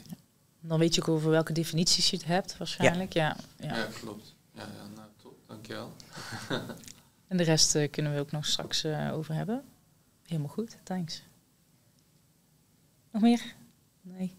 Dan 0.59 0.79
weet 0.79 0.95
je 0.95 1.01
ook 1.01 1.07
over 1.07 1.29
welke 1.29 1.53
definities 1.53 2.09
je 2.09 2.17
het 2.17 2.25
hebt, 2.25 2.57
waarschijnlijk. 2.57 3.13
Ja, 3.13 3.37
ja. 3.57 3.67
ja. 3.67 3.75
ja 3.77 3.87
klopt. 3.99 4.35
Ja, 4.53 4.61
ja, 4.61 4.87
nou 4.95 5.07
top, 5.21 5.37
dankjewel. 5.47 5.91
en 7.27 7.37
de 7.37 7.43
rest 7.43 7.75
uh, 7.75 7.89
kunnen 7.91 8.13
we 8.13 8.19
ook 8.19 8.31
nog 8.31 8.45
straks 8.45 8.85
over 9.11 9.33
hebben. 9.33 9.63
Helemaal 10.25 10.49
goed, 10.49 10.77
thanks. 10.83 11.23
Nog 13.11 13.21
meer? 13.21 13.41
Nee. 14.01 14.35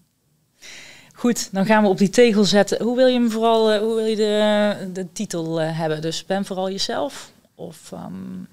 Goed, 1.15 1.53
dan 1.53 1.67
gaan 1.67 1.83
we 1.83 1.89
op 1.89 1.99
die 1.99 2.11
tegel 2.11 2.45
zetten. 2.45 2.83
Hoe 2.83 2.97
wil 2.97 3.07
je 3.07 3.19
hem 3.19 3.31
vooral, 3.31 3.75
uh, 3.75 3.79
hoe 3.79 3.95
wil 3.95 4.05
je 4.05 4.17
de, 4.17 4.91
de 4.93 5.13
titel 5.13 5.61
hebben? 5.61 6.01
Dus 6.01 6.25
ben 6.25 6.45
vooral 6.45 6.71
jezelf? 6.71 7.33
Of, 7.55 7.93
um... 7.93 8.49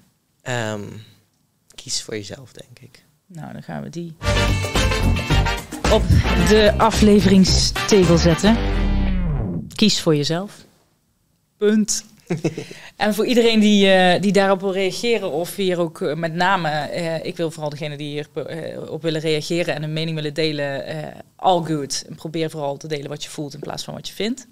Um, 0.48 1.02
kies 1.74 2.02
voor 2.02 2.14
jezelf, 2.14 2.52
denk 2.52 2.78
ik. 2.78 3.04
Nou, 3.26 3.52
dan 3.52 3.62
gaan 3.62 3.82
we 3.82 3.88
die 3.88 4.16
op 5.92 6.02
de 6.48 6.74
afleveringstegel 6.78 8.18
zetten. 8.18 8.56
Kies 9.74 10.00
voor 10.00 10.16
jezelf. 10.16 10.64
Punt. 11.56 12.04
en 12.96 13.14
voor 13.14 13.26
iedereen 13.26 13.60
die, 13.60 13.86
uh, 13.86 14.20
die 14.20 14.32
daarop 14.32 14.60
wil 14.60 14.72
reageren, 14.72 15.30
of 15.30 15.56
hier 15.56 15.78
ook 15.78 16.00
uh, 16.00 16.14
met 16.14 16.34
name, 16.34 16.90
uh, 16.94 17.24
ik 17.24 17.36
wil 17.36 17.50
vooral 17.50 17.70
degene 17.70 17.96
die 17.96 18.08
hierop 18.08 18.90
op 18.90 19.02
willen 19.02 19.20
reageren 19.20 19.74
en 19.74 19.82
een 19.82 19.92
mening 19.92 20.16
willen 20.16 20.34
delen, 20.34 20.84
all 21.36 21.62
good. 21.62 22.04
En 22.08 22.14
probeer 22.14 22.50
vooral 22.50 22.76
te 22.76 22.88
delen 22.88 23.08
wat 23.08 23.22
je 23.22 23.30
voelt 23.30 23.54
in 23.54 23.60
plaats 23.60 23.84
van 23.84 23.94
wat 23.94 24.08
je 24.08 24.14
vindt. 24.14 24.46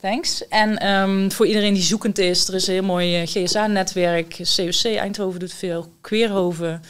Thanks. 0.00 0.48
En 0.48 0.88
um, 0.88 1.32
voor 1.32 1.46
iedereen 1.46 1.74
die 1.74 1.82
zoekend 1.82 2.18
is, 2.18 2.48
er 2.48 2.54
is 2.54 2.66
een 2.66 2.72
heel 2.72 2.82
mooi 2.82 3.26
GSA-netwerk. 3.26 4.40
COC 4.56 4.84
Eindhoven 4.84 5.40
doet 5.40 5.52
veel, 5.52 5.92
Queerhoven. 6.00 6.82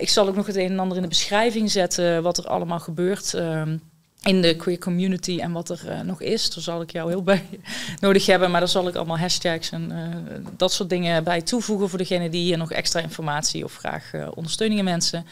ik 0.00 0.08
zal 0.08 0.28
ook 0.28 0.36
nog 0.36 0.46
het 0.46 0.56
een 0.56 0.70
en 0.70 0.78
ander 0.78 0.96
in 0.96 1.02
de 1.02 1.08
beschrijving 1.08 1.70
zetten 1.70 2.22
wat 2.22 2.38
er 2.38 2.46
allemaal 2.46 2.80
gebeurt. 2.80 3.32
Um, 3.32 3.89
in 4.22 4.42
de 4.42 4.56
queer 4.56 4.78
community 4.78 5.38
en 5.40 5.52
wat 5.52 5.68
er 5.68 5.82
uh, 5.86 6.00
nog 6.00 6.20
is. 6.20 6.54
Daar 6.54 6.62
zal 6.62 6.82
ik 6.82 6.90
jou 6.90 7.10
heel 7.10 7.22
bij 7.22 7.44
nodig 8.00 8.26
hebben, 8.26 8.50
maar 8.50 8.60
daar 8.60 8.68
zal 8.68 8.88
ik 8.88 8.94
allemaal 8.94 9.18
hashtags 9.18 9.70
en 9.70 9.90
uh, 9.92 10.48
dat 10.56 10.72
soort 10.72 10.88
dingen 10.88 11.24
bij 11.24 11.42
toevoegen 11.42 11.88
voor 11.88 11.98
degene 11.98 12.28
die 12.30 12.42
hier 12.42 12.58
nog 12.58 12.72
extra 12.72 13.00
informatie 13.00 13.64
of 13.64 13.76
graag 13.76 14.12
uh, 14.12 14.28
ondersteuningen 14.34 14.84
mensen. 14.84 15.26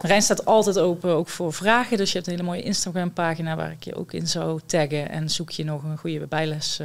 Marijn 0.00 0.22
staat 0.22 0.44
altijd 0.44 0.78
open 0.78 1.10
ook 1.10 1.28
voor 1.28 1.52
vragen, 1.52 1.96
dus 1.96 2.08
je 2.08 2.14
hebt 2.14 2.26
een 2.26 2.34
hele 2.36 2.46
mooie 2.46 2.62
Instagram 2.62 3.12
pagina 3.12 3.56
waar 3.56 3.70
ik 3.70 3.84
je 3.84 3.94
ook 3.94 4.12
in 4.12 4.26
zou 4.26 4.60
taggen 4.66 5.10
en 5.10 5.30
zoek 5.30 5.50
je 5.50 5.64
nog 5.64 5.82
een 5.82 5.98
goede 5.98 6.26
bijles 6.26 6.80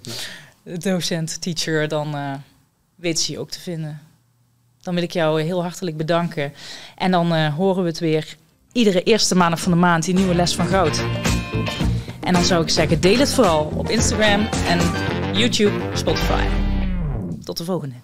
docent, 0.62 1.40
teacher, 1.42 1.88
dan 1.88 2.40
weet 2.94 3.20
ze 3.20 3.32
je 3.32 3.38
ook 3.38 3.50
te 3.50 3.60
vinden. 3.60 4.00
Dan 4.82 4.94
wil 4.94 5.02
ik 5.02 5.12
jou 5.12 5.42
heel 5.42 5.62
hartelijk 5.62 5.96
bedanken 5.96 6.52
en 6.96 7.10
dan 7.10 7.46
horen 7.46 7.82
we 7.82 7.88
het 7.88 7.98
weer 7.98 8.36
iedere 8.74 9.02
eerste 9.02 9.34
maandag 9.34 9.60
van 9.60 9.72
de 9.72 9.78
maand 9.78 10.04
die 10.04 10.14
nieuwe 10.14 10.34
les 10.34 10.54
van 10.54 10.66
goud. 10.66 11.04
En 12.20 12.32
dan 12.32 12.44
zou 12.44 12.62
ik 12.62 12.68
zeggen, 12.68 13.00
deel 13.00 13.18
het 13.18 13.32
vooral 13.32 13.72
op 13.74 13.88
Instagram 13.88 14.48
en 14.68 14.80
YouTube, 15.32 15.80
Spotify. 15.92 16.46
Tot 17.44 17.56
de 17.56 17.64
volgende. 17.64 17.94